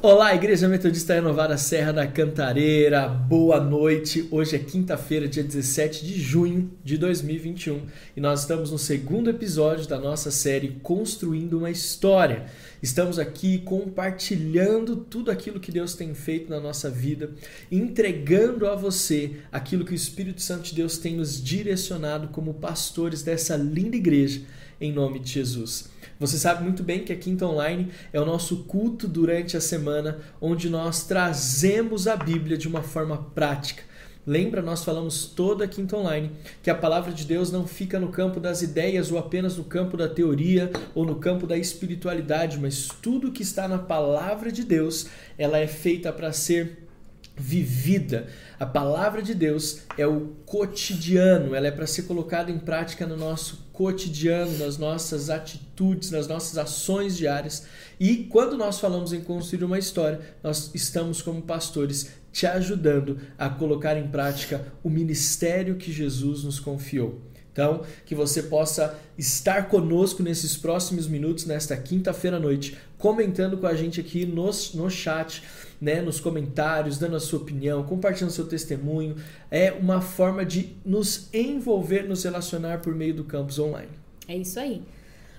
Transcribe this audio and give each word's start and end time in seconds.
Olá, 0.00 0.32
Igreja 0.32 0.68
Metodista 0.68 1.14
Renovada 1.14 1.58
Serra 1.58 1.92
da 1.92 2.06
Cantareira, 2.06 3.08
boa 3.08 3.58
noite. 3.58 4.28
Hoje 4.30 4.54
é 4.54 4.58
quinta-feira, 4.60 5.26
dia 5.26 5.42
17 5.42 6.06
de 6.06 6.20
junho 6.20 6.70
de 6.84 6.96
2021 6.96 7.82
e 8.16 8.20
nós 8.20 8.42
estamos 8.42 8.70
no 8.70 8.78
segundo 8.78 9.28
episódio 9.28 9.88
da 9.88 9.98
nossa 9.98 10.30
série 10.30 10.78
Construindo 10.84 11.58
uma 11.58 11.68
História. 11.68 12.46
Estamos 12.80 13.18
aqui 13.18 13.58
compartilhando 13.58 14.98
tudo 14.98 15.32
aquilo 15.32 15.58
que 15.58 15.72
Deus 15.72 15.94
tem 15.94 16.14
feito 16.14 16.48
na 16.48 16.60
nossa 16.60 16.88
vida, 16.88 17.32
entregando 17.68 18.68
a 18.68 18.76
você 18.76 19.38
aquilo 19.50 19.84
que 19.84 19.92
o 19.92 19.96
Espírito 19.96 20.40
Santo 20.40 20.66
de 20.66 20.76
Deus 20.76 20.96
tem 20.96 21.16
nos 21.16 21.42
direcionado 21.42 22.28
como 22.28 22.54
pastores 22.54 23.24
dessa 23.24 23.56
linda 23.56 23.96
igreja, 23.96 24.42
em 24.80 24.92
nome 24.92 25.18
de 25.18 25.32
Jesus. 25.32 25.97
Você 26.18 26.36
sabe 26.36 26.64
muito 26.64 26.82
bem 26.82 27.04
que 27.04 27.12
a 27.12 27.16
Quinta 27.16 27.46
Online 27.46 27.92
é 28.12 28.20
o 28.20 28.24
nosso 28.24 28.64
culto 28.64 29.06
durante 29.06 29.56
a 29.56 29.60
semana, 29.60 30.18
onde 30.40 30.68
nós 30.68 31.04
trazemos 31.04 32.08
a 32.08 32.16
Bíblia 32.16 32.58
de 32.58 32.66
uma 32.66 32.82
forma 32.82 33.16
prática. 33.34 33.84
Lembra, 34.26 34.60
nós 34.60 34.84
falamos 34.84 35.26
toda 35.26 35.64
a 35.64 35.68
Quinta 35.68 35.96
Online 35.96 36.32
que 36.60 36.68
a 36.68 36.74
palavra 36.74 37.12
de 37.12 37.24
Deus 37.24 37.52
não 37.52 37.68
fica 37.68 38.00
no 38.00 38.08
campo 38.08 38.40
das 38.40 38.62
ideias 38.62 39.12
ou 39.12 39.18
apenas 39.18 39.56
no 39.56 39.64
campo 39.64 39.96
da 39.96 40.08
teoria 40.08 40.72
ou 40.92 41.06
no 41.06 41.14
campo 41.14 41.46
da 41.46 41.56
espiritualidade, 41.56 42.58
mas 42.58 42.88
tudo 43.00 43.30
que 43.30 43.42
está 43.42 43.68
na 43.68 43.78
palavra 43.78 44.50
de 44.50 44.64
Deus, 44.64 45.06
ela 45.38 45.58
é 45.58 45.68
feita 45.68 46.12
para 46.12 46.32
ser 46.32 46.88
vivida. 47.36 48.26
A 48.58 48.66
palavra 48.66 49.22
de 49.22 49.34
Deus 49.34 49.82
é 49.96 50.06
o 50.06 50.32
cotidiano, 50.44 51.54
ela 51.54 51.68
é 51.68 51.70
para 51.70 51.86
ser 51.86 52.02
colocada 52.02 52.50
em 52.50 52.58
prática 52.58 53.06
no 53.06 53.16
nosso 53.16 53.67
cotidiano, 53.78 54.58
nas 54.58 54.76
nossas 54.76 55.30
atitudes, 55.30 56.10
nas 56.10 56.26
nossas 56.26 56.58
ações 56.58 57.16
diárias. 57.16 57.64
E 58.00 58.24
quando 58.24 58.56
nós 58.56 58.80
falamos 58.80 59.12
em 59.12 59.20
construir 59.20 59.62
uma 59.62 59.78
história, 59.78 60.20
nós 60.42 60.72
estamos 60.74 61.22
como 61.22 61.40
pastores 61.40 62.10
te 62.32 62.44
ajudando 62.44 63.20
a 63.38 63.48
colocar 63.48 63.96
em 63.96 64.08
prática 64.08 64.66
o 64.82 64.90
ministério 64.90 65.76
que 65.76 65.92
Jesus 65.92 66.42
nos 66.42 66.58
confiou. 66.58 67.22
Então, 67.52 67.82
que 68.04 68.16
você 68.16 68.42
possa 68.42 68.98
estar 69.16 69.68
conosco 69.68 70.24
nesses 70.24 70.56
próximos 70.56 71.06
minutos, 71.06 71.46
nesta 71.46 71.76
quinta-feira 71.76 72.36
à 72.36 72.40
noite, 72.40 72.76
comentando 72.96 73.58
com 73.58 73.66
a 73.68 73.74
gente 73.74 74.00
aqui 74.00 74.26
no, 74.26 74.50
no 74.74 74.90
chat, 74.90 75.44
né, 75.80 76.00
nos 76.00 76.20
comentários, 76.20 76.98
dando 76.98 77.16
a 77.16 77.20
sua 77.20 77.38
opinião, 77.38 77.82
compartilhando 77.84 78.32
seu 78.32 78.46
testemunho. 78.46 79.16
É 79.50 79.72
uma 79.72 80.00
forma 80.00 80.44
de 80.44 80.76
nos 80.84 81.28
envolver, 81.32 82.02
nos 82.02 82.24
relacionar 82.24 82.80
por 82.80 82.94
meio 82.94 83.14
do 83.14 83.24
campus 83.24 83.58
online. 83.58 83.90
É 84.26 84.36
isso 84.36 84.58
aí. 84.58 84.82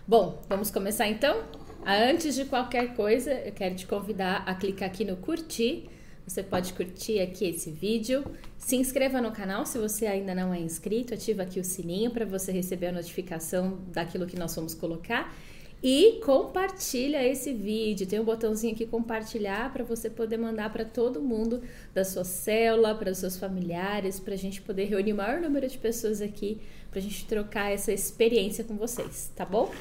Bom, 0.08 0.42
vamos 0.48 0.72
começar 0.72 1.08
então? 1.08 1.44
Antes 1.86 2.36
de 2.36 2.45
qualquer 2.45 2.95
coisa, 2.95 3.32
eu 3.32 3.52
quero 3.52 3.76
te 3.76 3.86
convidar 3.86 4.44
a 4.45 4.54
clicar 4.54 4.90
aqui 4.90 5.06
no 5.06 5.16
curtir 5.16 5.88
você 6.30 6.44
pode 6.44 6.73
curtir 6.73 7.20
aqui 7.20 7.50
esse 7.50 7.72
vídeo, 7.72 8.23
se 8.56 8.76
inscreva 8.76 9.20
no 9.20 9.32
canal 9.32 9.66
se 9.66 9.80
você 9.80 10.06
ainda 10.06 10.36
não 10.36 10.54
é 10.54 10.60
inscrito, 10.60 11.12
ativa 11.12 11.42
aqui 11.42 11.60
o 11.60 11.64
sininho 11.64 12.12
para 12.12 12.23
você 12.23 12.52
receber 12.52 12.88
a 12.88 12.92
notificação 12.92 13.80
daquilo 13.92 14.28
que 14.28 14.38
nós 14.38 14.56
vamos 14.56 14.76
colocar 14.76 15.34
e 15.82 16.20
compartilha 16.26 17.26
esse 17.26 17.54
vídeo. 17.54 18.06
Tem 18.06 18.20
um 18.20 18.24
botãozinho 18.24 18.74
aqui 18.74 18.86
compartilhar 18.86 19.72
para 19.72 19.84
você 19.84 20.10
poder 20.10 20.38
mandar 20.38 20.72
para 20.72 20.84
todo 20.84 21.22
mundo 21.22 21.62
da 21.94 22.04
sua 22.04 22.24
célula, 22.24 22.94
para 22.96 23.12
os 23.12 23.18
seus 23.18 23.38
familiares, 23.38 24.20
para 24.20 24.34
a 24.34 24.38
gente 24.38 24.62
poder 24.62 24.86
reunir 24.86 25.14
o 25.14 25.16
maior 25.16 25.40
número 25.40 25.68
de 25.68 25.78
pessoas 25.78 26.22
aqui, 26.22 26.60
para 26.90 27.00
a 27.00 27.02
gente 27.02 27.26
trocar 27.26 27.72
essa 27.72 27.94
experiência 27.94 28.64
com 28.64 28.76
vocês, 28.76 29.32
tá 29.36 29.46
bom? 29.46 29.72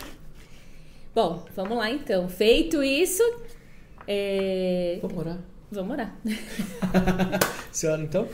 Bom, 1.14 1.44
vamos 1.56 1.76
lá 1.76 1.90
então. 1.90 2.28
Feito 2.28 2.82
isso, 2.82 3.22
é... 4.06 4.98
vamos 5.02 5.18
orar. 5.18 5.38
Vamos 5.70 5.92
orar. 5.92 6.16
Senhora, 7.72 8.02
então? 8.02 8.28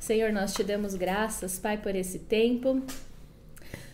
Senhor, 0.00 0.32
nós 0.32 0.54
te 0.54 0.64
damos 0.64 0.94
graças, 0.94 1.58
Pai, 1.58 1.76
por 1.76 1.94
esse 1.94 2.20
tempo. 2.20 2.82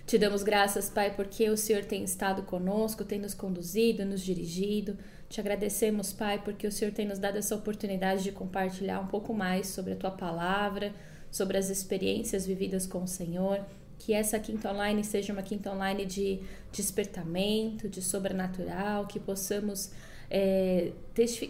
Te 0.08 0.16
damos 0.16 0.42
graças, 0.42 0.88
Pai, 0.88 1.14
porque 1.14 1.50
o 1.50 1.56
Senhor 1.58 1.84
tem 1.84 2.02
estado 2.02 2.42
conosco, 2.44 3.04
tem 3.04 3.19
nos 3.19 3.34
conduzido, 3.34 4.06
nos 4.06 4.22
dirigido. 4.22 4.96
Te 5.28 5.38
agradecemos, 5.38 6.14
Pai, 6.14 6.41
porque 6.42 6.66
o 6.66 6.72
Senhor 6.72 6.92
tem 6.94 7.06
nos 7.06 7.19
dado 7.19 7.36
essa 7.36 7.54
oportunidade 7.54 8.22
de 8.22 8.32
compartilhar 8.32 9.00
um 9.00 9.06
pouco 9.06 9.34
mais 9.34 9.66
sobre 9.66 9.92
a 9.92 9.96
tua 9.96 10.10
palavra, 10.10 10.94
sobre 11.30 11.58
as 11.58 11.69
experiências 11.69 12.46
vividas 12.46 12.86
com 12.86 13.02
o 13.02 13.06
Senhor. 13.06 13.62
Que 13.98 14.14
essa 14.14 14.41
quinta 14.41 14.72
online 14.72 15.04
seja 15.04 15.30
uma 15.30 15.42
quinta 15.42 15.70
online 15.70 16.06
de 16.06 16.40
despertamento, 16.72 17.86
de 17.86 18.00
sobrenatural, 18.00 19.06
que 19.06 19.20
possamos 19.20 19.90
é, 20.30 20.90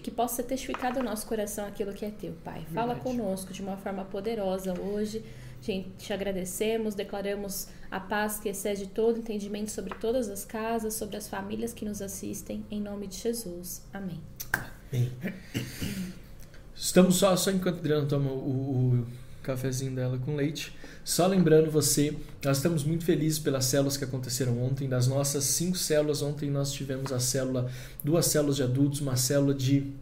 que 0.02 0.10
possa 0.10 0.36
ser 0.36 0.44
testificado 0.44 0.98
no 0.98 1.04
nosso 1.04 1.28
coração 1.28 1.64
aquilo 1.64 1.92
que 1.92 2.04
é 2.04 2.10
teu, 2.10 2.32
Pai. 2.42 2.66
Fala 2.74 2.94
Verdade. 2.94 3.16
conosco 3.16 3.52
de 3.52 3.62
uma 3.62 3.76
forma 3.76 4.04
poderosa 4.04 4.74
hoje. 4.80 5.22
Te, 5.60 5.86
te 5.98 6.12
agradecemos, 6.12 6.94
declaramos 6.94 7.68
a 7.90 7.98
paz 7.98 8.38
que 8.38 8.48
excede 8.48 8.86
todo 8.86 9.18
entendimento 9.18 9.70
sobre 9.70 9.94
todas 9.94 10.28
as 10.28 10.44
casas, 10.44 10.94
sobre 10.94 11.16
as 11.16 11.28
famílias 11.28 11.72
que 11.72 11.84
nos 11.84 12.00
assistem, 12.00 12.64
em 12.70 12.80
nome 12.80 13.06
de 13.06 13.16
Jesus. 13.16 13.82
Amém. 13.92 14.20
Amém. 14.52 15.12
Estamos 16.74 17.16
só, 17.16 17.34
só 17.36 17.50
enquanto 17.50 17.78
Adriano 17.78 18.06
toma 18.06 18.30
o, 18.30 19.00
o 19.00 19.06
cafezinho 19.42 19.94
dela 19.94 20.18
com 20.18 20.36
leite. 20.36 20.72
Só 21.04 21.26
lembrando 21.26 21.70
você, 21.70 22.14
nós 22.44 22.58
estamos 22.58 22.84
muito 22.84 23.04
felizes 23.04 23.38
pelas 23.38 23.64
células 23.64 23.96
que 23.96 24.04
aconteceram 24.04 24.62
ontem. 24.62 24.88
Das 24.88 25.08
nossas 25.08 25.44
cinco 25.44 25.76
células, 25.76 26.22
ontem 26.22 26.50
nós 26.50 26.70
tivemos 26.72 27.12
a 27.12 27.18
célula, 27.18 27.70
duas 28.04 28.26
células 28.26 28.56
de 28.56 28.62
adultos, 28.62 29.00
uma 29.00 29.16
célula 29.16 29.54
de 29.54 29.92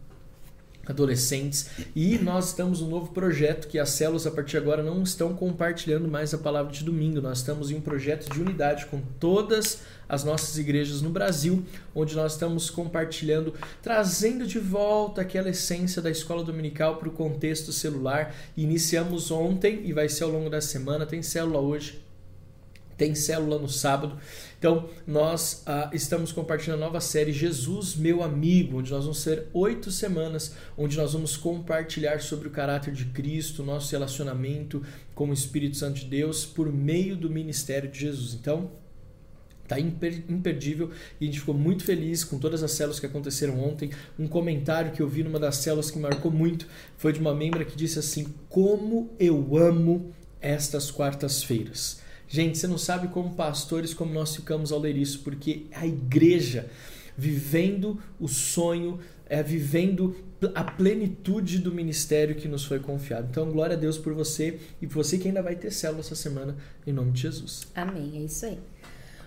adolescentes 0.87 1.69
e 1.95 2.17
nós 2.17 2.47
estamos 2.47 2.81
um 2.81 2.89
novo 2.89 3.11
projeto 3.11 3.67
que 3.67 3.77
as 3.77 3.89
células 3.89 4.25
a 4.25 4.31
partir 4.31 4.51
de 4.51 4.57
agora 4.57 4.81
não 4.81 5.03
estão 5.03 5.33
compartilhando 5.33 6.07
mais 6.07 6.33
a 6.33 6.37
palavra 6.37 6.71
de 6.71 6.83
domingo. 6.83 7.21
Nós 7.21 7.39
estamos 7.39 7.69
em 7.69 7.75
um 7.75 7.81
projeto 7.81 8.31
de 8.31 8.41
unidade 8.41 8.85
com 8.85 9.01
todas 9.19 9.81
as 10.07 10.23
nossas 10.23 10.57
igrejas 10.57 11.01
no 11.01 11.09
Brasil, 11.09 11.65
onde 11.93 12.15
nós 12.15 12.33
estamos 12.33 12.69
compartilhando, 12.69 13.53
trazendo 13.81 14.47
de 14.47 14.59
volta 14.59 15.21
aquela 15.21 15.49
essência 15.49 16.01
da 16.01 16.09
escola 16.09 16.43
dominical 16.43 16.95
para 16.95 17.09
o 17.09 17.11
contexto 17.11 17.73
celular. 17.73 18.33
Iniciamos 18.55 19.31
ontem 19.31 19.81
e 19.83 19.91
vai 19.91 20.07
ser 20.07 20.23
ao 20.23 20.29
longo 20.29 20.49
da 20.49 20.61
semana, 20.61 21.05
tem 21.05 21.21
célula 21.21 21.59
hoje, 21.59 22.06
tem 22.97 23.13
célula 23.13 23.59
no 23.59 23.69
sábado. 23.69 24.17
Então, 24.57 24.89
nós 25.05 25.61
ah, 25.67 25.89
estamos 25.93 26.31
compartilhando 26.31 26.81
a 26.81 26.85
nova 26.85 26.99
série 26.99 27.31
Jesus, 27.31 27.95
meu 27.95 28.23
amigo, 28.23 28.79
onde 28.79 28.91
nós 28.91 29.03
vamos 29.03 29.19
ser 29.19 29.45
oito 29.53 29.91
semanas, 29.91 30.55
onde 30.75 30.97
nós 30.97 31.13
vamos 31.13 31.37
compartilhar 31.37 32.19
sobre 32.21 32.47
o 32.47 32.51
caráter 32.51 32.91
de 32.91 33.05
Cristo, 33.05 33.63
nosso 33.63 33.91
relacionamento 33.91 34.83
com 35.13 35.29
o 35.29 35.33
Espírito 35.33 35.77
Santo 35.77 35.99
de 35.99 36.05
Deus 36.05 36.43
por 36.43 36.73
meio 36.73 37.15
do 37.15 37.29
ministério 37.29 37.89
de 37.89 37.99
Jesus. 37.99 38.33
Então, 38.33 38.71
Tá 39.67 39.77
imperdível 39.77 40.91
e 41.19 41.25
a 41.25 41.27
gente 41.27 41.41
ficou 41.41 41.53
muito 41.53 41.83
feliz 41.83 42.23
com 42.23 42.39
todas 42.39 42.63
as 42.63 42.71
células 42.71 43.01
que 43.01 43.05
aconteceram 43.05 43.59
ontem. 43.59 43.91
Um 44.17 44.25
comentário 44.25 44.93
que 44.93 45.01
eu 45.01 45.09
vi 45.09 45.23
numa 45.23 45.37
das 45.37 45.57
células 45.57 45.91
que 45.91 45.99
marcou 45.99 46.31
muito 46.31 46.65
foi 46.95 47.11
de 47.11 47.19
uma 47.19 47.35
membra 47.35 47.65
que 47.65 47.75
disse 47.75 47.99
assim: 47.99 48.33
Como 48.47 49.09
eu 49.19 49.57
amo 49.57 50.13
estas 50.39 50.89
quartas-feiras. 50.89 51.99
Gente, 52.27 52.57
você 52.57 52.67
não 52.67 52.77
sabe 52.77 53.07
como 53.07 53.35
pastores, 53.35 53.93
como 53.93 54.13
nós 54.13 54.35
ficamos 54.35 54.71
ao 54.71 54.79
ler 54.79 54.97
isso, 54.97 55.19
porque 55.19 55.65
a 55.73 55.87
igreja 55.87 56.69
vivendo 57.17 57.99
o 58.19 58.27
sonho, 58.27 58.99
é 59.29 59.41
vivendo 59.41 60.15
a 60.53 60.63
plenitude 60.63 61.57
do 61.57 61.73
ministério 61.73 62.35
que 62.35 62.47
nos 62.47 62.63
foi 62.63 62.79
confiado. 62.79 63.27
Então, 63.29 63.51
glória 63.51 63.75
a 63.75 63.79
Deus 63.79 63.97
por 63.97 64.13
você 64.13 64.59
e 64.81 64.87
por 64.87 65.03
você 65.03 65.17
que 65.17 65.27
ainda 65.27 65.41
vai 65.41 65.55
ter 65.55 65.71
célula 65.71 66.01
essa 66.01 66.15
semana, 66.15 66.55
em 66.85 66.93
nome 66.93 67.11
de 67.11 67.23
Jesus. 67.23 67.67
Amém, 67.75 68.11
é 68.17 68.19
isso 68.19 68.45
aí. 68.45 68.59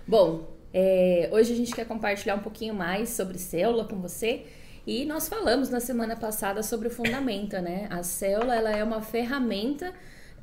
Bom, 0.07 0.49
é, 0.73 1.29
hoje 1.31 1.53
a 1.53 1.55
gente 1.55 1.75
quer 1.75 1.85
compartilhar 1.85 2.35
um 2.35 2.39
pouquinho 2.39 2.73
mais 2.73 3.09
sobre 3.09 3.37
célula 3.37 3.83
com 3.83 3.97
você. 3.97 4.45
E 4.87 5.05
nós 5.05 5.29
falamos 5.29 5.69
na 5.69 5.79
semana 5.79 6.15
passada 6.15 6.63
sobre 6.63 6.87
o 6.87 6.91
fundamento, 6.91 7.59
né? 7.59 7.87
A 7.91 8.01
célula 8.01 8.55
ela 8.55 8.71
é 8.71 8.83
uma 8.83 9.01
ferramenta 9.01 9.93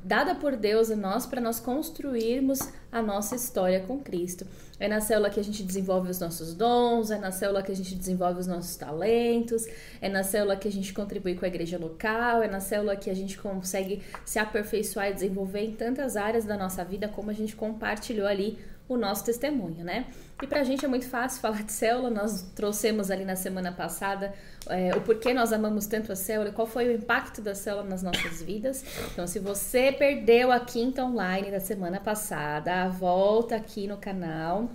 dada 0.03 0.35
por 0.35 0.55
Deus 0.55 0.89
a 0.89 0.95
nós 0.95 1.25
para 1.25 1.41
nós 1.41 1.59
construirmos 1.59 2.59
a 2.91 3.01
nossa 3.01 3.35
história 3.35 3.81
com 3.81 3.99
Cristo. 3.99 4.45
É 4.79 4.87
na 4.87 5.01
célula 5.01 5.29
que 5.29 5.39
a 5.39 5.43
gente 5.43 5.61
desenvolve 5.61 6.09
os 6.09 6.19
nossos 6.19 6.53
dons, 6.53 7.11
é 7.11 7.17
na 7.17 7.31
célula 7.31 7.61
que 7.61 7.71
a 7.71 7.75
gente 7.75 7.93
desenvolve 7.95 8.39
os 8.39 8.47
nossos 8.47 8.75
talentos, 8.77 9.65
é 10.01 10.07
na 10.07 10.23
célula 10.23 10.55
que 10.55 10.67
a 10.69 10.71
gente 10.71 10.93
contribui 10.93 11.35
com 11.35 11.43
a 11.43 11.49
igreja 11.49 11.77
local, 11.77 12.41
é 12.41 12.47
na 12.47 12.61
célula 12.61 12.95
que 12.95 13.09
a 13.09 13.13
gente 13.13 13.37
consegue 13.37 14.01
se 14.23 14.39
aperfeiçoar 14.39 15.09
e 15.09 15.13
desenvolver 15.13 15.61
em 15.61 15.73
tantas 15.73 16.15
áreas 16.15 16.45
da 16.45 16.55
nossa 16.55 16.83
vida 16.85 17.09
como 17.09 17.29
a 17.29 17.33
gente 17.33 17.55
compartilhou 17.55 18.25
ali 18.25 18.57
o 18.89 18.97
nosso 18.97 19.23
testemunho, 19.23 19.83
né? 19.85 20.07
E 20.41 20.47
para 20.47 20.61
a 20.61 20.63
gente 20.63 20.83
é 20.83 20.87
muito 20.87 21.07
fácil 21.07 21.39
falar 21.41 21.63
de 21.63 21.71
célula, 21.71 22.09
nós 22.09 22.41
trouxemos 22.55 23.11
ali 23.11 23.23
na 23.23 23.35
semana 23.35 23.71
passada 23.71 24.33
é, 24.67 24.95
o 24.95 25.01
porquê 25.01 25.33
nós 25.33 25.53
amamos 25.53 25.85
tanto 25.85 26.11
a 26.11 26.15
célula, 26.15 26.51
qual 26.51 26.67
foi 26.67 26.89
o 26.89 26.91
impacto 26.91 27.41
da 27.41 27.53
célula 27.53 27.83
nas 27.83 28.01
nossas 28.01 28.41
vidas. 28.41 28.83
Então, 29.13 29.27
se 29.27 29.39
você 29.39 29.91
perdeu 29.91 30.51
a 30.51 30.59
quinta 30.59 31.03
online 31.03 31.51
da 31.51 31.59
semana 31.59 31.99
passada, 31.99 32.89
volta 32.89 33.55
aqui 33.55 33.87
no 33.87 33.97
canal. 33.97 34.69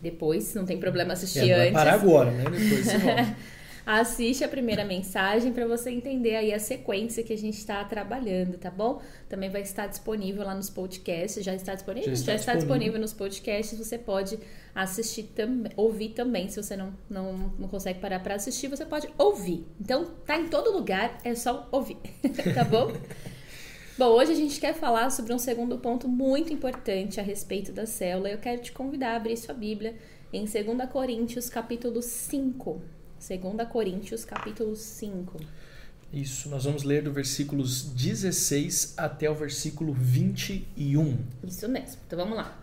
Depois, 0.00 0.54
não 0.54 0.64
tem 0.64 0.78
problema 0.78 1.12
assistir 1.12 1.50
é, 1.50 1.62
antes. 1.62 1.72
Para 1.72 1.92
agora, 1.94 2.30
né? 2.30 2.44
Depois 2.44 2.86
assiste 3.84 4.44
a 4.44 4.48
primeira 4.48 4.84
mensagem 4.84 5.52
para 5.52 5.66
você 5.66 5.90
entender 5.90 6.36
aí 6.36 6.52
a 6.52 6.58
sequência 6.58 7.22
que 7.22 7.32
a 7.32 7.38
gente 7.38 7.58
está 7.58 7.84
trabalhando, 7.84 8.56
tá 8.56 8.70
bom? 8.70 9.00
Também 9.28 9.50
vai 9.50 9.62
estar 9.62 9.86
disponível 9.86 10.44
lá 10.44 10.54
nos 10.54 10.70
podcasts. 10.70 11.44
Já 11.44 11.54
está 11.54 11.74
disponível? 11.74 12.08
Já 12.08 12.12
está, 12.12 12.32
Já 12.32 12.38
está 12.38 12.54
disponível. 12.54 12.92
disponível 12.92 13.00
nos 13.00 13.12
podcasts. 13.12 13.78
Você 13.78 13.98
pode 13.98 14.38
assistir 14.74 15.24
também, 15.34 15.72
ouvir 15.76 16.10
também. 16.10 16.48
Se 16.48 16.62
você 16.62 16.76
não, 16.76 16.94
não, 17.10 17.52
não 17.58 17.68
consegue 17.68 17.98
parar 17.98 18.20
para 18.20 18.36
assistir, 18.36 18.68
você 18.68 18.86
pode 18.86 19.08
ouvir. 19.18 19.66
Então, 19.80 20.04
tá 20.26 20.38
em 20.38 20.48
todo 20.48 20.70
lugar, 20.70 21.18
é 21.24 21.34
só 21.34 21.68
ouvir, 21.72 21.98
tá 22.54 22.64
bom? 22.64 22.92
Bom, 23.98 24.06
hoje 24.06 24.32
a 24.32 24.34
gente 24.34 24.58
quer 24.58 24.72
falar 24.74 25.10
sobre 25.10 25.34
um 25.34 25.38
segundo 25.38 25.76
ponto 25.78 26.08
muito 26.08 26.52
importante 26.52 27.20
a 27.20 27.22
respeito 27.22 27.72
da 27.72 27.84
célula. 27.84 28.30
Eu 28.30 28.38
quero 28.38 28.62
te 28.62 28.72
convidar 28.72 29.12
a 29.12 29.16
abrir 29.16 29.36
sua 29.36 29.54
Bíblia 29.54 29.94
em 30.32 30.44
2 30.46 30.90
Coríntios, 30.90 31.50
capítulo 31.50 32.00
5. 32.00 33.01
2 33.22 33.68
Coríntios, 33.68 34.24
capítulo 34.24 34.74
5. 34.74 35.38
Isso, 36.12 36.48
nós 36.48 36.64
vamos 36.64 36.82
ler 36.82 37.04
do 37.04 37.12
versículos 37.12 37.84
16 37.84 38.94
até 38.96 39.30
o 39.30 39.34
versículo 39.34 39.92
21. 39.92 41.18
Isso 41.46 41.68
mesmo. 41.68 41.98
Então 42.04 42.18
vamos 42.18 42.36
lá. 42.36 42.60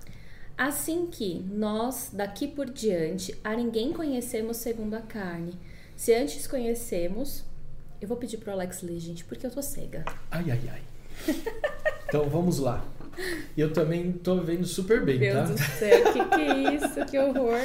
Assim 0.57 1.07
que 1.07 1.39
nós, 1.49 2.09
daqui 2.11 2.45
por 2.45 2.69
diante, 2.69 3.33
a 3.41 3.55
ninguém 3.55 3.93
conhecemos 3.93 4.57
segundo 4.57 4.95
a 4.95 5.01
carne. 5.01 5.53
Se 5.95 6.13
antes 6.13 6.45
conhecemos. 6.45 7.45
Eu 8.01 8.07
vou 8.07 8.15
pedir 8.15 8.37
pro 8.37 8.51
Alex 8.51 8.81
ler, 8.81 8.97
gente, 8.97 9.25
porque 9.25 9.45
eu 9.45 9.51
tô 9.51 9.61
cega. 9.61 10.05
Ai, 10.31 10.51
ai, 10.51 10.61
ai. 10.71 11.35
Então 12.07 12.29
vamos 12.29 12.59
lá. 12.59 12.85
Eu 13.57 13.73
também 13.73 14.11
tô 14.11 14.37
vendo 14.41 14.65
super 14.65 15.03
bem, 15.03 15.19
Meu 15.19 15.33
tá? 15.33 15.45
Meu 15.45 15.55
Deus 15.55 15.59
do 15.59 15.77
céu, 15.77 16.13
que 16.13 16.25
que 16.25 16.41
é 16.41 16.75
isso? 16.75 17.05
Que 17.05 17.19
horror. 17.19 17.59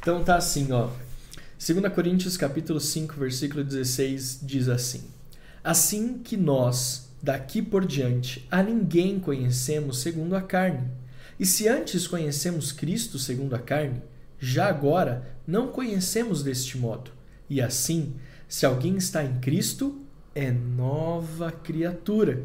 Então 0.00 0.22
tá 0.22 0.36
assim, 0.36 0.70
ó. 0.70 0.90
2 1.58 1.92
Coríntios 1.94 2.36
capítulo 2.36 2.80
5, 2.80 3.14
versículo 3.14 3.64
16 3.64 4.40
diz 4.42 4.68
assim: 4.68 5.02
Assim 5.62 6.18
que 6.18 6.36
nós, 6.36 7.08
daqui 7.22 7.62
por 7.62 7.86
diante, 7.86 8.46
a 8.50 8.62
ninguém 8.62 9.18
conhecemos 9.18 9.98
segundo 9.98 10.36
a 10.36 10.42
carne. 10.42 10.88
E 11.38 11.46
se 11.46 11.68
antes 11.68 12.06
conhecemos 12.06 12.72
Cristo 12.72 13.18
segundo 13.18 13.54
a 13.54 13.58
carne, 13.58 14.02
já 14.38 14.68
agora 14.68 15.36
não 15.46 15.68
conhecemos 15.68 16.42
deste 16.42 16.76
modo. 16.76 17.10
E 17.48 17.60
assim, 17.60 18.14
se 18.48 18.66
alguém 18.66 18.96
está 18.96 19.24
em 19.24 19.40
Cristo, 19.40 20.00
é 20.34 20.50
nova 20.50 21.50
criatura 21.50 22.44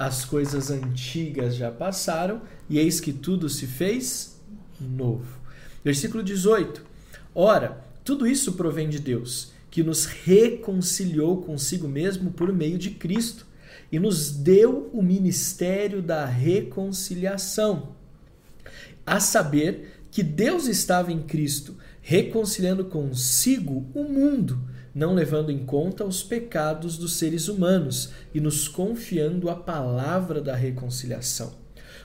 as 0.00 0.24
coisas 0.24 0.70
antigas 0.70 1.54
já 1.54 1.70
passaram 1.70 2.40
e 2.70 2.78
eis 2.78 3.00
que 3.00 3.12
tudo 3.12 3.50
se 3.50 3.66
fez 3.66 4.40
novo. 4.80 5.38
Versículo 5.84 6.22
18. 6.22 6.82
Ora, 7.34 7.84
tudo 8.04 8.26
isso 8.26 8.54
provém 8.54 8.88
de 8.88 8.98
Deus, 8.98 9.52
que 9.70 9.82
nos 9.82 10.04
reconciliou 10.04 11.42
consigo 11.42 11.88
mesmo 11.88 12.30
por 12.30 12.52
meio 12.52 12.78
de 12.78 12.90
Cristo 12.90 13.46
e 13.90 13.98
nos 13.98 14.30
deu 14.30 14.90
o 14.92 15.02
ministério 15.02 16.02
da 16.02 16.24
reconciliação. 16.24 17.94
A 19.06 19.20
saber 19.20 20.02
que 20.10 20.22
Deus 20.22 20.66
estava 20.66 21.12
em 21.12 21.22
Cristo, 21.22 21.76
reconciliando 22.00 22.84
consigo 22.84 23.86
o 23.94 24.02
mundo 24.04 24.70
não 24.94 25.14
levando 25.14 25.50
em 25.50 25.58
conta 25.58 26.04
os 26.04 26.22
pecados 26.22 26.96
dos 26.98 27.14
seres 27.14 27.48
humanos 27.48 28.10
e 28.34 28.40
nos 28.40 28.66
confiando 28.66 29.48
a 29.48 29.54
palavra 29.54 30.40
da 30.40 30.54
reconciliação. 30.54 31.52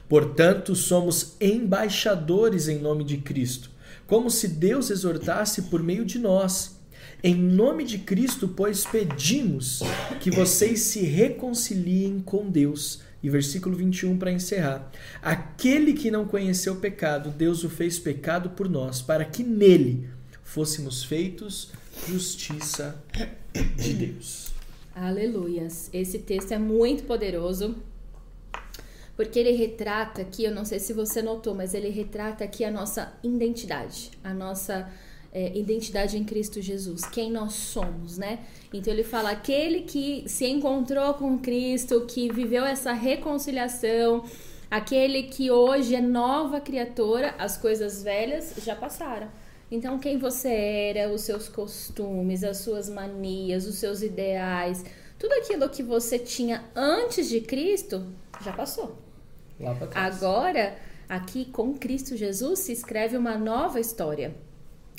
Portanto, 0.07 0.75
somos 0.75 1.35
embaixadores 1.41 2.67
em 2.67 2.77
nome 2.79 3.03
de 3.03 3.17
Cristo, 3.17 3.71
como 4.07 4.29
se 4.29 4.47
Deus 4.47 4.89
exortasse 4.89 5.63
por 5.63 5.81
meio 5.81 6.05
de 6.05 6.19
nós. 6.19 6.79
Em 7.23 7.35
nome 7.35 7.83
de 7.83 7.97
Cristo, 7.97 8.47
pois, 8.47 8.85
pedimos 8.85 9.81
que 10.19 10.29
vocês 10.29 10.81
se 10.81 11.01
reconciliem 11.01 12.19
com 12.19 12.49
Deus. 12.49 13.01
E 13.23 13.29
versículo 13.29 13.75
21 13.75 14.19
para 14.19 14.31
encerrar. 14.31 14.91
Aquele 15.21 15.93
que 15.93 16.11
não 16.11 16.27
conheceu 16.27 16.75
pecado, 16.75 17.31
Deus 17.31 17.63
o 17.63 17.69
fez 17.69 17.97
pecado 17.97 18.51
por 18.51 18.69
nós, 18.69 19.01
para 19.01 19.25
que 19.25 19.43
nele 19.43 20.07
fôssemos 20.43 21.03
feitos 21.03 21.71
justiça 22.07 23.01
de 23.75 23.93
Deus. 23.93 24.53
Aleluias. 24.93 25.89
Esse 25.91 26.19
texto 26.19 26.51
é 26.51 26.59
muito 26.59 27.03
poderoso. 27.05 27.75
Porque 29.15 29.39
ele 29.39 29.51
retrata 29.51 30.21
aqui, 30.21 30.43
eu 30.43 30.53
não 30.53 30.65
sei 30.65 30.79
se 30.79 30.91
você 30.91 31.21
notou, 31.21 31.55
mas 31.55 31.73
ele 31.73 31.89
retrata 31.89 32.43
aqui 32.43 32.65
a 32.65 32.71
nossa 32.71 33.13
identidade, 33.23 34.11
a 34.23 34.33
nossa 34.33 34.91
é, 35.31 35.57
identidade 35.57 36.17
em 36.17 36.23
Cristo 36.23 36.61
Jesus, 36.61 37.05
quem 37.05 37.31
nós 37.31 37.53
somos, 37.53 38.17
né? 38.17 38.39
Então 38.73 38.91
ele 38.91 39.03
fala: 39.03 39.31
aquele 39.31 39.81
que 39.81 40.23
se 40.27 40.45
encontrou 40.45 41.13
com 41.13 41.37
Cristo, 41.37 42.05
que 42.05 42.31
viveu 42.31 42.65
essa 42.65 42.91
reconciliação, 42.91 44.25
aquele 44.69 45.23
que 45.23 45.49
hoje 45.49 45.95
é 45.95 46.01
nova 46.01 46.59
criatura, 46.59 47.35
as 47.39 47.57
coisas 47.57 48.03
velhas 48.03 48.53
já 48.63 48.75
passaram 48.75 49.29
então, 49.69 49.97
quem 49.97 50.17
você 50.17 50.49
era, 50.49 51.11
os 51.11 51.21
seus 51.21 51.47
costumes, 51.49 52.43
as 52.43 52.57
suas 52.57 52.87
manias, 52.87 53.65
os 53.65 53.75
seus 53.75 54.01
ideais, 54.03 54.85
tudo 55.17 55.33
aquilo 55.33 55.69
que 55.69 55.81
você 55.81 56.19
tinha 56.19 56.63
antes 56.75 57.27
de 57.27 57.41
Cristo 57.41 58.05
já 58.41 58.53
passou. 58.53 59.04
Agora, 59.95 60.75
aqui 61.07 61.45
com 61.45 61.73
Cristo 61.73 62.15
Jesus, 62.15 62.59
se 62.59 62.71
escreve 62.71 63.15
uma 63.15 63.37
nova 63.37 63.79
história. 63.79 64.35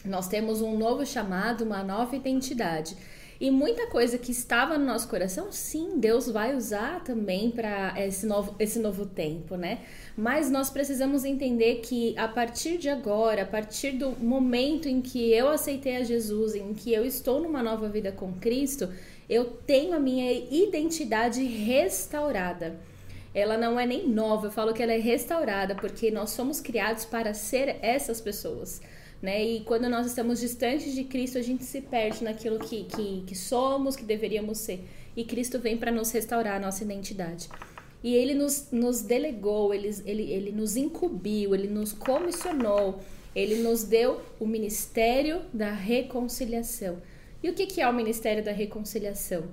Nós 0.05 0.29
temos 0.29 0.61
um 0.63 0.79
novo 0.79 1.05
chamado, 1.05 1.65
uma 1.65 1.83
nova 1.83 2.15
identidade. 2.15 2.97
E 3.39 3.51
muita 3.51 3.87
coisa 3.89 4.17
que 4.17 4.33
estava 4.33 4.79
no 4.79 4.87
nosso 4.87 5.09
coração, 5.09 5.53
sim, 5.53 5.99
Deus 5.99 6.27
vai 6.27 6.57
usar 6.57 7.05
também 7.05 7.51
para 7.51 7.93
esse 8.03 8.25
novo, 8.25 8.57
esse 8.59 8.79
novo 8.79 9.05
tempo, 9.05 9.57
né? 9.57 9.81
Mas 10.17 10.51
nós 10.51 10.71
precisamos 10.71 11.23
entender 11.23 11.77
que 11.83 12.17
a 12.17 12.27
partir 12.27 12.79
de 12.79 12.89
agora, 12.89 13.43
a 13.43 13.47
partir 13.47 13.93
do 13.93 14.13
momento 14.13 14.89
em 14.89 15.03
que 15.03 15.31
eu 15.33 15.51
aceitei 15.51 15.97
a 15.97 16.03
Jesus, 16.03 16.55
em 16.55 16.73
que 16.73 16.93
eu 16.95 17.05
estou 17.05 17.43
numa 17.43 17.63
nova 17.63 17.91
vida 17.91 18.11
com 18.11 18.33
Cristo, 18.33 18.89
eu 19.29 19.45
tenho 19.45 19.95
a 19.95 20.01
minha 20.01 20.33
identidade 20.33 21.45
restaurada. 21.45 22.77
Ela 23.37 23.57
não 23.57 23.79
é 23.79 23.85
nem 23.85 24.09
nova, 24.09 24.47
eu 24.47 24.51
falo 24.51 24.73
que 24.73 24.83
ela 24.83 24.93
é 24.93 24.99
restaurada, 24.99 25.75
porque 25.75 26.11
nós 26.11 26.31
somos 26.31 26.61
criados 26.61 27.05
para 27.05 27.35
ser 27.35 27.77
essas 27.83 28.21
pessoas 28.21 28.81
né? 29.23 29.45
E 29.45 29.61
quando 29.61 29.89
nós 29.89 30.07
estamos 30.07 30.41
distantes 30.41 30.95
de 30.95 31.05
Cristo, 31.05 31.39
a 31.39 31.43
gente 31.43 31.65
se 31.65 31.81
perde 31.81 32.23
naquilo 32.23 32.59
que, 32.59 32.85
que, 32.85 33.25
que 33.27 33.35
somos, 33.35 33.97
que 33.97 34.05
deveríamos 34.05 34.59
ser. 34.59 34.85
E 35.17 35.25
Cristo 35.25 35.59
vem 35.59 35.77
para 35.77 35.91
nos 35.91 36.11
restaurar 36.11 36.57
a 36.57 36.61
nossa 36.61 36.85
identidade. 36.85 37.49
E 38.05 38.15
ele 38.15 38.35
nos, 38.35 38.69
nos 38.71 39.01
delegou, 39.03 39.73
ele, 39.73 39.89
ele, 40.05 40.31
ele 40.31 40.53
nos 40.53 40.77
incumbiu, 40.77 41.55
ele 41.55 41.67
nos 41.67 41.93
comissionou, 41.93 43.01
ele 43.35 43.57
nos 43.57 43.85
deu 43.85 44.21
o 44.39 44.47
ministério 44.47 45.43
da 45.53 45.73
reconciliação. 45.73 47.03
E 47.43 47.49
o 47.49 47.55
que, 47.55 47.67
que 47.67 47.81
é 47.81 47.89
o 47.89 47.93
ministério 47.93 48.45
da 48.45 48.53
reconciliação? 48.53 49.45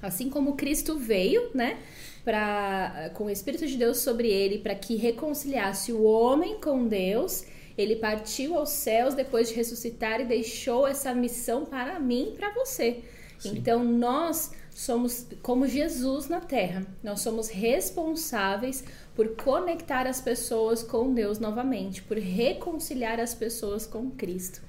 Assim 0.00 0.30
como 0.30 0.54
Cristo 0.54 0.96
veio, 0.96 1.50
né, 1.54 1.78
pra, 2.24 3.10
com 3.14 3.24
o 3.24 3.30
Espírito 3.30 3.66
de 3.66 3.76
Deus 3.76 3.98
sobre 3.98 4.28
ele, 4.28 4.58
para 4.58 4.74
que 4.74 4.96
reconciliasse 4.96 5.92
o 5.92 6.02
homem 6.04 6.60
com 6.60 6.86
Deus 6.86 7.44
ele 7.76 7.96
partiu 7.96 8.56
aos 8.56 8.70
céus 8.70 9.14
depois 9.14 9.48
de 9.48 9.54
ressuscitar 9.54 10.20
e 10.20 10.24
deixou 10.24 10.86
essa 10.86 11.14
missão 11.14 11.64
para 11.64 11.98
mim 11.98 12.32
e 12.32 12.36
para 12.36 12.52
você. 12.52 13.02
Sim. 13.38 13.56
Então 13.56 13.82
nós 13.82 14.52
somos 14.70 15.26
como 15.42 15.66
Jesus 15.66 16.28
na 16.28 16.40
terra. 16.40 16.86
Nós 17.02 17.20
somos 17.20 17.48
responsáveis 17.48 18.84
por 19.14 19.28
conectar 19.36 20.06
as 20.06 20.20
pessoas 20.20 20.82
com 20.82 21.12
Deus 21.12 21.38
novamente, 21.38 22.02
por 22.02 22.18
reconciliar 22.18 23.18
as 23.20 23.34
pessoas 23.34 23.86
com 23.86 24.10
Cristo. 24.10 24.62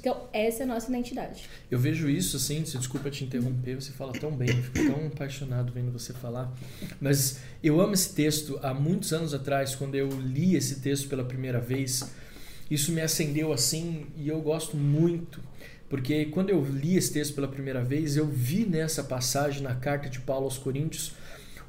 Então, 0.00 0.28
essa 0.32 0.62
é 0.62 0.64
a 0.64 0.66
nossa 0.66 0.88
identidade. 0.88 1.48
Eu 1.70 1.78
vejo 1.78 2.08
isso, 2.08 2.36
assim, 2.36 2.64
se 2.64 2.76
desculpa 2.78 3.10
te 3.10 3.24
interromper, 3.24 3.74
você 3.74 3.92
fala 3.92 4.12
tão 4.12 4.30
bem, 4.30 4.48
eu 4.48 4.62
fico 4.62 4.92
tão 4.92 5.06
apaixonado 5.06 5.72
vendo 5.72 5.92
você 5.92 6.12
falar. 6.12 6.52
Mas 7.00 7.40
eu 7.62 7.80
amo 7.80 7.94
esse 7.94 8.14
texto. 8.14 8.58
Há 8.62 8.72
muitos 8.74 9.12
anos 9.12 9.34
atrás, 9.34 9.74
quando 9.74 9.94
eu 9.94 10.08
li 10.20 10.56
esse 10.56 10.80
texto 10.80 11.08
pela 11.08 11.24
primeira 11.24 11.60
vez, 11.60 12.10
isso 12.70 12.92
me 12.92 13.00
acendeu 13.00 13.52
assim 13.52 14.06
e 14.16 14.28
eu 14.28 14.40
gosto 14.40 14.76
muito, 14.76 15.40
porque 15.88 16.24
quando 16.26 16.48
eu 16.48 16.64
li 16.64 16.96
esse 16.96 17.12
texto 17.12 17.34
pela 17.34 17.46
primeira 17.48 17.84
vez, 17.84 18.16
eu 18.16 18.26
vi 18.26 18.64
nessa 18.64 19.04
passagem 19.04 19.62
na 19.62 19.74
carta 19.74 20.08
de 20.08 20.20
Paulo 20.20 20.44
aos 20.44 20.56
Coríntios 20.56 21.12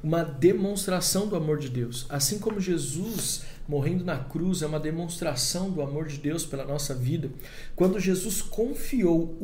uma 0.04 0.22
demonstração 0.22 1.26
do 1.26 1.34
amor 1.34 1.58
de 1.58 1.70
Deus. 1.70 2.04
Assim 2.10 2.38
como 2.38 2.60
Jesus 2.60 3.42
morrendo 3.66 4.04
na 4.04 4.18
cruz 4.18 4.60
é 4.60 4.66
uma 4.66 4.78
demonstração 4.78 5.70
do 5.70 5.80
amor 5.80 6.06
de 6.06 6.18
Deus 6.18 6.44
pela 6.44 6.66
nossa 6.66 6.94
vida. 6.94 7.30
Quando 7.74 7.98
Jesus 7.98 8.42
confiou 8.42 9.34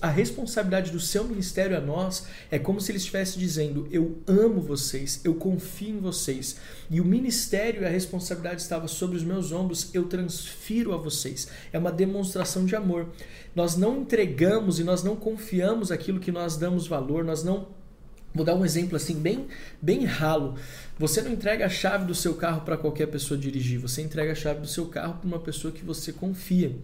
a 0.00 0.08
responsabilidade 0.08 0.90
do 0.90 0.98
seu 0.98 1.24
ministério 1.24 1.76
a 1.76 1.80
nós, 1.82 2.26
é 2.50 2.58
como 2.58 2.80
se 2.80 2.90
ele 2.90 2.96
estivesse 2.96 3.38
dizendo: 3.38 3.86
Eu 3.90 4.22
amo 4.26 4.62
vocês, 4.62 5.20
eu 5.22 5.34
confio 5.34 5.96
em 5.96 6.00
vocês. 6.00 6.56
E 6.90 6.98
o 6.98 7.04
ministério 7.04 7.82
e 7.82 7.84
a 7.84 7.90
responsabilidade 7.90 8.62
estava 8.62 8.88
sobre 8.88 9.18
os 9.18 9.22
meus 9.22 9.52
ombros, 9.52 9.94
eu 9.94 10.04
transfiro 10.04 10.94
a 10.94 10.96
vocês. 10.96 11.48
É 11.74 11.78
uma 11.78 11.92
demonstração 11.92 12.64
de 12.64 12.74
amor. 12.74 13.10
Nós 13.54 13.76
não 13.76 14.00
entregamos 14.00 14.80
e 14.80 14.84
nós 14.84 15.02
não 15.02 15.14
confiamos 15.14 15.92
aquilo 15.92 16.20
que 16.20 16.32
nós 16.32 16.56
damos 16.56 16.86
valor, 16.86 17.22
nós 17.22 17.44
não 17.44 17.78
Vou 18.32 18.44
dar 18.44 18.54
um 18.54 18.64
exemplo 18.64 18.96
assim 18.96 19.14
bem, 19.14 19.48
bem 19.82 20.04
ralo. 20.04 20.54
Você 20.98 21.20
não 21.20 21.32
entrega 21.32 21.66
a 21.66 21.68
chave 21.68 22.04
do 22.04 22.14
seu 22.14 22.34
carro 22.34 22.60
para 22.60 22.76
qualquer 22.76 23.06
pessoa 23.06 23.38
dirigir, 23.38 23.78
você 23.78 24.02
entrega 24.02 24.32
a 24.32 24.36
chave 24.36 24.60
do 24.60 24.68
seu 24.68 24.86
carro 24.86 25.14
para 25.14 25.26
uma 25.26 25.40
pessoa 25.40 25.72
que 25.72 25.84
você 25.84 26.12
confia. 26.12 26.76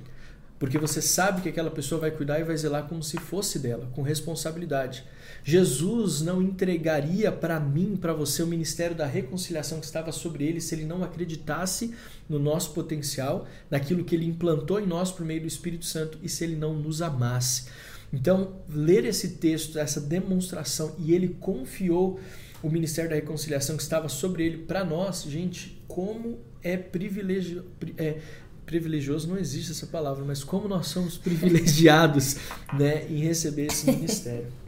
Porque 0.59 0.79
você 0.79 1.03
sabe 1.03 1.43
que 1.43 1.51
aquela 1.51 1.71
pessoa 1.71 2.01
vai 2.01 2.11
cuidar 2.11 2.41
e 2.41 2.45
vai 2.45 2.57
zelar 2.57 2.85
como 2.89 3.03
se 3.03 3.19
fosse 3.19 3.59
dela, 3.59 3.91
com 3.95 4.01
responsabilidade. 4.01 5.05
Jesus 5.45 6.23
não 6.23 6.41
entregaria 6.41 7.31
para 7.31 7.61
mim, 7.61 7.95
para 7.95 8.15
você, 8.15 8.43
o 8.43 8.47
ministério 8.47 8.97
da 8.97 9.05
reconciliação 9.05 9.79
que 9.79 9.85
estava 9.85 10.11
sobre 10.13 10.45
ele 10.45 10.61
se 10.61 10.75
ele 10.75 10.87
não 10.87 11.05
acreditasse 11.05 11.95
no 12.27 12.39
nosso 12.39 12.73
potencial, 12.73 13.47
naquilo 13.71 14.03
que 14.03 14.15
ele 14.15 14.25
implantou 14.25 14.81
em 14.81 14.87
nós 14.87 15.13
por 15.13 15.27
meio 15.27 15.43
do 15.43 15.47
Espírito 15.47 15.85
Santo 15.85 16.19
e 16.23 16.29
se 16.29 16.43
ele 16.43 16.57
não 16.57 16.73
nos 16.73 17.03
amasse. 17.03 17.67
Então, 18.13 18.57
ler 18.69 19.05
esse 19.05 19.31
texto, 19.37 19.79
essa 19.79 20.01
demonstração, 20.01 20.95
e 20.99 21.13
ele 21.13 21.37
confiou 21.41 22.21
o 22.63 22.71
ministério 22.71 23.11
da 23.11 23.17
reconciliação 23.17 23.77
que 23.77 23.83
estava 23.83 24.09
sobre 24.09 24.45
ele 24.45 24.59
para 24.59 24.85
nós, 24.85 25.23
gente, 25.25 25.81
como 25.87 26.39
é 26.63 26.77
privilegio, 26.77 27.65
é, 27.97 28.19
privilegioso, 28.65 29.29
não 29.29 29.39
existe 29.39 29.71
essa 29.71 29.87
palavra, 29.87 30.25
mas 30.25 30.43
como 30.43 30.67
nós 30.67 30.89
somos 30.89 31.17
privilegiados 31.19 32.37
né, 32.73 33.07
em 33.09 33.19
receber 33.19 33.67
esse 33.67 33.91
ministério. 33.91 34.47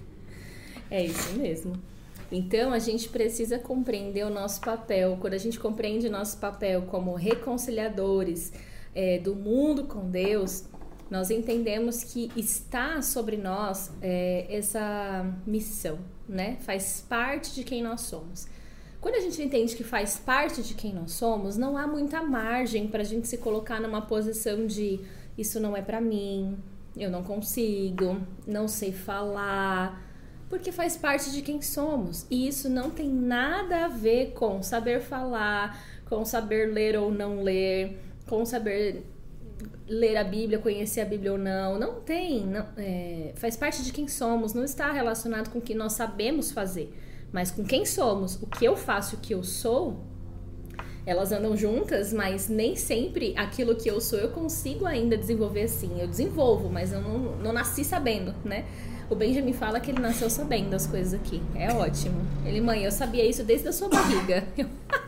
É 0.90 1.04
isso 1.04 1.34
mesmo. 1.34 1.74
Então 2.32 2.72
a 2.72 2.78
gente 2.78 3.10
precisa 3.10 3.58
compreender 3.58 4.24
o 4.24 4.30
nosso 4.30 4.58
papel. 4.62 5.18
Quando 5.20 5.34
a 5.34 5.38
gente 5.38 5.58
compreende 5.60 6.06
o 6.06 6.10
nosso 6.10 6.38
papel 6.38 6.80
como 6.82 7.14
reconciliadores 7.14 8.52
é, 8.94 9.18
do 9.18 9.34
mundo 9.34 9.84
com 9.84 10.08
Deus, 10.08 10.64
nós 11.10 11.30
entendemos 11.30 12.04
que 12.04 12.30
está 12.36 13.00
sobre 13.00 13.36
nós 13.36 13.90
é, 14.02 14.46
essa 14.50 15.24
missão, 15.46 15.98
né? 16.28 16.58
Faz 16.60 17.04
parte 17.08 17.54
de 17.54 17.64
quem 17.64 17.82
nós 17.82 18.02
somos. 18.02 18.46
Quando 19.00 19.14
a 19.14 19.20
gente 19.20 19.40
entende 19.40 19.76
que 19.76 19.84
faz 19.84 20.18
parte 20.18 20.62
de 20.62 20.74
quem 20.74 20.92
nós 20.92 21.12
somos, 21.12 21.56
não 21.56 21.78
há 21.78 21.86
muita 21.86 22.22
margem 22.22 22.88
para 22.88 23.02
a 23.02 23.04
gente 23.04 23.28
se 23.28 23.38
colocar 23.38 23.80
numa 23.80 24.02
posição 24.02 24.66
de 24.66 25.00
isso 25.36 25.60
não 25.60 25.76
é 25.76 25.80
para 25.80 26.00
mim, 26.00 26.58
eu 26.96 27.10
não 27.10 27.22
consigo, 27.22 28.20
não 28.44 28.66
sei 28.66 28.92
falar, 28.92 30.04
porque 30.48 30.72
faz 30.72 30.96
parte 30.96 31.30
de 31.30 31.42
quem 31.42 31.62
somos. 31.62 32.26
E 32.28 32.48
isso 32.48 32.68
não 32.68 32.90
tem 32.90 33.08
nada 33.08 33.84
a 33.84 33.88
ver 33.88 34.32
com 34.32 34.62
saber 34.62 35.00
falar, 35.00 35.80
com 36.06 36.24
saber 36.24 36.72
ler 36.72 36.98
ou 36.98 37.12
não 37.12 37.40
ler, 37.42 38.00
com 38.26 38.44
saber 38.44 39.04
ler 39.86 40.16
a 40.16 40.24
Bíblia, 40.24 40.58
conhecer 40.58 41.00
a 41.00 41.04
Bíblia 41.04 41.32
ou 41.32 41.38
não. 41.38 41.78
Não 41.78 42.00
tem. 42.00 42.46
Não, 42.46 42.66
é, 42.76 43.32
faz 43.36 43.56
parte 43.56 43.82
de 43.82 43.92
quem 43.92 44.08
somos. 44.08 44.54
Não 44.54 44.64
está 44.64 44.92
relacionado 44.92 45.50
com 45.50 45.58
o 45.58 45.62
que 45.62 45.74
nós 45.74 45.94
sabemos 45.94 46.52
fazer, 46.52 46.92
mas 47.32 47.50
com 47.50 47.64
quem 47.64 47.84
somos. 47.86 48.40
O 48.42 48.46
que 48.46 48.64
eu 48.64 48.76
faço, 48.76 49.16
o 49.16 49.18
que 49.18 49.34
eu 49.34 49.42
sou, 49.42 50.04
elas 51.06 51.32
andam 51.32 51.56
juntas, 51.56 52.12
mas 52.12 52.48
nem 52.48 52.76
sempre 52.76 53.32
aquilo 53.36 53.74
que 53.74 53.88
eu 53.88 54.00
sou 54.00 54.18
eu 54.18 54.28
consigo 54.28 54.84
ainda 54.84 55.16
desenvolver 55.16 55.62
assim. 55.62 56.00
Eu 56.00 56.06
desenvolvo, 56.06 56.68
mas 56.68 56.92
eu 56.92 57.00
não, 57.00 57.18
não 57.36 57.52
nasci 57.52 57.82
sabendo, 57.82 58.34
né? 58.44 58.66
O 59.08 59.14
Benjamin 59.14 59.54
fala 59.54 59.80
que 59.80 59.90
ele 59.90 60.00
nasceu 60.00 60.28
sabendo 60.28 60.74
as 60.74 60.86
coisas 60.86 61.14
aqui. 61.14 61.42
É 61.54 61.72
ótimo. 61.72 62.20
Ele, 62.44 62.60
mãe, 62.60 62.84
eu 62.84 62.92
sabia 62.92 63.24
isso 63.24 63.42
desde 63.42 63.68
a 63.68 63.72
sua 63.72 63.88
barriga. 63.88 64.44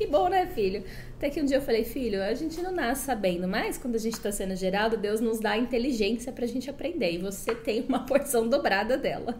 que 0.00 0.06
bom, 0.06 0.30
né, 0.30 0.46
filho? 0.46 0.82
Até 1.18 1.28
que 1.28 1.42
um 1.42 1.44
dia 1.44 1.58
eu 1.58 1.60
falei, 1.60 1.84
filho, 1.84 2.22
a 2.22 2.32
gente 2.32 2.62
não 2.62 2.72
nasce 2.72 3.04
sabendo, 3.04 3.46
mas 3.46 3.76
quando 3.76 3.96
a 3.96 3.98
gente 3.98 4.14
está 4.14 4.32
sendo 4.32 4.56
gerado, 4.56 4.96
Deus 4.96 5.20
nos 5.20 5.38
dá 5.38 5.50
a 5.50 5.58
inteligência 5.58 6.32
para 6.32 6.46
a 6.46 6.48
gente 6.48 6.70
aprender. 6.70 7.12
E 7.12 7.18
você 7.18 7.54
tem 7.54 7.84
uma 7.86 7.98
porção 8.08 8.48
dobrada 8.48 8.96
dela. 8.96 9.38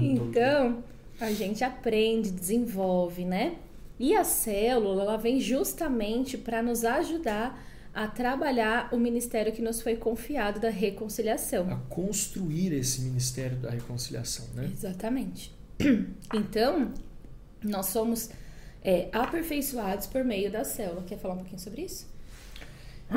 Então, 0.00 0.84
a 1.20 1.32
gente 1.32 1.64
aprende, 1.64 2.30
desenvolve, 2.30 3.24
né? 3.24 3.56
E 3.98 4.14
a 4.14 4.22
célula, 4.22 5.02
ela 5.02 5.16
vem 5.16 5.40
justamente 5.40 6.38
para 6.38 6.62
nos 6.62 6.84
ajudar 6.84 7.60
a 7.92 8.06
trabalhar 8.06 8.94
o 8.94 8.96
ministério 8.96 9.52
que 9.52 9.60
nos 9.60 9.82
foi 9.82 9.96
confiado 9.96 10.60
da 10.60 10.70
reconciliação. 10.70 11.68
A 11.68 11.76
construir 11.88 12.72
esse 12.72 13.00
ministério 13.00 13.56
da 13.56 13.70
reconciliação, 13.70 14.46
né? 14.54 14.70
Exatamente. 14.72 15.52
Então, 16.32 16.92
nós 17.62 17.86
somos 17.86 18.30
é, 18.84 19.08
aperfeiçoados 19.12 20.06
por 20.06 20.22
meio 20.22 20.52
da 20.52 20.62
célula. 20.62 21.02
Quer 21.06 21.18
falar 21.18 21.34
um 21.34 21.38
pouquinho 21.38 21.58
sobre 21.58 21.82
isso? 21.82 22.12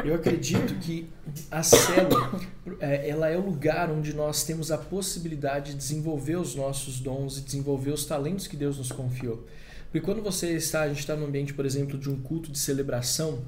Eu 0.04 0.16
acredito 0.16 0.76
que 0.80 1.10
a 1.50 1.64
célula 1.64 2.40
é, 2.80 3.10
ela 3.10 3.30
é 3.30 3.38
o 3.38 3.42
lugar 3.42 3.90
onde 3.90 4.14
nós 4.14 4.44
temos 4.44 4.72
a 4.72 4.78
possibilidade 4.78 5.72
de 5.72 5.78
desenvolver 5.78 6.36
os 6.36 6.56
nossos 6.56 7.00
dons 7.00 7.38
e 7.38 7.42
desenvolver 7.42 7.92
os 7.92 8.06
talentos 8.06 8.48
que 8.48 8.56
Deus 8.56 8.78
nos 8.78 8.92
confiou. 8.92 9.46
Porque 9.86 10.02
quando 10.02 10.22
você 10.22 10.52
está, 10.52 10.82
a 10.82 10.88
gente 10.90 11.00
está 11.00 11.16
no 11.16 11.26
ambiente, 11.26 11.54
por 11.54 11.66
exemplo, 11.66 11.98
de 11.98 12.10
um 12.10 12.20
culto 12.20 12.52
de 12.52 12.60
celebração, 12.60 13.46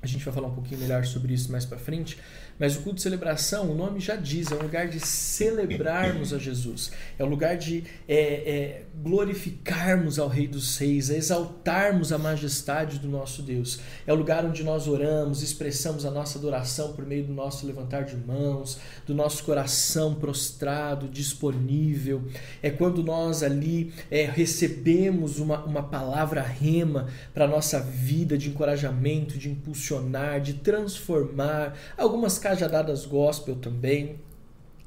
a 0.00 0.06
gente 0.06 0.24
vai 0.24 0.32
falar 0.32 0.48
um 0.48 0.54
pouquinho 0.54 0.80
melhor 0.80 1.04
sobre 1.04 1.34
isso 1.34 1.50
mais 1.50 1.64
para 1.66 1.78
frente, 1.78 2.18
mas 2.60 2.76
o 2.76 2.80
culto 2.80 2.96
de 2.96 3.02
celebração, 3.02 3.70
o 3.70 3.74
nome 3.74 4.00
já 4.00 4.16
diz, 4.16 4.52
é 4.52 4.54
um 4.54 4.62
lugar 4.62 4.86
de 4.86 5.00
celebrarmos 5.00 6.34
a 6.34 6.38
Jesus. 6.38 6.92
É 7.18 7.24
um 7.24 7.28
lugar 7.28 7.56
de 7.56 7.84
é, 8.06 8.16
é, 8.16 8.82
glorificarmos 9.02 10.18
ao 10.18 10.28
Rei 10.28 10.46
dos 10.46 10.76
Reis, 10.76 11.08
exaltarmos 11.08 12.12
a 12.12 12.18
majestade 12.18 12.98
do 12.98 13.08
nosso 13.08 13.40
Deus. 13.40 13.80
É 14.06 14.12
o 14.12 14.16
lugar 14.16 14.44
onde 14.44 14.62
nós 14.62 14.86
oramos, 14.86 15.42
expressamos 15.42 16.04
a 16.04 16.10
nossa 16.10 16.38
adoração 16.38 16.92
por 16.92 17.06
meio 17.06 17.24
do 17.24 17.32
nosso 17.32 17.66
levantar 17.66 18.04
de 18.04 18.14
mãos, 18.14 18.78
do 19.06 19.14
nosso 19.14 19.42
coração 19.42 20.14
prostrado, 20.14 21.08
disponível. 21.08 22.22
É 22.62 22.68
quando 22.68 23.02
nós 23.02 23.42
ali 23.42 23.90
é, 24.10 24.24
recebemos 24.26 25.38
uma, 25.38 25.64
uma 25.64 25.82
palavra 25.84 26.42
rema 26.42 27.08
para 27.32 27.46
a 27.46 27.48
nossa 27.48 27.80
vida 27.80 28.36
de 28.36 28.50
encorajamento, 28.50 29.38
de 29.38 29.48
impulsionar, 29.48 30.42
de 30.42 30.54
transformar. 30.54 31.74
Algumas 31.96 32.38
cajadadas 32.50 33.06
gospel 33.06 33.54
também. 33.54 34.18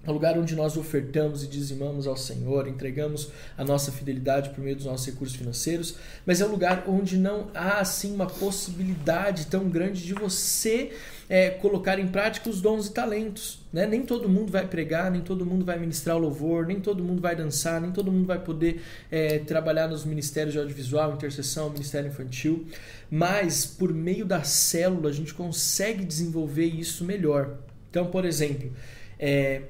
É 0.05 0.09
o 0.09 0.13
lugar 0.13 0.37
onde 0.37 0.53
nós 0.53 0.75
ofertamos 0.75 1.43
e 1.43 1.47
dizimamos 1.47 2.07
ao 2.07 2.17
Senhor, 2.17 2.67
entregamos 2.67 3.29
a 3.57 3.63
nossa 3.63 3.89
fidelidade 3.89 4.49
por 4.49 4.61
meio 4.61 4.75
dos 4.75 4.85
nossos 4.85 5.05
recursos 5.05 5.37
financeiros, 5.37 5.95
mas 6.25 6.41
é 6.41 6.45
um 6.45 6.49
lugar 6.49 6.83
onde 6.87 7.17
não 7.17 7.47
há 7.53 7.79
assim 7.79 8.13
uma 8.13 8.27
possibilidade 8.27 9.47
tão 9.47 9.69
grande 9.69 10.03
de 10.03 10.13
você 10.13 10.91
é, 11.29 11.49
colocar 11.51 11.99
em 11.99 12.07
prática 12.07 12.49
os 12.49 12.59
dons 12.59 12.87
e 12.87 12.93
talentos. 12.93 13.61
Né? 13.71 13.85
Nem 13.85 14.01
todo 14.01 14.27
mundo 14.27 14.51
vai 14.51 14.67
pregar, 14.67 15.09
nem 15.09 15.21
todo 15.21 15.45
mundo 15.45 15.63
vai 15.63 15.79
ministrar 15.79 16.17
o 16.17 16.19
louvor, 16.19 16.65
nem 16.65 16.81
todo 16.81 17.01
mundo 17.01 17.21
vai 17.21 17.33
dançar, 17.33 17.79
nem 17.79 17.91
todo 17.91 18.11
mundo 18.11 18.27
vai 18.27 18.39
poder 18.39 18.81
é, 19.09 19.39
trabalhar 19.39 19.87
nos 19.87 20.03
ministérios 20.03 20.51
de 20.51 20.59
audiovisual, 20.59 21.13
intercessão, 21.13 21.69
ministério 21.69 22.09
infantil, 22.09 22.67
mas 23.09 23.65
por 23.65 23.93
meio 23.93 24.25
da 24.25 24.43
célula 24.43 25.09
a 25.09 25.13
gente 25.13 25.33
consegue 25.33 26.03
desenvolver 26.03 26.65
isso 26.65 27.05
melhor. 27.05 27.57
Então, 27.89 28.07
por 28.07 28.25
exemplo, 28.25 28.69
é, 29.17 29.61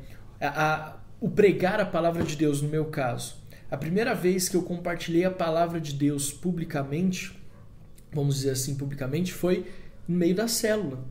a, 0.48 0.98
o 1.20 1.30
pregar 1.30 1.80
a 1.80 1.86
palavra 1.86 2.24
de 2.24 2.36
Deus, 2.36 2.62
no 2.62 2.70
meu 2.70 2.86
caso. 2.86 3.36
A 3.72 3.78
primeira 3.78 4.14
vez 4.14 4.48
que 4.48 4.56
eu 4.56 4.62
compartilhei 4.62 5.26
a 5.26 5.32
palavra 5.32 5.80
de 5.80 5.94
Deus 5.94 6.32
publicamente, 6.32 7.40
vamos 8.12 8.36
dizer 8.36 8.52
assim, 8.52 8.76
publicamente, 8.76 9.34
foi 9.34 9.66
no 10.08 10.16
meio 10.16 10.36
da 10.36 10.48
célula. 10.48 11.04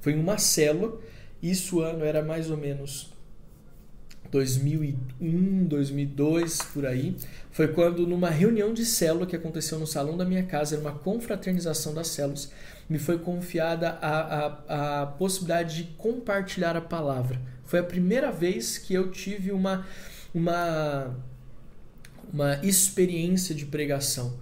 Foi 0.00 0.12
em 0.12 0.20
uma 0.20 0.36
célula, 0.36 1.00
isso 1.42 1.80
ano 1.80 2.04
era 2.04 2.22
mais 2.22 2.50
ou 2.50 2.56
menos 2.56 3.14
2001, 4.30 5.64
2002, 5.66 6.58
por 6.74 6.84
aí. 6.84 7.16
Foi 7.52 7.68
quando, 7.68 8.06
numa 8.06 8.28
reunião 8.28 8.74
de 8.74 8.84
célula 8.84 9.26
que 9.26 9.36
aconteceu 9.36 9.78
no 9.78 9.86
salão 9.86 10.16
da 10.16 10.24
minha 10.24 10.42
casa, 10.42 10.74
era 10.74 10.82
uma 10.82 10.98
confraternização 10.98 11.94
das 11.94 12.08
células, 12.08 12.50
me 12.88 12.98
foi 12.98 13.18
confiada 13.18 13.90
a, 14.02 14.18
a, 14.18 15.02
a 15.02 15.06
possibilidade 15.06 15.76
de 15.76 15.84
compartilhar 15.92 16.76
a 16.76 16.80
palavra. 16.80 17.40
Foi 17.74 17.80
a 17.80 17.82
primeira 17.82 18.30
vez 18.30 18.78
que 18.78 18.94
eu 18.94 19.10
tive 19.10 19.50
uma, 19.50 19.84
uma, 20.32 21.12
uma 22.32 22.64
experiência 22.64 23.52
de 23.52 23.66
pregação. 23.66 24.38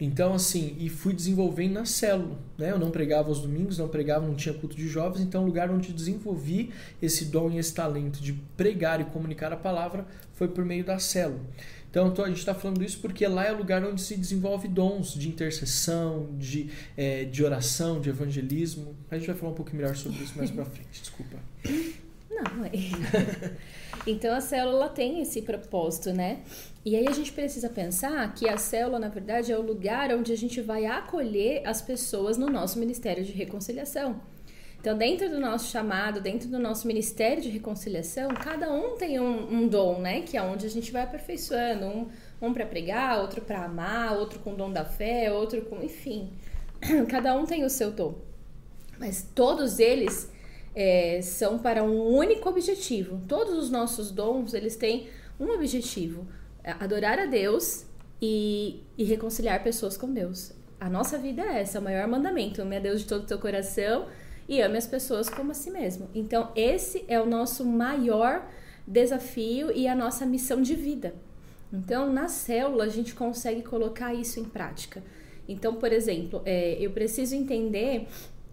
Então, 0.00 0.34
assim, 0.34 0.74
e 0.80 0.88
fui 0.88 1.14
desenvolvendo 1.14 1.74
na 1.74 1.84
célula. 1.84 2.36
Né? 2.58 2.72
Eu 2.72 2.80
não 2.80 2.90
pregava 2.90 3.28
aos 3.28 3.40
domingos, 3.40 3.78
não 3.78 3.86
pregava, 3.86 4.26
não 4.26 4.34
tinha 4.34 4.52
culto 4.52 4.74
de 4.74 4.88
jovens, 4.88 5.22
então 5.22 5.44
o 5.44 5.46
lugar 5.46 5.70
onde 5.70 5.92
desenvolvi 5.92 6.72
esse 7.00 7.26
dom 7.26 7.52
e 7.52 7.58
esse 7.58 7.72
talento 7.72 8.20
de 8.20 8.32
pregar 8.56 9.00
e 9.00 9.04
comunicar 9.04 9.52
a 9.52 9.56
palavra 9.56 10.04
foi 10.34 10.48
por 10.48 10.64
meio 10.64 10.82
da 10.82 10.98
célula. 10.98 11.38
Então, 11.88 12.12
a 12.24 12.28
gente 12.28 12.38
está 12.38 12.52
falando 12.52 12.82
isso 12.82 12.98
porque 12.98 13.24
lá 13.28 13.46
é 13.46 13.52
o 13.52 13.58
lugar 13.58 13.84
onde 13.84 14.02
se 14.02 14.16
desenvolve 14.16 14.66
dons 14.66 15.14
de 15.14 15.28
intercessão, 15.28 16.30
de, 16.36 16.68
é, 16.96 17.26
de 17.26 17.44
oração, 17.44 18.00
de 18.00 18.08
evangelismo. 18.08 18.96
A 19.08 19.16
gente 19.16 19.28
vai 19.28 19.36
falar 19.36 19.52
um 19.52 19.54
pouco 19.54 19.72
melhor 19.76 19.94
sobre 19.94 20.20
isso 20.24 20.36
mais 20.36 20.50
para 20.50 20.64
frente, 20.64 21.00
desculpa. 21.00 21.38
Não, 22.34 22.64
é. 22.64 22.70
então 24.06 24.34
a 24.34 24.40
célula 24.40 24.88
tem 24.88 25.20
esse 25.20 25.42
propósito, 25.42 26.12
né? 26.12 26.40
E 26.84 26.96
aí 26.96 27.06
a 27.06 27.12
gente 27.12 27.32
precisa 27.32 27.68
pensar 27.68 28.34
que 28.34 28.48
a 28.48 28.56
célula, 28.56 28.98
na 28.98 29.08
verdade, 29.08 29.52
é 29.52 29.58
o 29.58 29.62
lugar 29.62 30.12
onde 30.12 30.32
a 30.32 30.36
gente 30.36 30.60
vai 30.60 30.86
acolher 30.86 31.62
as 31.66 31.80
pessoas 31.80 32.36
no 32.36 32.48
nosso 32.48 32.78
ministério 32.78 33.22
de 33.24 33.32
reconciliação. 33.32 34.20
Então, 34.80 34.98
dentro 34.98 35.30
do 35.30 35.38
nosso 35.38 35.70
chamado, 35.70 36.20
dentro 36.20 36.48
do 36.48 36.58
nosso 36.58 36.88
ministério 36.88 37.40
de 37.40 37.48
reconciliação, 37.48 38.30
cada 38.30 38.72
um 38.72 38.96
tem 38.96 39.20
um, 39.20 39.60
um 39.60 39.68
dom, 39.68 40.00
né? 40.00 40.22
Que 40.22 40.36
é 40.36 40.42
onde 40.42 40.66
a 40.66 40.68
gente 40.68 40.90
vai 40.90 41.02
aperfeiçoando. 41.02 41.86
Um, 41.86 42.08
um 42.40 42.52
para 42.52 42.66
pregar, 42.66 43.20
outro 43.20 43.42
para 43.42 43.64
amar, 43.64 44.18
outro 44.18 44.40
com 44.40 44.56
dom 44.56 44.72
da 44.72 44.84
fé, 44.84 45.32
outro 45.32 45.62
com. 45.66 45.80
Enfim. 45.84 46.32
Cada 47.08 47.32
um 47.36 47.46
tem 47.46 47.64
o 47.64 47.70
seu 47.70 47.92
dom. 47.92 48.16
Mas 48.98 49.24
todos 49.32 49.78
eles 49.78 50.28
é, 50.74 51.20
são 51.22 51.58
para 51.58 51.82
um 51.82 52.14
único 52.14 52.48
objetivo. 52.48 53.20
Todos 53.28 53.54
os 53.56 53.70
nossos 53.70 54.10
dons, 54.10 54.54
eles 54.54 54.76
têm 54.76 55.08
um 55.38 55.50
objetivo: 55.50 56.26
é 56.64 56.72
adorar 56.78 57.18
a 57.18 57.26
Deus 57.26 57.84
e, 58.20 58.80
e 58.96 59.04
reconciliar 59.04 59.62
pessoas 59.62 59.96
com 59.96 60.12
Deus. 60.12 60.52
A 60.80 60.88
nossa 60.90 61.16
vida 61.16 61.42
é 61.42 61.60
essa, 61.60 61.78
é 61.78 61.80
o 61.80 61.84
maior 61.84 62.08
mandamento. 62.08 62.60
Ame 62.60 62.76
a 62.76 62.80
Deus 62.80 63.02
de 63.02 63.06
todo 63.06 63.22
o 63.22 63.26
teu 63.26 63.38
coração 63.38 64.06
e 64.48 64.60
ame 64.60 64.76
as 64.76 64.86
pessoas 64.86 65.28
como 65.28 65.52
a 65.52 65.54
si 65.54 65.70
mesmo. 65.70 66.08
Então, 66.14 66.50
esse 66.56 67.04
é 67.06 67.20
o 67.20 67.26
nosso 67.26 67.64
maior 67.64 68.48
desafio 68.86 69.70
e 69.70 69.86
a 69.86 69.94
nossa 69.94 70.26
missão 70.26 70.60
de 70.60 70.74
vida. 70.74 71.14
Então, 71.72 72.12
na 72.12 72.28
célula, 72.28 72.84
a 72.84 72.88
gente 72.88 73.14
consegue 73.14 73.62
colocar 73.62 74.12
isso 74.12 74.40
em 74.40 74.44
prática. 74.44 75.02
Então, 75.48 75.74
por 75.76 75.92
exemplo, 75.92 76.42
é, 76.44 76.76
eu 76.80 76.90
preciso 76.90 77.34
entender 77.34 78.08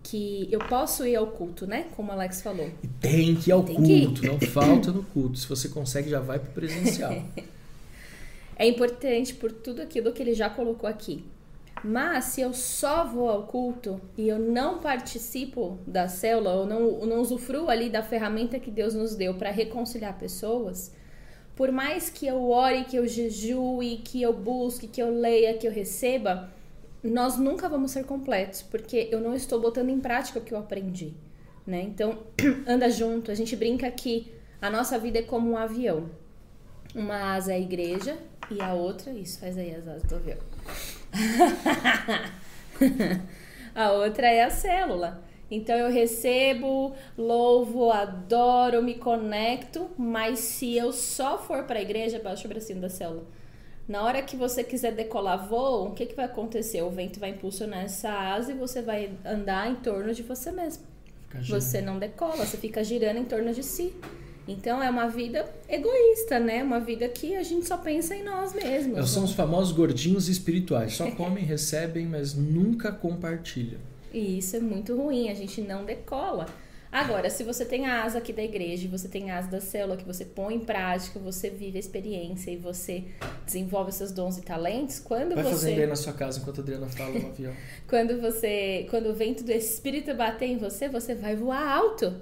que 0.09 0.47
eu 0.51 0.59
posso 0.59 1.05
ir 1.05 1.15
ao 1.15 1.27
culto, 1.27 1.67
né? 1.67 1.85
Como 1.95 2.09
o 2.09 2.11
Alex 2.11 2.41
falou. 2.41 2.67
E 2.83 2.87
tem 2.87 3.35
que 3.35 3.51
ir 3.51 3.53
ao 3.53 3.63
tem 3.63 3.75
culto, 3.75 4.25
não 4.25 4.39
falta 4.39 4.91
no 4.91 5.03
culto. 5.03 5.37
Se 5.37 5.47
você 5.47 5.69
consegue, 5.69 6.09
já 6.09 6.19
vai 6.19 6.39
para 6.39 6.49
o 6.49 6.53
presencial. 6.53 7.13
é 8.57 8.67
importante 8.67 9.35
por 9.35 9.51
tudo 9.51 9.81
aquilo 9.83 10.11
que 10.11 10.23
ele 10.23 10.33
já 10.33 10.49
colocou 10.49 10.89
aqui. 10.89 11.23
Mas 11.83 12.25
se 12.25 12.41
eu 12.41 12.53
só 12.53 13.05
vou 13.05 13.29
ao 13.29 13.43
culto 13.43 14.01
e 14.17 14.27
eu 14.27 14.39
não 14.39 14.79
participo 14.79 15.77
da 15.85 16.07
célula, 16.07 16.55
ou 16.55 16.65
não, 16.65 17.05
não 17.05 17.21
usufruo 17.21 17.69
ali 17.69 17.89
da 17.89 18.01
ferramenta 18.01 18.59
que 18.59 18.71
Deus 18.71 18.95
nos 18.95 19.15
deu 19.15 19.35
para 19.35 19.51
reconciliar 19.51 20.17
pessoas, 20.17 20.91
por 21.55 21.71
mais 21.71 22.09
que 22.09 22.25
eu 22.25 22.49
ore, 22.49 22.85
que 22.85 22.97
eu 22.97 23.07
jejue, 23.07 24.01
que 24.03 24.21
eu 24.21 24.33
busque, 24.33 24.87
que 24.87 25.01
eu 25.01 25.11
leia, 25.11 25.53
que 25.53 25.67
eu 25.67 25.71
receba, 25.71 26.49
nós 27.03 27.37
nunca 27.37 27.69
vamos 27.69 27.91
ser 27.91 28.05
completos, 28.05 28.61
porque 28.61 29.07
eu 29.11 29.21
não 29.21 29.33
estou 29.33 29.59
botando 29.59 29.89
em 29.89 29.99
prática 29.99 30.39
o 30.39 30.41
que 30.41 30.53
eu 30.53 30.57
aprendi, 30.57 31.13
né? 31.65 31.81
Então, 31.81 32.19
anda 32.67 32.89
junto, 32.89 33.31
a 33.31 33.35
gente 33.35 33.55
brinca 33.55 33.89
que 33.89 34.31
a 34.61 34.69
nossa 34.69 34.99
vida 34.99 35.19
é 35.19 35.23
como 35.23 35.51
um 35.51 35.57
avião. 35.57 36.09
Uma 36.93 37.35
asa 37.35 37.53
é 37.53 37.55
a 37.55 37.59
igreja 37.59 38.17
e 38.51 38.61
a 38.61 38.73
outra, 38.73 39.11
isso, 39.11 39.39
faz 39.39 39.57
aí 39.57 39.73
as 39.73 39.87
asas 39.87 40.03
do 40.03 40.15
avião. 40.15 40.37
a 43.73 43.91
outra 43.91 44.27
é 44.27 44.43
a 44.43 44.49
célula. 44.49 45.23
Então 45.51 45.75
eu 45.75 45.89
recebo, 45.89 46.93
louvo, 47.17 47.91
adoro, 47.91 48.83
me 48.83 48.95
conecto, 48.95 49.89
mas 49.97 50.39
se 50.39 50.75
eu 50.75 50.91
só 50.91 51.39
for 51.39 51.63
para 51.63 51.79
a 51.79 51.81
igreja, 51.81 52.19
baixa 52.19 52.45
o 52.45 52.49
bracinho 52.49 52.81
da 52.81 52.89
célula 52.89 53.25
na 53.89 54.03
hora 54.03 54.21
que 54.21 54.37
você 54.37 54.63
quiser 54.63 54.93
decolar 54.93 55.49
voo, 55.49 55.87
o 55.87 55.91
que, 55.91 56.05
que 56.05 56.15
vai 56.15 56.25
acontecer? 56.25 56.83
O 56.83 56.91
vento 56.91 57.19
vai 57.19 57.31
impulsionar 57.31 57.83
essa 57.83 58.11
asa 58.11 58.51
e 58.51 58.55
você 58.55 58.83
vai 58.83 59.09
andar 59.25 59.69
em 59.69 59.75
torno 59.77 60.13
de 60.13 60.21
você 60.21 60.51
mesmo. 60.51 60.83
Você 61.47 61.81
não 61.81 61.97
decola, 61.97 62.45
você 62.45 62.55
fica 62.55 62.83
girando 62.83 63.17
em 63.17 63.25
torno 63.25 63.51
de 63.51 63.63
si. 63.63 63.93
Então 64.47 64.81
é 64.81 64.89
uma 64.89 65.07
vida 65.07 65.43
egoísta, 65.67 66.39
né? 66.39 66.63
Uma 66.63 66.79
vida 66.79 67.07
que 67.09 67.35
a 67.35 67.41
gente 67.41 67.67
só 67.67 67.77
pensa 67.77 68.15
em 68.15 68.23
nós 68.23 68.53
mesmos. 68.53 69.09
São 69.09 69.23
os 69.23 69.33
famosos 69.33 69.71
gordinhos 69.71 70.29
espirituais. 70.29 70.93
Só 70.93 71.09
comem, 71.11 71.43
recebem, 71.43 72.05
mas 72.05 72.35
nunca 72.35 72.91
compartilham. 72.91 73.79
E 74.13 74.37
isso 74.37 74.55
é 74.55 74.59
muito 74.59 74.95
ruim, 74.95 75.29
a 75.29 75.33
gente 75.33 75.61
não 75.61 75.83
decola. 75.83 76.47
Agora, 76.91 77.29
se 77.29 77.43
você 77.43 77.63
tem 77.65 77.85
a 77.85 78.03
asa 78.03 78.17
aqui 78.17 78.33
da 78.33 78.41
igreja, 78.41 78.89
você 78.89 79.07
tem 79.07 79.29
a 79.29 79.37
asa 79.37 79.47
da 79.47 79.61
célula 79.61 79.95
que 79.95 80.03
você 80.03 80.25
põe 80.25 80.55
em 80.55 80.59
prática, 80.59 81.19
você 81.19 81.49
vive 81.49 81.77
a 81.77 81.79
experiência 81.79 82.49
e 82.49 82.57
você 82.57 83.03
desenvolve 83.45 83.91
seus 83.91 84.11
dons 84.11 84.39
e 84.39 84.41
talentos, 84.41 84.99
quando 84.99 85.35
Vai 85.35 85.43
você... 85.43 85.51
fazendo 85.51 85.81
aí 85.81 85.87
na 85.87 85.95
sua 85.95 86.13
casa 86.13 86.39
enquanto 86.39 86.59
a 86.59 86.61
Adriana 86.61 86.87
fala 86.87 87.19
no 87.19 87.27
avião. 87.27 87.53
quando 87.87 88.19
você... 88.19 88.87
Quando 88.89 89.09
o 89.09 89.13
vento 89.13 89.43
do 89.43 89.51
Espírito 89.51 90.15
bater 90.15 90.47
em 90.47 90.57
você, 90.57 90.89
você 90.89 91.13
vai 91.13 91.35
voar 91.35 91.61
alto. 91.61 92.15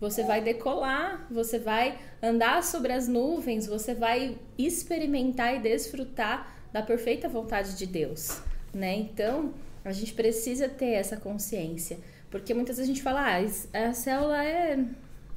Você 0.00 0.24
vai 0.24 0.42
decolar, 0.42 1.26
você 1.30 1.58
vai 1.58 1.98
andar 2.22 2.62
sobre 2.62 2.92
as 2.92 3.08
nuvens, 3.08 3.66
você 3.66 3.94
vai 3.94 4.38
experimentar 4.58 5.56
e 5.56 5.60
desfrutar 5.60 6.54
da 6.72 6.82
perfeita 6.82 7.28
vontade 7.28 7.76
de 7.76 7.86
Deus, 7.86 8.40
né? 8.74 8.94
Então, 8.94 9.54
a 9.82 9.92
gente 9.92 10.12
precisa 10.12 10.68
ter 10.68 10.90
essa 10.90 11.16
consciência. 11.16 11.98
Porque 12.30 12.52
muitas 12.52 12.76
vezes 12.76 12.90
a 12.90 12.94
gente 12.94 13.02
fala, 13.02 13.22
ah, 13.22 13.88
a 13.88 13.92
célula 13.92 14.44
é 14.44 14.78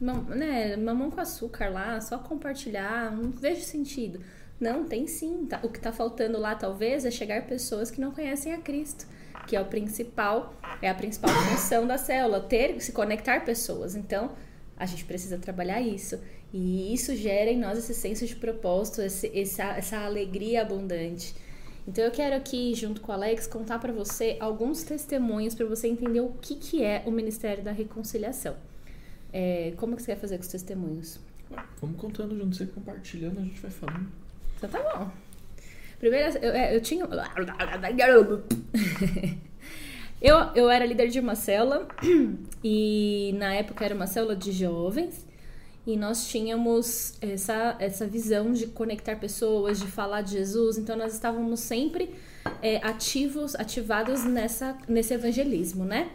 né, 0.02 0.75
mamão 0.78 1.12
com 1.12 1.19
açúcar 1.19 1.69
lá, 1.69 1.99
só 1.99 2.17
compartilhar, 2.17 3.12
não 3.12 3.32
vejo 3.32 3.62
sentido. 3.62 4.19
Não, 4.60 4.86
tem 4.86 5.08
sim. 5.08 5.45
Tá, 5.45 5.60
o 5.63 5.69
que 5.69 5.78
está 5.78 5.91
faltando 5.91 6.38
lá, 6.38 6.56
talvez, 6.56 7.06
é 7.06 7.12
chegar 7.12 7.47
pessoas 7.47 7.89
que 7.89 8.02
não 8.02 8.12
conhecem 8.12 8.54
a 8.54 8.58
Cristo, 8.58 9.08
que 9.47 9.56
é 9.56 9.62
o 9.62 9.65
principal, 9.65 10.54
é 10.82 10.89
a 10.89 10.95
principal 10.95 11.30
função 11.30 11.88
da 11.88 11.97
célula, 11.97 12.41
ter, 12.41 12.82
se 12.82 12.91
conectar 12.91 13.45
pessoas. 13.45 13.95
Então, 13.95 14.32
a 14.78 14.86
gente 14.86 15.06
precisa 15.06 15.38
trabalhar 15.38 15.82
isso. 15.82 16.19
E 16.52 16.93
isso 16.93 17.15
gera 17.15 17.52
em 17.52 17.60
nós 17.60 17.78
esse 17.78 17.93
senso 17.93 18.25
de 18.25 18.36
propósito, 18.36 19.02
esse, 19.02 19.32
essa, 19.39 19.63
essa 19.78 19.97
alegria 19.99 20.62
abundante. 20.62 21.36
Então 21.87 22.03
eu 22.03 22.11
quero 22.11 22.35
aqui, 22.35 22.73
junto 22.75 23.01
com 23.01 23.11
o 23.11 23.15
Alex, 23.15 23.47
contar 23.47 23.79
para 23.79 23.91
você 23.91 24.37
alguns 24.39 24.83
testemunhos 24.83 25.55
para 25.55 25.65
você 25.65 25.87
entender 25.87 26.21
o 26.21 26.29
que, 26.41 26.55
que 26.55 26.83
é 26.83 27.03
o 27.05 27.11
Ministério 27.11 27.63
da 27.63 27.71
Reconciliação. 27.71 28.55
É, 29.33 29.73
como 29.77 29.95
que 29.95 30.01
você 30.01 30.13
quer 30.13 30.19
fazer 30.19 30.37
com 30.37 30.43
os 30.43 30.49
testemunhos? 30.49 31.19
Vamos 31.81 31.99
contando 31.99 32.37
junto, 32.37 32.55
você 32.55 32.65
compartilhando, 32.65 33.39
a 33.39 33.41
gente 33.41 33.59
vai 33.59 33.71
falando. 33.71 34.07
Então 34.57 34.69
tá 34.69 34.97
bom. 34.97 35.11
Primeiro, 35.99 36.37
eu, 36.37 36.51
é, 36.51 36.75
eu 36.75 36.81
tinha. 36.81 37.05
eu, 40.21 40.37
eu 40.55 40.69
era 40.69 40.85
líder 40.85 41.09
de 41.09 41.19
uma 41.19 41.35
célula 41.35 41.87
e 42.63 43.33
na 43.37 43.53
época 43.53 43.83
era 43.83 43.95
uma 43.95 44.07
célula 44.07 44.35
de 44.35 44.51
jovens 44.51 45.27
e 45.85 45.97
nós 45.97 46.27
tínhamos 46.27 47.13
essa, 47.21 47.75
essa 47.79 48.05
visão 48.05 48.51
de 48.51 48.67
conectar 48.67 49.15
pessoas, 49.15 49.79
de 49.79 49.87
falar 49.87 50.21
de 50.21 50.31
Jesus, 50.31 50.77
então 50.77 50.95
nós 50.95 51.13
estávamos 51.13 51.59
sempre 51.61 52.13
é, 52.61 52.77
ativos, 52.77 53.55
ativados 53.55 54.23
nessa, 54.23 54.77
nesse 54.87 55.13
evangelismo, 55.13 55.85
né? 55.85 56.09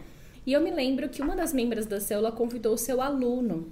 E 0.45 0.53
eu 0.53 0.61
me 0.61 0.71
lembro 0.71 1.09
que 1.09 1.21
uma 1.21 1.35
das 1.35 1.51
membros 1.51 1.85
da 1.85 1.99
célula 1.99 2.31
convidou 2.31 2.75
o 2.75 2.77
seu 2.77 3.01
aluno. 3.01 3.67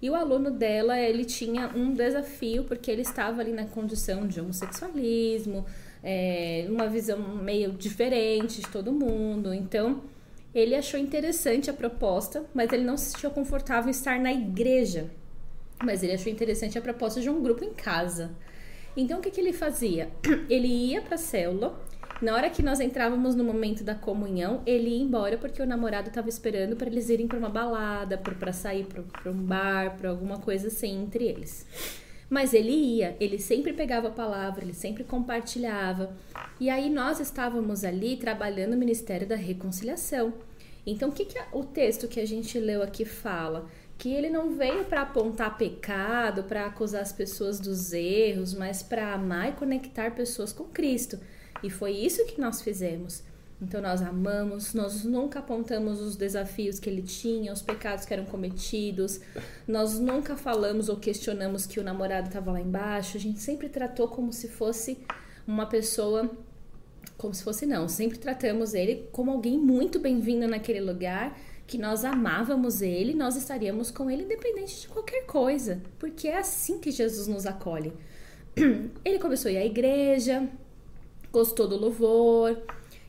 E 0.00 0.08
o 0.08 0.14
aluno 0.14 0.50
dela, 0.50 0.98
ele 0.98 1.24
tinha 1.24 1.68
um 1.76 1.92
desafio, 1.92 2.64
porque 2.64 2.90
ele 2.90 3.02
estava 3.02 3.40
ali 3.40 3.52
na 3.52 3.66
condição 3.66 4.26
de 4.26 4.40
homossexualismo, 4.40 5.64
é, 6.02 6.66
uma 6.68 6.88
visão 6.88 7.18
meio 7.18 7.72
diferente 7.72 8.60
de 8.60 8.68
todo 8.68 8.92
mundo. 8.92 9.52
Então, 9.52 10.02
ele 10.54 10.74
achou 10.74 10.98
interessante 10.98 11.70
a 11.70 11.72
proposta, 11.72 12.44
mas 12.52 12.72
ele 12.72 12.84
não 12.84 12.96
se 12.96 13.12
sentiu 13.12 13.30
confortável 13.30 13.88
em 13.88 13.92
estar 13.92 14.18
na 14.18 14.32
igreja. 14.32 15.10
Mas 15.82 16.02
ele 16.02 16.12
achou 16.12 16.32
interessante 16.32 16.78
a 16.78 16.82
proposta 16.82 17.20
de 17.20 17.28
um 17.28 17.42
grupo 17.42 17.64
em 17.64 17.72
casa. 17.72 18.30
Então 18.96 19.18
o 19.18 19.22
que, 19.22 19.30
que 19.30 19.40
ele 19.40 19.52
fazia? 19.52 20.10
Ele 20.48 20.68
ia 20.68 21.00
para 21.00 21.14
a 21.14 21.18
célula. 21.18 21.80
Na 22.20 22.34
hora 22.34 22.50
que 22.50 22.62
nós 22.62 22.78
entrávamos 22.78 23.34
no 23.34 23.42
momento 23.42 23.82
da 23.82 23.96
comunhão, 23.96 24.62
ele 24.64 24.90
ia 24.90 25.02
embora 25.02 25.36
porque 25.36 25.60
o 25.60 25.66
namorado 25.66 26.08
estava 26.08 26.28
esperando 26.28 26.76
para 26.76 26.86
eles 26.86 27.08
irem 27.08 27.26
para 27.26 27.36
uma 27.38 27.48
balada, 27.48 28.16
para 28.16 28.52
sair 28.52 28.86
para 28.86 29.32
um 29.32 29.42
bar, 29.42 29.96
para 29.96 30.10
alguma 30.10 30.38
coisa 30.38 30.68
assim 30.68 31.02
entre 31.02 31.24
eles. 31.24 31.66
Mas 32.30 32.54
ele 32.54 32.70
ia, 32.70 33.16
ele 33.18 33.38
sempre 33.38 33.72
pegava 33.72 34.06
a 34.06 34.12
palavra, 34.12 34.62
ele 34.62 34.72
sempre 34.72 35.02
compartilhava. 35.02 36.16
E 36.60 36.70
aí 36.70 36.88
nós 36.88 37.18
estávamos 37.18 37.82
ali 37.82 38.16
trabalhando 38.16 38.74
o 38.74 38.78
Ministério 38.78 39.26
da 39.26 39.36
Reconciliação. 39.36 40.32
Então, 40.86 41.10
o 41.10 41.12
que, 41.12 41.24
que 41.24 41.38
o 41.52 41.64
texto 41.64 42.08
que 42.08 42.20
a 42.20 42.26
gente 42.26 42.58
leu 42.58 42.82
aqui 42.82 43.04
fala? 43.04 43.68
Que 44.02 44.12
ele 44.12 44.28
não 44.28 44.56
veio 44.56 44.84
para 44.86 45.02
apontar 45.02 45.56
pecado, 45.56 46.42
para 46.42 46.66
acusar 46.66 47.02
as 47.02 47.12
pessoas 47.12 47.60
dos 47.60 47.92
erros, 47.92 48.52
mas 48.52 48.82
para 48.82 49.14
amar 49.14 49.50
e 49.50 49.52
conectar 49.52 50.10
pessoas 50.10 50.52
com 50.52 50.64
Cristo. 50.64 51.20
E 51.62 51.70
foi 51.70 51.92
isso 51.92 52.26
que 52.26 52.40
nós 52.40 52.60
fizemos. 52.60 53.22
Então 53.60 53.80
nós 53.80 54.02
amamos, 54.02 54.74
nós 54.74 55.04
nunca 55.04 55.38
apontamos 55.38 56.00
os 56.00 56.16
desafios 56.16 56.80
que 56.80 56.90
ele 56.90 57.02
tinha, 57.02 57.52
os 57.52 57.62
pecados 57.62 58.04
que 58.04 58.12
eram 58.12 58.24
cometidos, 58.24 59.20
nós 59.68 60.00
nunca 60.00 60.36
falamos 60.36 60.88
ou 60.88 60.96
questionamos 60.96 61.64
que 61.64 61.78
o 61.78 61.84
namorado 61.84 62.26
estava 62.26 62.50
lá 62.50 62.60
embaixo, 62.60 63.16
a 63.16 63.20
gente 63.20 63.38
sempre 63.38 63.68
tratou 63.68 64.08
como 64.08 64.32
se 64.32 64.48
fosse 64.48 64.98
uma 65.46 65.66
pessoa, 65.66 66.28
como 67.16 67.32
se 67.32 67.44
fosse 67.44 67.66
não, 67.66 67.88
sempre 67.88 68.18
tratamos 68.18 68.74
ele 68.74 69.08
como 69.12 69.30
alguém 69.30 69.56
muito 69.56 70.00
bem-vindo 70.00 70.48
naquele 70.48 70.80
lugar, 70.80 71.38
que 71.66 71.78
nós 71.78 72.04
amávamos 72.04 72.82
ele, 72.82 73.14
nós 73.14 73.36
estaríamos 73.36 73.90
com 73.90 74.10
ele 74.10 74.24
independente 74.24 74.82
de 74.82 74.88
qualquer 74.88 75.24
coisa, 75.26 75.80
porque 75.98 76.28
é 76.28 76.38
assim 76.38 76.78
que 76.78 76.90
Jesus 76.90 77.26
nos 77.26 77.46
acolhe. 77.46 77.92
Ele 79.02 79.18
começou 79.18 79.48
a 79.48 79.52
ir 79.52 79.56
à 79.56 79.64
igreja, 79.64 80.46
gostou 81.32 81.66
do 81.66 81.78
louvor, 81.78 82.62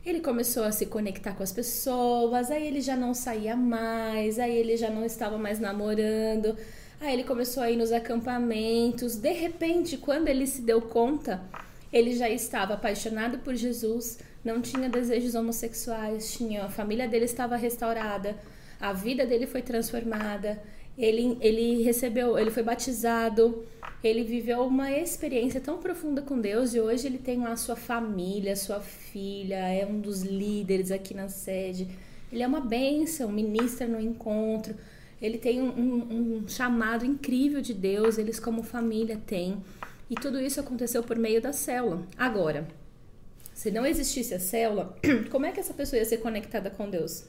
ele 0.06 0.20
começou 0.20 0.64
a 0.64 0.72
se 0.72 0.86
conectar 0.86 1.34
com 1.34 1.44
as 1.44 1.52
pessoas, 1.52 2.52
aí 2.52 2.68
ele 2.68 2.82
já 2.82 2.96
não 2.96 3.14
saía 3.14 3.56
mais, 3.56 4.38
aí 4.38 4.54
ele 4.54 4.76
já 4.76 4.90
não 4.90 5.06
estava 5.06 5.38
mais 5.38 5.60
namorando, 5.60 6.58
aí 7.00 7.14
ele 7.14 7.24
começou 7.24 7.64
a 7.64 7.72
ir 7.72 7.78
nos 7.78 7.92
acampamentos. 7.92 9.16
De 9.16 9.32
repente, 9.32 9.98
quando 9.98 10.28
ele 10.28 10.46
se 10.46 10.62
deu 10.62 10.82
conta, 10.82 11.42
ele 11.92 12.16
já 12.16 12.30
estava 12.30 12.74
apaixonado 12.74 13.40
por 13.40 13.56
Jesus, 13.56 14.20
não 14.44 14.62
tinha 14.62 14.90
desejos 14.90 15.36
homossexuais, 15.36 16.34
tinha 16.34 16.66
a 16.66 16.70
família 16.70 17.08
dele 17.08 17.26
estava 17.26 17.56
restaurada, 17.56 18.36
a 18.80 18.92
vida 18.92 19.26
dele 19.26 19.48
foi 19.48 19.62
transformada, 19.62 20.62
ele, 20.98 21.38
ele 21.42 21.82
recebeu, 21.82 22.38
ele 22.38 22.52
foi 22.52 22.62
batizado, 22.62 23.64
ele 24.04 24.24
viveu 24.24 24.66
uma 24.66 24.92
experiência 24.92 25.60
tão 25.60 25.78
profunda 25.78 26.22
com 26.22 26.40
Deus 26.40 26.74
e 26.74 26.80
hoje 26.80 27.08
ele 27.08 27.18
tem 27.18 27.40
lá 27.40 27.56
sua 27.56 27.76
família, 27.76 28.56
sua 28.56 28.80
filha, 28.80 29.56
é 29.56 29.86
um 29.86 30.00
dos 30.00 30.22
líderes 30.22 30.92
aqui 30.92 31.14
na 31.14 31.30
sede. 31.30 31.88
Ele 32.32 32.44
é 32.44 32.48
uma 32.48 32.60
bênção, 32.60 33.32
ministra 33.32 33.88
no 33.88 34.00
encontro. 34.00 34.76
Ele 35.22 35.38
tem 35.38 35.62
um, 35.62 35.70
um, 35.70 36.38
um 36.44 36.48
chamado 36.48 37.06
incrível 37.06 37.62
de 37.62 37.74
Deus, 37.74 38.18
eles 38.18 38.40
como 38.40 38.62
família 38.62 39.20
têm. 39.26 39.64
E 40.10 40.16
tudo 40.16 40.40
isso 40.40 40.60
aconteceu 40.60 41.02
por 41.02 41.18
meio 41.18 41.42
da 41.42 41.54
célula. 41.54 42.04
Agora, 42.18 42.68
se 43.64 43.72
não 43.72 43.86
existisse 43.86 44.34
a 44.34 44.40
célula, 44.42 44.94
como 45.32 45.46
é 45.46 45.52
que 45.54 45.60
essa 45.62 45.74
pessoa 45.74 45.98
ia 45.98 46.04
ser 46.04 46.18
conectada 46.18 46.70
com 46.70 46.90
Deus? 46.90 47.24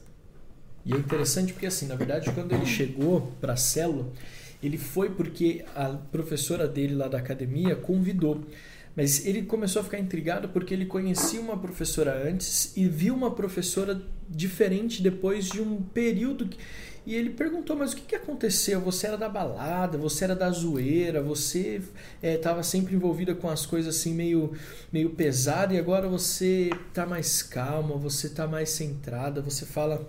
E 0.85 0.93
é 0.93 0.97
interessante 0.97 1.53
porque, 1.53 1.65
assim, 1.65 1.87
na 1.87 1.95
verdade, 1.95 2.29
quando 2.33 2.51
ele 2.51 2.65
chegou 2.65 3.31
para 3.39 3.53
a 3.53 3.55
célula, 3.55 4.11
ele 4.61 4.77
foi 4.77 5.09
porque 5.09 5.63
a 5.73 5.91
professora 6.11 6.67
dele 6.67 6.93
lá 6.93 7.07
da 7.07 7.19
academia 7.19 7.73
convidou. 7.73 8.43
Mas 8.97 9.25
ele 9.25 9.43
começou 9.43 9.79
a 9.79 9.85
ficar 9.85 9.97
intrigado 9.97 10.49
porque 10.49 10.73
ele 10.73 10.85
conhecia 10.85 11.39
uma 11.39 11.57
professora 11.57 12.27
antes 12.27 12.75
e 12.75 12.85
viu 12.85 13.15
uma 13.15 13.31
professora 13.31 14.01
diferente 14.29 15.01
depois 15.01 15.47
de 15.47 15.61
um 15.61 15.81
período. 15.81 16.49
E 17.05 17.15
ele 17.15 17.29
perguntou: 17.29 17.75
Mas 17.75 17.93
o 17.93 17.95
que, 17.95 18.01
que 18.01 18.15
aconteceu? 18.15 18.81
Você 18.81 19.07
era 19.07 19.17
da 19.17 19.29
balada, 19.29 19.97
você 19.97 20.23
era 20.23 20.35
da 20.35 20.49
zoeira, 20.49 21.21
você 21.21 21.81
estava 22.21 22.61
é, 22.61 22.63
sempre 22.63 22.95
envolvida 22.95 23.35
com 23.35 23.49
as 23.49 23.65
coisas 23.65 23.95
assim 23.95 24.13
meio, 24.13 24.53
meio 24.91 25.11
pesada 25.11 25.73
e 25.73 25.77
agora 25.77 26.07
você 26.07 26.71
está 26.89 27.05
mais 27.05 27.43
calma, 27.43 27.95
você 27.95 28.27
está 28.27 28.47
mais 28.47 28.69
centrada, 28.69 29.41
você 29.41 29.65
fala 29.65 30.07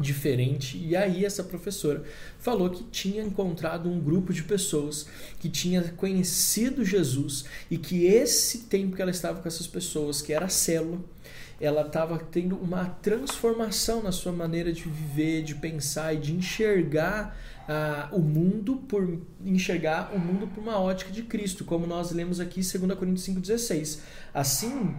diferente. 0.00 0.78
E 0.78 0.96
aí 0.96 1.24
essa 1.24 1.42
professora 1.42 2.02
falou 2.38 2.70
que 2.70 2.84
tinha 2.84 3.22
encontrado 3.22 3.88
um 3.88 4.00
grupo 4.00 4.32
de 4.32 4.42
pessoas 4.42 5.06
que 5.38 5.48
tinha 5.48 5.82
conhecido 5.96 6.84
Jesus 6.84 7.44
e 7.70 7.78
que 7.78 8.04
esse 8.04 8.60
tempo 8.60 8.96
que 8.96 9.02
ela 9.02 9.10
estava 9.10 9.40
com 9.40 9.48
essas 9.48 9.66
pessoas, 9.66 10.22
que 10.22 10.32
era 10.32 10.46
a 10.46 10.50
célula, 10.50 10.98
ela 11.60 11.82
estava 11.82 12.18
tendo 12.18 12.56
uma 12.56 12.84
transformação 13.02 14.02
na 14.02 14.12
sua 14.12 14.32
maneira 14.32 14.72
de 14.72 14.82
viver, 14.82 15.42
de 15.42 15.54
pensar 15.54 16.14
e 16.14 16.18
de 16.18 16.34
enxergar 16.34 17.36
uh, 17.68 18.16
o 18.16 18.20
mundo 18.20 18.76
por 18.88 19.20
enxergar 19.44 20.12
o 20.14 20.18
mundo 20.18 20.46
por 20.46 20.60
uma 20.60 20.78
ótica 20.78 21.10
de 21.10 21.22
Cristo, 21.22 21.64
como 21.64 21.86
nós 21.86 22.10
lemos 22.10 22.40
aqui 22.40 22.60
em 22.60 22.78
2 22.78 22.98
Coríntios 22.98 23.26
5,16. 23.26 24.00
Assim 24.34 24.94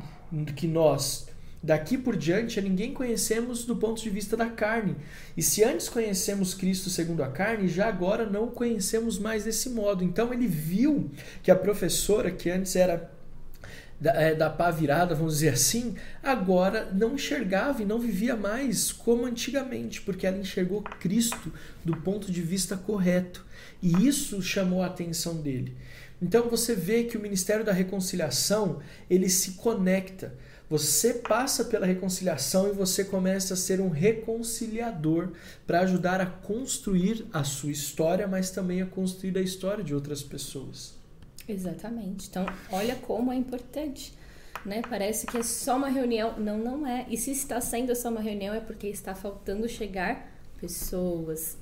que 0.55 0.67
nós 0.67 1.27
Daqui 1.61 1.97
por 1.97 2.15
diante, 2.15 2.59
a 2.59 2.61
ninguém 2.61 2.93
conhecemos 2.93 3.65
do 3.65 3.75
ponto 3.75 4.01
de 4.01 4.09
vista 4.09 4.37
da 4.37 4.45
carne. 4.45 4.95
E 5.35 5.41
se 5.41 5.63
antes 5.63 5.89
conhecemos 5.89 6.53
Cristo 6.53 6.89
segundo 6.89 7.23
a 7.23 7.27
carne, 7.27 7.67
já 7.67 7.87
agora 7.87 8.29
não 8.29 8.45
o 8.45 8.51
conhecemos 8.51 9.17
mais 9.17 9.43
desse 9.43 9.71
modo. 9.71 10.03
Então 10.03 10.31
ele 10.31 10.47
viu 10.47 11.09
que 11.41 11.49
a 11.49 11.55
professora, 11.55 12.29
que 12.29 12.49
antes 12.49 12.75
era 12.75 13.11
da, 13.99 14.11
é, 14.11 14.35
da 14.35 14.49
pá 14.49 14.69
virada, 14.71 15.15
vamos 15.15 15.35
dizer 15.35 15.49
assim, 15.49 15.95
agora 16.21 16.91
não 16.93 17.15
enxergava 17.15 17.81
e 17.81 17.85
não 17.85 17.99
vivia 17.99 18.35
mais 18.35 18.91
como 18.91 19.25
antigamente, 19.25 20.01
porque 20.01 20.27
ela 20.27 20.37
enxergou 20.37 20.81
Cristo 20.81 21.51
do 21.83 21.95
ponto 21.97 22.31
de 22.31 22.41
vista 22.41 22.77
correto. 22.77 23.45
E 23.81 24.07
isso 24.07 24.41
chamou 24.41 24.83
a 24.83 24.87
atenção 24.87 25.37
dele. 25.37 25.75
Então 26.21 26.49
você 26.49 26.75
vê 26.75 27.03
que 27.03 27.17
o 27.17 27.21
ministério 27.21 27.63
da 27.63 27.71
reconciliação, 27.71 28.79
ele 29.09 29.29
se 29.29 29.51
conecta 29.51 30.33
você 30.69 31.13
passa 31.13 31.63
pela 31.63 31.85
reconciliação 31.85 32.67
e 32.67 32.73
você 32.73 33.05
começa 33.05 33.53
a 33.53 33.57
ser 33.57 33.79
um 33.79 33.87
reconciliador 33.87 35.29
para 35.65 35.79
ajudar 35.81 36.19
a 36.19 36.25
construir 36.25 37.25
a 37.31 37.45
sua 37.45 37.71
história, 37.71 38.27
mas 38.27 38.51
também 38.51 38.81
a 38.81 38.85
construir 38.85 39.37
a 39.37 39.41
história 39.41 39.81
de 39.81 39.95
outras 39.95 40.21
pessoas. 40.21 40.96
Exatamente. 41.47 42.27
Então, 42.29 42.45
olha 42.71 42.95
como 42.95 43.31
é 43.31 43.35
importante. 43.35 44.13
Né? 44.65 44.81
Parece 44.89 45.25
que 45.27 45.37
é 45.37 45.43
só 45.43 45.77
uma 45.77 45.87
reunião. 45.87 46.37
Não, 46.37 46.57
não 46.57 46.85
é. 46.85 47.05
E 47.09 47.17
se 47.17 47.31
está 47.31 47.61
sendo 47.61 47.95
só 47.95 48.09
uma 48.09 48.21
reunião 48.21 48.53
é 48.53 48.59
porque 48.59 48.87
está 48.87 49.15
faltando 49.15 49.67
chegar 49.69 50.29
pessoas. 50.59 51.57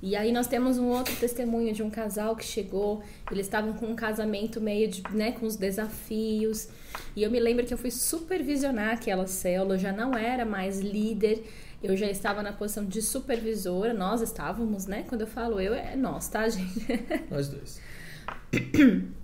E 0.00 0.14
aí 0.14 0.30
nós 0.30 0.46
temos 0.46 0.78
um 0.78 0.86
outro 0.86 1.14
testemunho 1.16 1.74
de 1.74 1.82
um 1.82 1.90
casal 1.90 2.36
que 2.36 2.44
chegou, 2.44 3.02
eles 3.32 3.46
estavam 3.46 3.72
com 3.72 3.86
um 3.86 3.96
casamento 3.96 4.60
meio 4.60 4.86
de, 4.86 5.02
né, 5.10 5.32
com 5.32 5.44
os 5.44 5.56
desafios. 5.56 6.68
E 7.16 7.22
eu 7.22 7.30
me 7.30 7.40
lembro 7.40 7.66
que 7.66 7.74
eu 7.74 7.78
fui 7.78 7.90
supervisionar 7.90 8.94
aquela 8.94 9.26
célula, 9.26 9.74
eu 9.74 9.78
já 9.78 9.92
não 9.92 10.16
era 10.16 10.44
mais 10.44 10.78
líder, 10.78 11.42
eu 11.82 11.96
já 11.96 12.08
estava 12.08 12.42
na 12.44 12.52
posição 12.52 12.84
de 12.84 13.02
supervisora, 13.02 13.92
nós 13.92 14.20
estávamos, 14.20 14.86
né? 14.86 15.04
Quando 15.08 15.22
eu 15.22 15.26
falo 15.26 15.60
eu, 15.60 15.74
é 15.74 15.96
nós, 15.96 16.28
tá, 16.28 16.48
gente? 16.48 16.86
Nós 17.28 17.48
dois. 17.48 17.80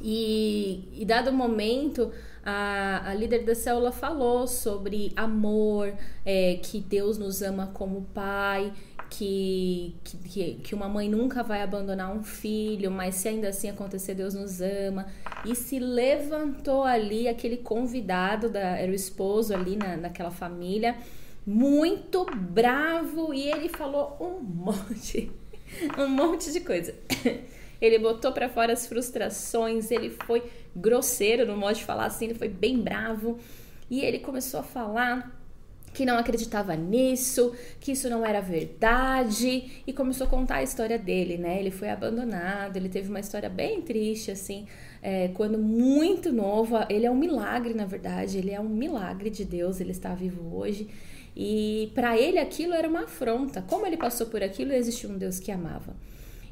E, 0.00 0.88
e 0.94 1.04
dado 1.04 1.30
o 1.30 1.32
momento, 1.32 2.10
a, 2.44 3.10
a 3.10 3.14
líder 3.14 3.44
da 3.44 3.54
célula 3.54 3.92
falou 3.92 4.46
sobre 4.46 5.12
amor, 5.14 5.92
é, 6.24 6.58
que 6.62 6.80
Deus 6.80 7.18
nos 7.18 7.42
ama 7.42 7.70
como 7.72 8.02
pai 8.14 8.72
que, 9.12 9.94
que, 10.02 10.54
que 10.54 10.74
uma 10.74 10.88
mãe 10.88 11.06
nunca 11.06 11.42
vai 11.42 11.60
abandonar 11.60 12.10
um 12.10 12.22
filho, 12.22 12.90
mas 12.90 13.16
se 13.16 13.28
ainda 13.28 13.48
assim 13.48 13.68
acontecer, 13.68 14.14
Deus 14.14 14.32
nos 14.32 14.62
ama. 14.62 15.06
E 15.44 15.54
se 15.54 15.78
levantou 15.78 16.82
ali 16.82 17.28
aquele 17.28 17.58
convidado, 17.58 18.48
da, 18.48 18.60
era 18.60 18.90
o 18.90 18.94
esposo 18.94 19.54
ali 19.54 19.76
na, 19.76 19.98
naquela 19.98 20.30
família, 20.30 20.96
muito 21.46 22.24
bravo, 22.24 23.34
e 23.34 23.50
ele 23.50 23.68
falou 23.68 24.16
um 24.18 24.40
monte, 24.42 25.30
um 25.98 26.08
monte 26.08 26.50
de 26.50 26.60
coisa. 26.60 26.94
Ele 27.82 27.98
botou 27.98 28.30
para 28.30 28.48
fora 28.48 28.72
as 28.72 28.86
frustrações, 28.86 29.90
ele 29.90 30.08
foi 30.08 30.44
grosseiro 30.74 31.44
no 31.44 31.56
modo 31.56 31.74
de 31.74 31.84
falar 31.84 32.06
assim, 32.06 32.26
ele 32.26 32.34
foi 32.34 32.48
bem 32.48 32.78
bravo. 32.78 33.40
E 33.90 34.00
ele 34.00 34.20
começou 34.20 34.60
a 34.60 34.62
falar 34.62 35.42
que 35.92 36.06
não 36.06 36.16
acreditava 36.16 36.74
nisso, 36.76 37.52
que 37.80 37.92
isso 37.92 38.08
não 38.08 38.24
era 38.24 38.40
verdade 38.40 39.82
e 39.84 39.92
começou 39.92 40.26
a 40.28 40.30
contar 40.30 40.56
a 40.56 40.62
história 40.62 40.96
dele, 40.96 41.36
né? 41.36 41.58
Ele 41.58 41.72
foi 41.72 41.90
abandonado, 41.90 42.76
ele 42.76 42.88
teve 42.88 43.08
uma 43.08 43.20
história 43.20 43.48
bem 43.48 43.82
triste, 43.82 44.30
assim, 44.30 44.66
é, 45.02 45.28
quando 45.34 45.58
muito 45.58 46.32
novo. 46.32 46.76
Ele 46.88 47.04
é 47.04 47.10
um 47.10 47.16
milagre, 47.16 47.74
na 47.74 47.84
verdade, 47.84 48.38
ele 48.38 48.52
é 48.52 48.60
um 48.60 48.68
milagre 48.68 49.28
de 49.28 49.44
Deus, 49.44 49.80
ele 49.80 49.90
está 49.90 50.14
vivo 50.14 50.56
hoje. 50.56 50.88
E 51.36 51.90
para 51.96 52.16
ele 52.16 52.38
aquilo 52.38 52.74
era 52.74 52.88
uma 52.88 53.04
afronta. 53.04 53.60
Como 53.60 53.84
ele 53.86 53.96
passou 53.96 54.28
por 54.28 54.40
aquilo, 54.40 54.72
existia 54.72 55.10
um 55.10 55.18
Deus 55.18 55.40
que 55.40 55.50
amava. 55.50 55.94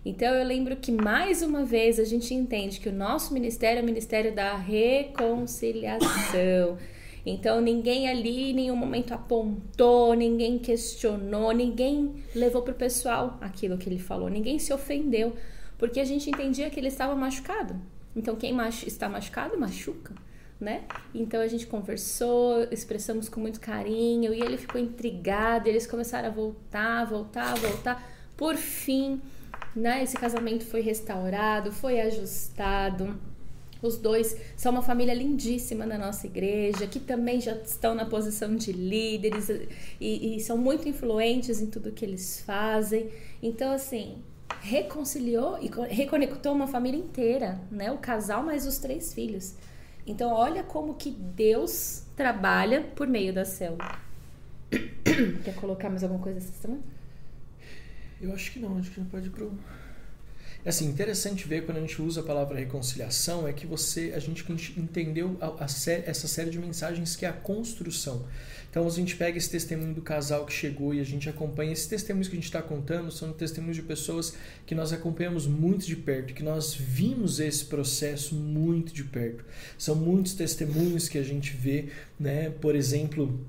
Então 0.05 0.35
eu 0.35 0.45
lembro 0.47 0.77
que 0.77 0.91
mais 0.91 1.43
uma 1.43 1.65
vez 1.65 2.01
a 2.01 2.05
gente 2.05 2.33
entende 2.33 2.81
que 2.81 2.89
o 2.89 2.93
nosso 2.93 3.35
ministério 3.35 3.81
é 3.81 3.83
o 3.83 3.87
ministério 3.87 4.35
da 4.35 4.57
reconciliação. 4.57 6.79
Então 7.25 7.61
ninguém 7.61 8.09
ali 8.09 8.51
em 8.51 8.55
nenhum 8.55 8.77
momento 8.77 9.13
apontou, 9.13 10.15
ninguém 10.15 10.59
questionou, 10.59 11.53
ninguém 11.53 12.15
levou 12.35 12.63
para 12.63 12.73
o 12.73 12.77
pessoal 12.77 13.37
aquilo 13.43 13.77
que 13.77 13.91
ele 13.91 13.99
falou, 13.99 14.31
ninguém 14.31 14.59
se 14.59 14.73
ofendeu, 14.73 15.37
porque 15.77 16.01
a 16.01 16.05
gente 16.05 16.31
entendia 16.31 16.71
que 16.71 16.81
ele 16.81 16.89
estava 16.89 17.15
machucado. 17.15 17.79
Então 18.17 18.37
quem 18.37 18.57
está 18.87 19.07
machucado 19.07 19.59
machuca. 19.59 20.15
Né? 20.59 20.85
Então 21.15 21.41
a 21.41 21.49
gente 21.49 21.67
conversou, 21.67 22.67
expressamos 22.71 23.31
com 23.31 23.41
muito 23.41 23.59
carinho 23.59 24.35
e 24.35 24.43
ele 24.43 24.59
ficou 24.59 24.79
intrigado. 24.79 25.69
eles 25.69 25.87
começaram 25.87 26.29
a 26.29 26.33
voltar, 26.33 27.05
voltar, 27.05 27.57
voltar. 27.57 28.11
Por 28.37 28.57
fim, 28.57 29.23
né? 29.74 30.02
Esse 30.02 30.16
casamento 30.16 30.64
foi 30.64 30.80
restaurado, 30.80 31.72
foi 31.72 32.00
ajustado 32.00 33.18
Os 33.83 33.96
dois 33.96 34.37
são 34.56 34.72
uma 34.72 34.83
família 34.83 35.14
lindíssima 35.14 35.87
na 35.87 35.96
nossa 35.96 36.26
igreja, 36.26 36.87
que 36.87 37.00
também 37.00 37.40
já 37.40 37.52
estão 37.52 37.94
na 37.94 38.04
posição 38.04 38.54
de 38.54 38.72
líderes 38.72 39.48
e, 40.00 40.37
e 40.37 40.40
são 40.40 40.59
muito 40.59 40.88
influentes 40.88 41.61
em 41.61 41.66
tudo 41.66 41.92
que 41.92 42.04
eles 42.04 42.40
fazem. 42.40 43.11
Então, 43.42 43.72
assim, 43.72 44.22
reconciliou 44.61 45.59
e 45.61 45.70
reconectou 45.94 46.52
uma 46.52 46.66
família 46.66 46.98
inteira, 46.98 47.61
né? 47.70 47.90
O 47.90 47.98
casal 47.98 48.42
mais 48.42 48.66
os 48.66 48.78
três 48.78 49.14
filhos. 49.14 49.54
Então, 50.06 50.33
olha 50.33 50.62
como 50.62 50.94
que 50.94 51.11
Deus 51.11 52.02
trabalha 52.16 52.83
por 52.94 53.06
meio 53.06 53.33
da 53.33 53.44
célula. 53.44 53.98
Quer 55.44 55.54
colocar 55.54 55.88
mais 55.88 56.02
alguma 56.02 56.22
coisa 56.22 56.38
essa 56.38 56.52
semana? 56.52 56.83
Eu 58.20 58.33
acho 58.33 58.52
que 58.52 58.59
não, 58.59 58.78
acho 58.78 58.90
que 58.90 59.00
não 59.00 59.06
pode 59.06 59.26
ir 59.26 59.30
pro 59.30 59.52
é 60.62 60.68
assim, 60.68 60.87
interessante 60.88 61.48
ver 61.48 61.64
quando 61.64 61.78
a 61.78 61.80
gente 61.80 62.02
usa 62.02 62.20
a 62.20 62.22
palavra 62.22 62.59
reconciliação 62.59 63.48
é 63.48 63.52
que 63.52 63.66
você, 63.66 64.12
a 64.14 64.18
gente 64.18 64.44
entendeu 64.76 65.35
a, 65.40 65.64
a 65.64 65.68
sé 65.68 66.04
essa 66.06 66.28
série 66.28 66.50
de 66.50 66.59
mensagens 66.59 67.16
que 67.16 67.24
é 67.24 67.30
a 67.30 67.33
construção. 67.33 68.26
Então 68.70 68.87
a 68.87 68.90
gente 68.90 69.16
pega 69.16 69.38
esse 69.38 69.48
testemunho 69.48 69.94
do 69.94 70.02
casal 70.02 70.44
que 70.44 70.52
chegou 70.52 70.92
e 70.92 71.00
a 71.00 71.04
gente 71.04 71.30
acompanha. 71.30 71.72
Esses 71.72 71.87
testemunhos 71.87 72.28
que 72.28 72.35
a 72.35 72.37
gente 72.37 72.44
está 72.44 72.61
contando 72.61 73.11
são 73.11 73.33
testemunhos 73.33 73.76
de 73.76 73.83
pessoas 73.83 74.35
que 74.66 74.74
nós 74.74 74.92
acompanhamos 74.92 75.46
muito 75.46 75.87
de 75.87 75.96
perto, 75.96 76.35
que 76.35 76.42
nós 76.42 76.74
vimos 76.74 77.40
esse 77.40 77.64
processo 77.64 78.35
muito 78.35 78.92
de 78.92 79.02
perto. 79.02 79.42
São 79.78 79.94
muitos 79.94 80.35
testemunhos 80.35 81.09
que 81.09 81.16
a 81.16 81.22
gente 81.22 81.56
vê, 81.56 81.88
né? 82.18 82.50
Por 82.50 82.76
exemplo, 82.76 83.40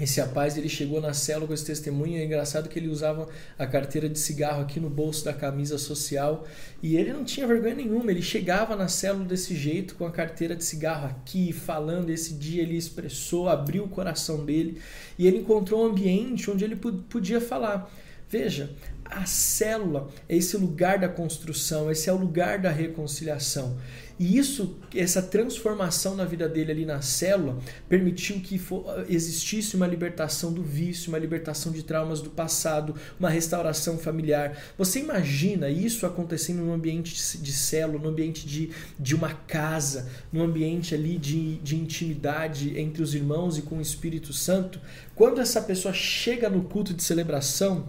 esse 0.00 0.20
rapaz 0.20 0.56
ele 0.56 0.68
chegou 0.68 1.00
na 1.00 1.12
célula 1.12 1.46
com 1.48 1.54
esse 1.54 1.64
testemunho. 1.64 2.18
É 2.18 2.24
engraçado 2.24 2.68
que 2.68 2.78
ele 2.78 2.88
usava 2.88 3.28
a 3.58 3.66
carteira 3.66 4.08
de 4.08 4.18
cigarro 4.18 4.62
aqui 4.62 4.78
no 4.78 4.88
bolso 4.88 5.24
da 5.24 5.32
camisa 5.32 5.76
social 5.76 6.46
e 6.82 6.96
ele 6.96 7.12
não 7.12 7.24
tinha 7.24 7.46
vergonha 7.46 7.74
nenhuma. 7.74 8.10
Ele 8.10 8.22
chegava 8.22 8.76
na 8.76 8.86
célula 8.86 9.24
desse 9.24 9.56
jeito, 9.56 9.96
com 9.96 10.06
a 10.06 10.10
carteira 10.10 10.54
de 10.54 10.64
cigarro 10.64 11.06
aqui, 11.06 11.52
falando. 11.52 12.10
Esse 12.10 12.34
dia 12.34 12.62
ele 12.62 12.76
expressou, 12.76 13.48
abriu 13.48 13.84
o 13.84 13.88
coração 13.88 14.44
dele 14.44 14.80
e 15.18 15.26
ele 15.26 15.38
encontrou 15.38 15.82
um 15.82 15.90
ambiente 15.90 16.50
onde 16.50 16.64
ele 16.64 16.76
podia 16.76 17.40
falar. 17.40 17.92
Veja, 18.30 18.70
a 19.04 19.24
célula 19.24 20.08
é 20.28 20.36
esse 20.36 20.56
lugar 20.56 20.98
da 20.98 21.08
construção, 21.08 21.90
esse 21.90 22.10
é 22.10 22.12
o 22.12 22.16
lugar 22.16 22.58
da 22.58 22.70
reconciliação. 22.70 23.78
E 24.18 24.36
isso, 24.36 24.76
essa 24.94 25.22
transformação 25.22 26.16
na 26.16 26.24
vida 26.24 26.48
dele 26.48 26.72
ali 26.72 26.84
na 26.84 27.00
célula, 27.00 27.58
permitiu 27.88 28.40
que 28.40 28.60
existisse 29.08 29.76
uma 29.76 29.86
libertação 29.86 30.52
do 30.52 30.62
vício, 30.62 31.10
uma 31.10 31.18
libertação 31.18 31.70
de 31.70 31.84
traumas 31.84 32.20
do 32.20 32.30
passado, 32.30 32.96
uma 33.18 33.30
restauração 33.30 33.96
familiar. 33.96 34.58
Você 34.76 34.98
imagina 34.98 35.70
isso 35.70 36.04
acontecendo 36.04 36.62
num 36.62 36.72
ambiente 36.72 37.38
de 37.38 37.52
célula, 37.52 38.02
num 38.02 38.08
ambiente 38.08 38.44
de, 38.44 38.70
de 38.98 39.14
uma 39.14 39.32
casa, 39.32 40.08
num 40.32 40.42
ambiente 40.42 40.94
ali 40.94 41.16
de, 41.16 41.58
de 41.58 41.76
intimidade 41.76 42.78
entre 42.78 43.02
os 43.02 43.14
irmãos 43.14 43.56
e 43.56 43.62
com 43.62 43.78
o 43.78 43.82
Espírito 43.82 44.32
Santo? 44.32 44.80
Quando 45.14 45.40
essa 45.40 45.62
pessoa 45.62 45.94
chega 45.94 46.48
no 46.48 46.64
culto 46.64 46.92
de 46.92 47.04
celebração, 47.04 47.88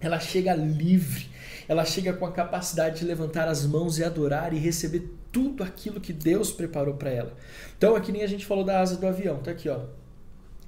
ela 0.00 0.18
chega 0.18 0.54
livre, 0.54 1.28
ela 1.68 1.84
chega 1.84 2.12
com 2.12 2.26
a 2.26 2.32
capacidade 2.32 2.98
de 2.98 3.04
levantar 3.04 3.48
as 3.48 3.64
mãos 3.64 3.98
e 3.98 4.04
adorar 4.04 4.52
e 4.52 4.58
receber 4.58 5.10
tudo 5.34 5.64
aquilo 5.64 6.00
que 6.00 6.12
Deus 6.12 6.52
preparou 6.52 6.94
para 6.94 7.10
ela. 7.10 7.36
Então, 7.76 7.96
é 7.96 8.00
que 8.00 8.12
nem 8.12 8.22
a 8.22 8.26
gente 8.28 8.46
falou 8.46 8.64
da 8.64 8.80
asa 8.80 8.96
do 8.96 9.06
avião, 9.06 9.38
tá 9.38 9.50
aqui, 9.50 9.68
ó. 9.68 9.80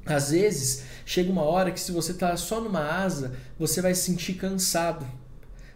Às 0.05 0.33
vezes, 0.33 0.83
chega 1.05 1.31
uma 1.31 1.43
hora 1.43 1.71
que 1.71 1.81
se 1.81 1.93
você 1.93 2.13
tá 2.13 2.37
só 2.37 2.61
numa 2.61 2.81
asa, 2.81 3.37
você 3.57 3.81
vai 3.81 3.95
se 3.95 4.03
sentir 4.03 4.35
cansado. 4.35 5.07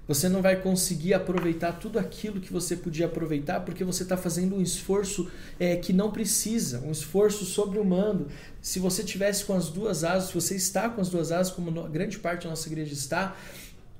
Você 0.09 0.29
não 0.29 0.43
vai 0.43 0.57
conseguir 0.57 1.15
aproveitar 1.15 1.75
tudo 1.75 1.97
aquilo 1.97 2.41
que 2.41 2.53
você 2.53 2.77
podia 2.77 3.07
aproveitar 3.07 3.61
porque 3.61 3.85
você 3.85 4.03
está 4.03 4.17
fazendo 4.17 4.57
um 4.57 4.61
esforço 4.61 5.31
é, 5.59 5.77
que 5.77 5.93
não 5.93 6.11
precisa, 6.11 6.81
um 6.81 6.91
esforço 6.91 7.45
sobre-humano. 7.45 8.27
Se 8.61 8.81
você 8.81 9.05
tivesse 9.05 9.45
com 9.45 9.55
as 9.55 9.69
duas 9.69 10.03
asas, 10.03 10.31
se 10.31 10.35
você 10.35 10.57
está 10.57 10.89
com 10.89 11.01
as 11.01 11.09
duas 11.09 11.31
asas, 11.31 11.53
como 11.53 11.71
grande 11.89 12.19
parte 12.19 12.43
da 12.43 12.51
nossa 12.51 12.69
igreja 12.69 12.93
está, 12.93 13.37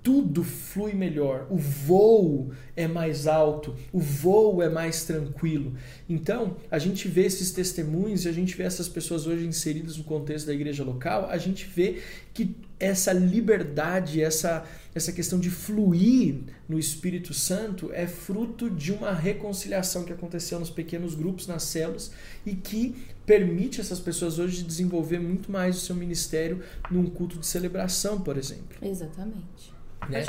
tudo 0.03 0.43
flui 0.43 0.95
melhor, 0.95 1.47
o 1.51 1.59
voo 1.59 2.51
é 2.75 2.89
mais 2.89 3.27
alto, 3.27 3.77
o 3.93 4.01
voo 4.01 4.63
é 4.63 4.69
mais 4.69 5.05
tranquilo. 5.05 5.75
Então, 6.09 6.57
a 6.71 6.79
gente 6.79 7.07
vê 7.07 7.27
esses 7.27 7.51
testemunhos 7.51 8.25
e 8.25 8.29
a 8.29 8.33
gente 8.33 8.57
vê 8.57 8.63
essas 8.63 8.89
pessoas 8.89 9.27
hoje 9.27 9.47
inseridas 9.47 9.99
no 9.99 10.05
contexto 10.05 10.47
da 10.47 10.55
igreja 10.55 10.83
local, 10.83 11.29
a 11.29 11.37
gente 11.37 11.67
vê 11.67 12.01
que 12.33 12.57
essa 12.79 13.13
liberdade, 13.13 14.23
essa, 14.23 14.65
essa 14.95 15.13
questão 15.13 15.39
de 15.39 15.51
fluir 15.51 16.37
no 16.67 16.79
Espírito 16.79 17.35
Santo 17.35 17.91
é 17.93 18.07
fruto 18.07 18.71
de 18.71 18.93
uma 18.93 19.13
reconciliação 19.13 20.05
que 20.05 20.13
aconteceu 20.15 20.59
nos 20.59 20.71
pequenos 20.71 21.15
grupos, 21.15 21.47
nas 21.47 21.65
células, 21.65 22.11
e 22.47 22.55
que 22.55 22.97
permite 23.27 23.83
essas 23.83 24.01
pessoas 24.01 24.39
hoje 24.39 24.63
desenvolver 24.63 25.19
muito 25.19 25.53
mais 25.53 25.77
o 25.77 25.81
seu 25.81 25.95
ministério 25.95 26.63
num 26.91 27.05
culto 27.05 27.39
de 27.39 27.47
celebração, 27.47 28.19
por 28.19 28.39
exemplo. 28.39 28.79
Exatamente. 28.81 29.80
Né? 30.09 30.25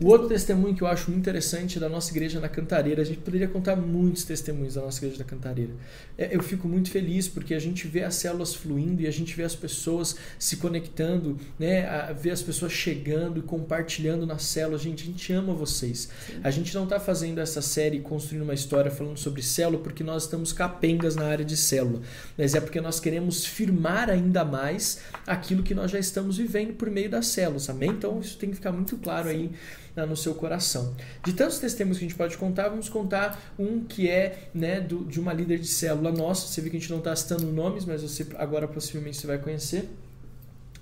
O. 0.00 0.06
O 0.06 0.08
outro 0.08 0.28
testemunho 0.28 0.74
que 0.74 0.82
eu 0.82 0.86
acho 0.86 1.10
muito 1.10 1.20
interessante 1.20 1.78
da 1.78 1.88
nossa 1.88 2.10
igreja 2.10 2.40
na 2.40 2.48
Cantareira, 2.48 3.02
a 3.02 3.04
gente 3.04 3.20
poderia 3.20 3.48
contar 3.48 3.76
muitos 3.76 4.24
testemunhos 4.24 4.74
da 4.74 4.82
nossa 4.82 4.98
igreja 4.98 5.18
na 5.18 5.24
Cantareira. 5.24 5.72
É, 6.18 6.34
eu 6.34 6.42
fico 6.42 6.68
muito 6.68 6.90
feliz 6.90 7.28
porque 7.28 7.54
a 7.54 7.58
gente 7.58 7.86
vê 7.86 8.02
as 8.02 8.14
células 8.16 8.54
fluindo 8.54 9.02
e 9.02 9.06
a 9.06 9.10
gente 9.10 9.34
vê 9.34 9.42
as 9.42 9.54
pessoas 9.54 10.16
se 10.38 10.56
conectando, 10.56 11.38
né? 11.58 11.86
A, 11.88 12.12
vê 12.12 12.30
as 12.30 12.42
pessoas 12.42 12.72
chegando 12.72 13.38
e 13.38 13.42
compartilhando 13.42 14.26
na 14.26 14.38
célula. 14.38 14.78
Gente, 14.78 15.02
a 15.02 15.06
gente 15.06 15.32
ama 15.32 15.54
vocês. 15.54 16.08
Sim. 16.26 16.40
A 16.42 16.50
gente 16.50 16.74
não 16.74 16.84
está 16.84 16.98
fazendo 16.98 17.38
essa 17.38 17.62
série 17.62 18.00
construindo 18.00 18.42
uma 18.42 18.54
história 18.54 18.90
falando 18.90 19.18
sobre 19.18 19.42
célula 19.42 19.82
porque 19.82 20.02
nós 20.02 20.24
estamos 20.24 20.52
capengas 20.52 21.16
na 21.16 21.26
área 21.26 21.44
de 21.44 21.56
célula, 21.56 22.00
mas 22.36 22.54
é 22.54 22.60
porque 22.60 22.80
nós 22.80 23.00
queremos 23.00 23.44
firmar 23.44 24.10
ainda 24.10 24.44
mais 24.44 25.00
aquilo 25.26 25.62
que 25.62 25.74
nós 25.74 25.90
já 25.90 25.98
estamos 25.98 26.36
vivendo 26.36 26.74
por 26.74 26.90
meio 26.90 27.10
das 27.10 27.26
células. 27.26 27.68
Amém? 27.70 27.90
Então 27.90 28.20
isso 28.20 28.36
tem 28.36 28.50
que 28.50 28.56
ficar 28.56 28.72
muito 28.72 28.95
muito 28.96 28.98
claro 28.98 29.28
aí 29.28 29.50
né, 29.94 30.04
no 30.06 30.16
seu 30.16 30.34
coração. 30.34 30.94
De 31.24 31.32
tantos 31.32 31.58
testemunhos 31.58 31.98
que 31.98 32.04
a 32.04 32.08
gente 32.08 32.16
pode 32.16 32.36
contar, 32.36 32.68
vamos 32.68 32.88
contar 32.88 33.54
um 33.58 33.84
que 33.84 34.08
é 34.08 34.48
né, 34.54 34.80
do, 34.80 35.04
de 35.04 35.20
uma 35.20 35.32
líder 35.32 35.58
de 35.58 35.68
célula 35.68 36.10
nossa. 36.10 36.48
Você 36.48 36.60
vê 36.60 36.70
que 36.70 36.76
a 36.76 36.80
gente 36.80 36.90
não 36.90 36.98
está 36.98 37.14
citando 37.14 37.46
nomes, 37.52 37.84
mas 37.84 38.02
você 38.02 38.26
agora 38.36 38.66
possivelmente 38.66 39.18
você 39.18 39.26
vai 39.26 39.38
conhecer. 39.38 39.88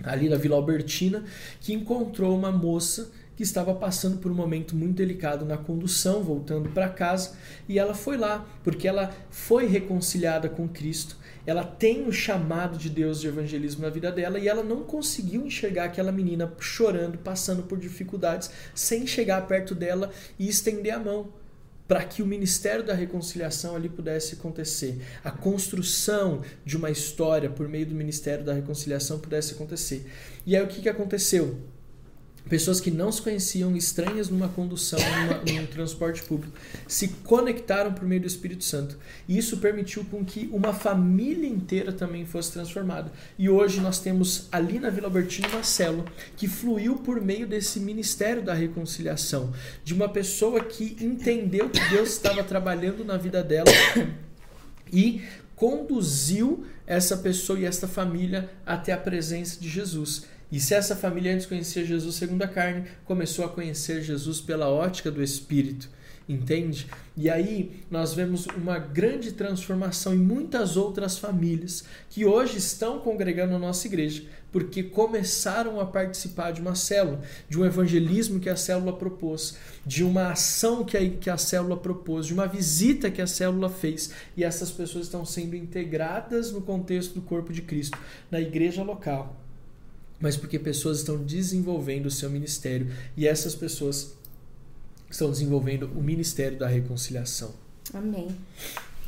Ali 0.02 0.28
na 0.28 0.36
Vila 0.36 0.56
Albertina, 0.56 1.24
que 1.60 1.72
encontrou 1.72 2.36
uma 2.36 2.50
moça 2.50 3.10
que 3.36 3.42
estava 3.42 3.74
passando 3.74 4.18
por 4.18 4.30
um 4.30 4.34
momento 4.34 4.76
muito 4.76 4.96
delicado 4.96 5.44
na 5.44 5.56
condução, 5.56 6.22
voltando 6.22 6.68
para 6.68 6.88
casa, 6.88 7.36
e 7.68 7.78
ela 7.78 7.94
foi 7.94 8.16
lá, 8.16 8.46
porque 8.62 8.86
ela 8.86 9.12
foi 9.30 9.66
reconciliada 9.66 10.48
com 10.48 10.68
Cristo, 10.68 11.16
ela 11.46 11.64
tem 11.64 12.06
o 12.06 12.12
chamado 12.12 12.78
de 12.78 12.88
Deus 12.88 13.20
de 13.20 13.28
evangelismo 13.28 13.82
na 13.82 13.90
vida 13.90 14.10
dela 14.10 14.38
e 14.38 14.48
ela 14.48 14.62
não 14.62 14.82
conseguiu 14.82 15.46
enxergar 15.46 15.84
aquela 15.84 16.12
menina 16.12 16.52
chorando, 16.58 17.18
passando 17.18 17.62
por 17.62 17.78
dificuldades, 17.78 18.50
sem 18.74 19.06
chegar 19.06 19.46
perto 19.46 19.74
dela 19.74 20.10
e 20.38 20.48
estender 20.48 20.94
a 20.94 20.98
mão 20.98 21.32
para 21.86 22.02
que 22.02 22.22
o 22.22 22.26
ministério 22.26 22.82
da 22.82 22.94
reconciliação 22.94 23.76
ali 23.76 23.88
pudesse 23.88 24.34
acontecer, 24.34 25.02
a 25.22 25.30
construção 25.30 26.42
de 26.64 26.76
uma 26.76 26.90
história 26.90 27.50
por 27.50 27.68
meio 27.68 27.86
do 27.86 27.94
ministério 27.94 28.44
da 28.44 28.54
reconciliação 28.54 29.18
pudesse 29.18 29.52
acontecer. 29.52 30.06
E 30.46 30.56
aí 30.56 30.62
o 30.62 30.66
que, 30.66 30.80
que 30.80 30.88
aconteceu? 30.88 31.58
Pessoas 32.48 32.80
que 32.80 32.90
não 32.90 33.10
se 33.10 33.22
conheciam, 33.22 33.76
estranhas 33.76 34.28
numa 34.28 34.48
condução, 34.48 34.98
numa, 34.98 35.60
num 35.60 35.66
transporte 35.66 36.22
público, 36.22 36.56
se 36.86 37.08
conectaram 37.24 37.92
por 37.92 38.04
meio 38.04 38.20
do 38.20 38.26
Espírito 38.26 38.64
Santo. 38.64 38.98
E 39.26 39.38
isso 39.38 39.58
permitiu 39.58 40.04
com 40.04 40.24
que 40.24 40.48
uma 40.52 40.72
família 40.72 41.48
inteira 41.48 41.92
também 41.92 42.26
fosse 42.26 42.52
transformada. 42.52 43.10
E 43.38 43.48
hoje 43.48 43.80
nós 43.80 43.98
temos 43.98 44.48
ali 44.52 44.78
na 44.78 44.90
Vila 44.90 45.06
Albertina 45.06 45.48
uma 45.48 45.62
célula 45.62 46.04
que 46.36 46.46
fluiu 46.46 46.96
por 46.96 47.20
meio 47.20 47.46
desse 47.46 47.80
ministério 47.80 48.42
da 48.42 48.52
reconciliação, 48.52 49.52
de 49.82 49.94
uma 49.94 50.08
pessoa 50.08 50.60
que 50.60 50.96
entendeu 51.00 51.70
que 51.70 51.80
Deus 51.88 52.10
estava 52.10 52.44
trabalhando 52.44 53.04
na 53.04 53.16
vida 53.16 53.42
dela 53.42 53.70
e 54.92 55.22
conduziu 55.56 56.66
essa 56.86 57.16
pessoa 57.16 57.58
e 57.58 57.64
essa 57.64 57.88
família 57.88 58.50
até 58.66 58.92
a 58.92 58.98
presença 58.98 59.58
de 59.58 59.68
Jesus. 59.68 60.26
E 60.54 60.60
se 60.60 60.72
essa 60.72 60.94
família 60.94 61.34
antes 61.34 61.46
conhecia 61.46 61.84
Jesus 61.84 62.14
segundo 62.14 62.42
a 62.42 62.46
carne, 62.46 62.84
começou 63.04 63.44
a 63.44 63.48
conhecer 63.48 64.04
Jesus 64.04 64.40
pela 64.40 64.68
ótica 64.68 65.10
do 65.10 65.20
Espírito, 65.20 65.90
entende? 66.28 66.86
E 67.16 67.28
aí 67.28 67.82
nós 67.90 68.14
vemos 68.14 68.46
uma 68.46 68.78
grande 68.78 69.32
transformação 69.32 70.14
em 70.14 70.18
muitas 70.18 70.76
outras 70.76 71.18
famílias 71.18 71.82
que 72.08 72.24
hoje 72.24 72.58
estão 72.58 73.00
congregando 73.00 73.54
na 73.54 73.58
nossa 73.58 73.88
igreja, 73.88 74.26
porque 74.52 74.84
começaram 74.84 75.80
a 75.80 75.86
participar 75.86 76.52
de 76.52 76.60
uma 76.60 76.76
célula, 76.76 77.20
de 77.48 77.58
um 77.58 77.64
evangelismo 77.64 78.38
que 78.38 78.48
a 78.48 78.54
célula 78.54 78.92
propôs, 78.92 79.58
de 79.84 80.04
uma 80.04 80.30
ação 80.30 80.84
que 80.84 80.96
a, 80.96 81.10
que 81.10 81.30
a 81.30 81.36
célula 81.36 81.76
propôs, 81.76 82.26
de 82.26 82.32
uma 82.32 82.46
visita 82.46 83.10
que 83.10 83.20
a 83.20 83.26
célula 83.26 83.68
fez. 83.68 84.12
E 84.36 84.44
essas 84.44 84.70
pessoas 84.70 85.06
estão 85.06 85.26
sendo 85.26 85.56
integradas 85.56 86.52
no 86.52 86.60
contexto 86.60 87.14
do 87.14 87.22
corpo 87.22 87.52
de 87.52 87.62
Cristo, 87.62 87.98
na 88.30 88.40
igreja 88.40 88.84
local 88.84 89.40
mas 90.24 90.38
porque 90.38 90.58
pessoas 90.58 91.00
estão 91.00 91.18
desenvolvendo 91.18 92.06
o 92.06 92.10
seu 92.10 92.30
ministério 92.30 92.90
e 93.14 93.28
essas 93.28 93.54
pessoas 93.54 94.16
estão 95.10 95.30
desenvolvendo 95.30 95.84
o 95.94 96.02
ministério 96.02 96.58
da 96.58 96.66
reconciliação. 96.66 97.52
Amém. 97.92 98.28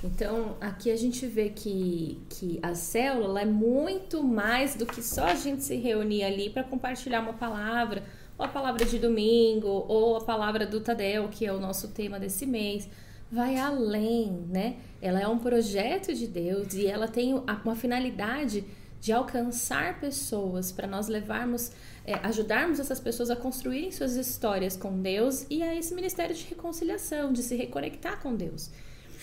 Então, 0.05 0.59
aqui 0.61 0.91
a 0.91 0.97
gente 0.97 1.27
vê 1.27 1.49
que, 1.49 2.21
que 2.29 2.59
a 2.63 2.75
célula 2.75 3.41
é 3.41 3.47
muito 3.47 4.23
mais 4.23 4.75
do 4.75 4.85
que 4.85 5.03
só 5.03 5.25
a 5.29 5.35
gente 5.35 5.65
se 5.65 5.77
reunir 5.77 6.23
ali 6.23 6.51
para 6.51 6.63
compartilhar 6.63 7.23
uma 7.23 7.33
palavra, 7.33 8.05
ou 8.37 8.45
a 8.45 8.49
palavra 8.49 8.85
de 8.85 8.99
domingo, 8.99 9.87
ou 9.89 10.19
a 10.19 10.21
palavra 10.21 10.67
do 10.67 10.83
Tadel, 10.83 11.31
que 11.31 11.47
é 11.47 11.53
o 11.53 11.59
nosso 11.59 11.89
tema 11.89 12.21
desse 12.21 12.45
mês. 12.45 12.87
Vai 13.33 13.57
além, 13.57 14.33
né? 14.51 14.77
Ela 15.01 15.23
é 15.23 15.27
um 15.27 15.39
projeto 15.39 16.13
de 16.13 16.27
Deus 16.27 16.75
e 16.75 16.87
ela 16.87 17.09
tem 17.09 17.33
uma 17.33 17.75
finalidade 17.75 18.67
de 19.01 19.13
alcançar 19.13 20.01
pessoas 20.01 20.73
para 20.73 20.87
nós 20.87 21.09
levarmos, 21.09 21.73
é, 22.05 22.15
ajudarmos 22.15 22.81
essas 22.81 22.99
pessoas 22.99 23.31
a 23.31 23.37
construírem 23.37 23.93
suas 23.93 24.17
histórias 24.17 24.77
com 24.77 25.01
Deus 25.01 25.47
e 25.49 25.63
a 25.63 25.75
esse 25.75 25.95
ministério 25.95 26.35
de 26.35 26.45
reconciliação, 26.45 27.33
de 27.33 27.43
se 27.43 27.55
reconectar 27.55 28.21
com 28.21 28.35
Deus. 28.35 28.71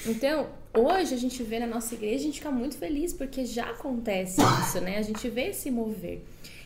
Então, 0.06 0.50
hoje 0.76 1.14
a 1.14 1.18
gente 1.18 1.42
vê 1.44 1.60
na 1.60 1.68
nossa 1.68 1.94
igreja, 1.94 2.18
a 2.18 2.26
gente 2.26 2.40
fica 2.40 2.52
muito 2.52 2.78
feliz 2.78 3.14
porque 3.14 3.46
já 3.46 3.70
acontece 3.70 4.42
isso, 4.62 4.82
né? 4.82 4.98
A 4.98 5.02
gente 5.02 5.30
vê 5.30 5.50
esse 5.50 5.72
mover. 5.72 6.24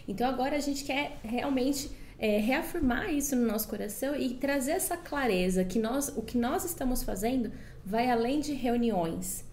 Então, 0.07 0.27
agora 0.27 0.55
a 0.55 0.59
gente 0.59 0.83
quer 0.83 1.19
realmente 1.23 1.91
é, 2.17 2.37
reafirmar 2.39 3.13
isso 3.13 3.35
no 3.35 3.45
nosso 3.45 3.67
coração 3.67 4.15
e 4.15 4.33
trazer 4.35 4.71
essa 4.71 4.97
clareza 4.97 5.63
que 5.63 5.77
nós, 5.77 6.09
o 6.15 6.21
que 6.21 6.37
nós 6.37 6.65
estamos 6.65 7.03
fazendo 7.03 7.51
vai 7.85 8.09
além 8.09 8.39
de 8.39 8.53
reuniões. 8.53 9.45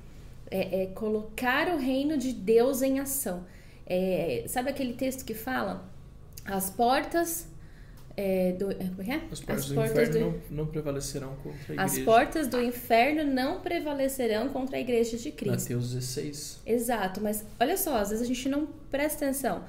É, 0.51 0.83
é 0.83 0.87
colocar 0.87 1.69
o 1.69 1.79
reino 1.79 2.17
de 2.17 2.33
Deus 2.33 2.83
em 2.83 3.01
ação. 3.01 3.45
É, 3.87 4.45
sabe 4.47 4.71
aquele 4.71 4.95
texto 4.95 5.25
que 5.25 5.35
fala? 5.35 5.91
As 6.45 6.71
portas 6.71 7.49
é, 8.17 8.53
do, 8.53 8.71
é, 8.71 8.75
como 8.75 9.03
é? 9.03 9.23
As 9.31 9.41
portas, 9.41 9.65
As 9.65 9.69
do 9.69 9.75
portas 9.75 10.09
inferno 10.09 10.31
do... 10.31 10.37
Não, 10.51 10.65
não, 10.65 10.67
prevalecerão 10.67 11.37
contra 11.37 11.51
a 11.51 11.75
igreja. 11.75 11.83
As 11.83 11.99
portas 11.99 12.49
do 12.49 12.61
inferno 12.61 13.25
não 13.25 13.61
prevalecerão 13.61 14.49
contra 14.51 14.77
a 14.77 14.81
igreja 14.81 15.17
de 15.17 15.33
Cristo. 15.33 15.61
Mateus 15.61 15.93
16. 15.93 16.61
Exato, 16.65 17.21
mas 17.21 17.45
olha 17.59 17.77
só, 17.77 17.97
às 17.97 18.11
vezes 18.11 18.25
a 18.25 18.27
gente 18.27 18.49
não 18.49 18.67
presta 18.91 19.25
atenção. 19.25 19.65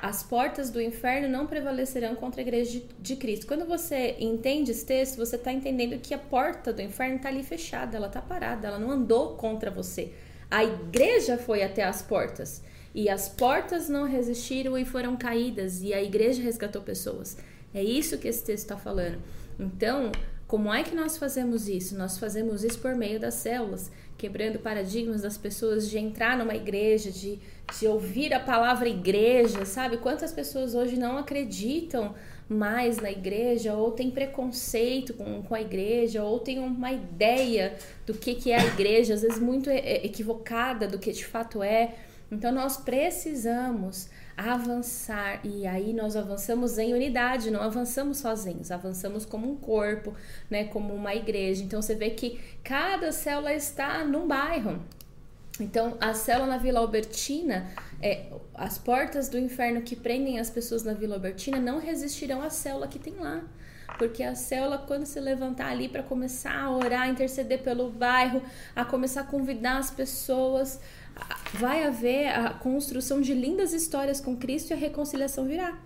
As 0.00 0.22
portas 0.22 0.70
do 0.70 0.80
inferno 0.80 1.28
não 1.28 1.44
prevalecerão 1.44 2.14
contra 2.14 2.40
a 2.40 2.42
igreja 2.42 2.70
de, 2.70 2.86
de 3.00 3.16
Cristo. 3.16 3.48
Quando 3.48 3.66
você 3.66 4.14
entende 4.20 4.70
esse 4.70 4.86
texto, 4.86 5.16
você 5.16 5.34
está 5.34 5.52
entendendo 5.52 5.98
que 6.00 6.14
a 6.14 6.18
porta 6.18 6.72
do 6.72 6.80
inferno 6.80 7.16
está 7.16 7.28
ali 7.28 7.42
fechada, 7.42 7.96
ela 7.96 8.06
está 8.06 8.22
parada, 8.22 8.68
ela 8.68 8.78
não 8.78 8.92
andou 8.92 9.34
contra 9.34 9.72
você. 9.72 10.12
A 10.48 10.62
igreja 10.64 11.36
foi 11.36 11.64
até 11.64 11.82
as 11.82 12.00
portas. 12.00 12.62
E 12.94 13.08
as 13.08 13.28
portas 13.28 13.88
não 13.88 14.04
resistiram 14.04 14.78
e 14.78 14.84
foram 14.84 15.16
caídas, 15.16 15.82
e 15.82 15.92
a 15.92 16.00
igreja 16.00 16.42
resgatou 16.42 16.80
pessoas. 16.80 17.36
É 17.74 17.82
isso 17.82 18.18
que 18.18 18.28
esse 18.28 18.44
texto 18.44 18.64
está 18.64 18.76
falando. 18.76 19.18
Então, 19.58 20.12
como 20.46 20.72
é 20.72 20.84
que 20.84 20.94
nós 20.94 21.18
fazemos 21.18 21.68
isso? 21.68 21.98
Nós 21.98 22.18
fazemos 22.18 22.62
isso 22.62 22.78
por 22.78 22.94
meio 22.94 23.18
das 23.18 23.34
células, 23.34 23.90
quebrando 24.18 24.58
paradigmas 24.58 25.22
das 25.22 25.38
pessoas 25.38 25.88
de 25.88 25.96
entrar 25.96 26.36
numa 26.36 26.56
igreja, 26.56 27.10
de, 27.10 27.38
de 27.78 27.86
ouvir 27.86 28.34
a 28.34 28.40
palavra 28.40 28.88
igreja, 28.88 29.64
sabe? 29.64 29.98
Quantas 29.98 30.32
pessoas 30.32 30.74
hoje 30.74 30.98
não 30.98 31.16
acreditam 31.16 32.14
mais 32.48 32.96
na 32.98 33.10
igreja, 33.10 33.74
ou 33.74 33.92
tem 33.92 34.10
preconceito 34.10 35.14
com, 35.14 35.42
com 35.42 35.54
a 35.54 35.60
igreja, 35.60 36.24
ou 36.24 36.40
tem 36.40 36.58
uma 36.58 36.90
ideia 36.90 37.76
do 38.04 38.12
que, 38.12 38.34
que 38.34 38.50
é 38.50 38.58
a 38.58 38.66
igreja, 38.66 39.14
às 39.14 39.22
vezes 39.22 39.38
muito 39.38 39.70
equivocada 39.70 40.88
do 40.88 40.98
que 40.98 41.12
de 41.12 41.24
fato 41.24 41.62
é. 41.62 41.94
Então, 42.32 42.50
nós 42.50 42.76
precisamos 42.76 44.08
avançar 44.38 45.40
e 45.44 45.66
aí 45.66 45.92
nós 45.92 46.14
avançamos 46.14 46.78
em 46.78 46.94
unidade, 46.94 47.50
não 47.50 47.60
avançamos 47.60 48.18
sozinhos, 48.18 48.70
avançamos 48.70 49.26
como 49.26 49.50
um 49.50 49.56
corpo, 49.56 50.14
né, 50.48 50.64
como 50.64 50.94
uma 50.94 51.12
igreja. 51.12 51.64
Então 51.64 51.82
você 51.82 51.96
vê 51.96 52.10
que 52.10 52.40
cada 52.62 53.10
célula 53.10 53.52
está 53.52 54.04
num 54.04 54.28
bairro. 54.28 54.80
Então 55.58 55.98
a 56.00 56.14
célula 56.14 56.46
na 56.46 56.56
Vila 56.56 56.78
Albertina, 56.78 57.68
é, 58.00 58.26
as 58.54 58.78
portas 58.78 59.28
do 59.28 59.36
inferno 59.36 59.82
que 59.82 59.96
prendem 59.96 60.38
as 60.38 60.48
pessoas 60.48 60.84
na 60.84 60.92
Vila 60.92 61.16
Albertina 61.16 61.58
não 61.58 61.80
resistirão 61.80 62.40
à 62.40 62.48
célula 62.48 62.86
que 62.86 62.98
tem 62.98 63.14
lá. 63.14 63.42
Porque 63.98 64.22
a 64.22 64.36
célula, 64.36 64.78
quando 64.78 65.04
se 65.04 65.18
levantar 65.18 65.70
ali 65.70 65.88
para 65.88 66.04
começar 66.04 66.54
a 66.56 66.70
orar, 66.70 67.08
interceder 67.08 67.62
pelo 67.62 67.90
bairro, 67.90 68.40
a 68.76 68.84
começar 68.84 69.22
a 69.22 69.24
convidar 69.24 69.78
as 69.78 69.90
pessoas, 69.90 70.78
vai 71.54 71.84
haver 71.84 72.28
a 72.28 72.50
construção 72.50 73.20
de 73.20 73.34
lindas 73.34 73.72
histórias 73.72 74.20
com 74.20 74.36
Cristo 74.36 74.70
e 74.70 74.74
a 74.74 74.76
reconciliação 74.76 75.46
virá. 75.46 75.78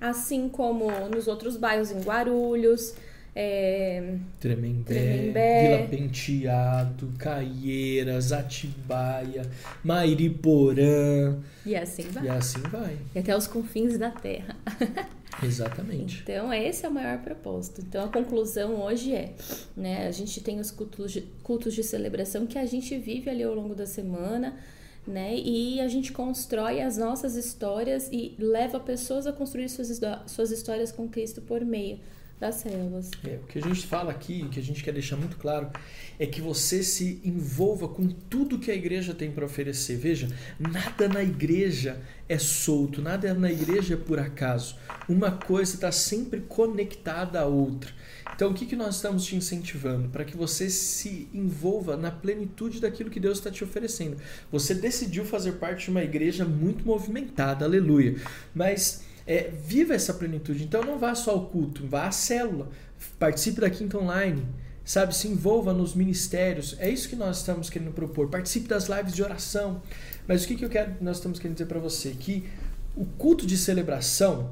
Assim 0.00 0.48
como 0.48 0.90
nos 1.08 1.28
outros 1.28 1.56
bairros, 1.56 1.90
em 1.90 2.00
Guarulhos, 2.00 2.94
é... 3.34 4.16
Tremembé, 4.40 4.94
Tremembé, 4.94 5.76
Vila 5.76 5.88
Penteado, 5.88 7.12
Caieiras, 7.18 8.32
Atibaia, 8.32 9.42
Mairiporã. 9.84 11.38
E 11.64 11.76
assim 11.76 12.02
vai. 12.04 12.24
E 12.24 12.28
assim 12.28 12.60
vai. 12.62 12.98
E 13.14 13.18
até 13.18 13.36
os 13.36 13.46
confins 13.46 13.96
da 13.98 14.10
terra. 14.10 14.56
Exatamente. 15.42 16.20
Então, 16.22 16.52
esse 16.52 16.84
é 16.84 16.88
o 16.88 16.92
maior 16.92 17.18
propósito. 17.18 17.80
Então, 17.80 18.04
a 18.04 18.08
conclusão 18.08 18.82
hoje 18.82 19.14
é, 19.14 19.32
né, 19.76 20.06
a 20.06 20.10
gente 20.10 20.40
tem 20.42 20.58
os 20.60 20.70
cultos 20.70 21.12
de, 21.12 21.22
cultos 21.42 21.72
de 21.72 21.82
celebração 21.82 22.46
que 22.46 22.58
a 22.58 22.66
gente 22.66 22.98
vive 22.98 23.30
ali 23.30 23.42
ao 23.42 23.54
longo 23.54 23.74
da 23.74 23.86
semana, 23.86 24.58
né? 25.06 25.34
E 25.36 25.80
a 25.80 25.88
gente 25.88 26.12
constrói 26.12 26.80
as 26.80 26.96
nossas 26.96 27.34
histórias 27.34 28.08
e 28.12 28.34
leva 28.38 28.78
pessoas 28.78 29.26
a 29.26 29.32
construir 29.32 29.68
suas, 29.68 30.00
suas 30.26 30.50
histórias 30.50 30.92
com 30.92 31.08
Cristo 31.08 31.40
por 31.40 31.64
meio 31.64 31.98
das 32.40 32.56
células. 32.56 33.10
É, 33.22 33.34
o 33.36 33.46
que 33.46 33.58
a 33.58 33.62
gente 33.62 33.86
fala 33.86 34.10
aqui, 34.10 34.42
o 34.42 34.48
que 34.48 34.58
a 34.58 34.62
gente 34.62 34.82
quer 34.82 34.92
deixar 34.92 35.16
muito 35.16 35.36
claro, 35.36 35.70
é 36.18 36.26
que 36.26 36.40
você 36.40 36.82
se 36.82 37.20
envolva 37.22 37.86
com 37.86 38.08
tudo 38.08 38.58
que 38.58 38.70
a 38.70 38.74
igreja 38.74 39.12
tem 39.12 39.30
para 39.30 39.44
oferecer. 39.44 39.98
Veja, 39.98 40.28
nada 40.58 41.06
na 41.06 41.22
igreja 41.22 42.00
é 42.26 42.38
solto, 42.38 43.02
nada 43.02 43.34
na 43.34 43.52
igreja 43.52 43.94
é 43.94 43.96
por 43.96 44.18
acaso. 44.18 44.76
Uma 45.06 45.32
coisa 45.32 45.74
está 45.74 45.92
sempre 45.92 46.40
conectada 46.40 47.40
à 47.40 47.44
outra. 47.44 47.92
Então, 48.40 48.52
o 48.52 48.54
que, 48.54 48.64
que 48.64 48.74
nós 48.74 48.94
estamos 48.94 49.26
te 49.26 49.36
incentivando? 49.36 50.08
Para 50.08 50.24
que 50.24 50.34
você 50.34 50.70
se 50.70 51.28
envolva 51.34 51.94
na 51.94 52.10
plenitude 52.10 52.80
daquilo 52.80 53.10
que 53.10 53.20
Deus 53.20 53.36
está 53.36 53.50
te 53.50 53.62
oferecendo. 53.62 54.16
Você 54.50 54.72
decidiu 54.72 55.26
fazer 55.26 55.56
parte 55.56 55.84
de 55.84 55.90
uma 55.90 56.02
igreja 56.02 56.46
muito 56.46 56.82
movimentada, 56.86 57.66
aleluia. 57.66 58.16
Mas 58.54 59.02
é, 59.26 59.50
viva 59.50 59.92
essa 59.92 60.14
plenitude. 60.14 60.64
Então, 60.64 60.82
não 60.82 60.98
vá 60.98 61.14
só 61.14 61.32
ao 61.32 61.48
culto, 61.48 61.86
vá 61.86 62.06
à 62.06 62.10
célula, 62.12 62.70
participe 63.18 63.60
da 63.60 63.68
Quinta 63.68 63.98
Online 63.98 64.42
sabe? 64.86 65.14
Se 65.14 65.28
envolva 65.28 65.74
nos 65.74 65.94
ministérios. 65.94 66.74
É 66.78 66.88
isso 66.88 67.10
que 67.10 67.16
nós 67.16 67.36
estamos 67.36 67.68
querendo 67.68 67.92
propor. 67.92 68.28
Participe 68.28 68.66
das 68.66 68.88
lives 68.88 69.12
de 69.12 69.22
oração. 69.22 69.82
Mas 70.26 70.44
o 70.44 70.48
que, 70.48 70.56
que 70.56 70.64
eu 70.64 70.70
quero, 70.70 70.94
nós 71.02 71.18
estamos 71.18 71.38
querendo 71.38 71.58
dizer 71.58 71.66
para 71.66 71.78
você? 71.78 72.16
Que 72.18 72.48
o 72.96 73.04
culto 73.04 73.46
de 73.46 73.58
celebração 73.58 74.50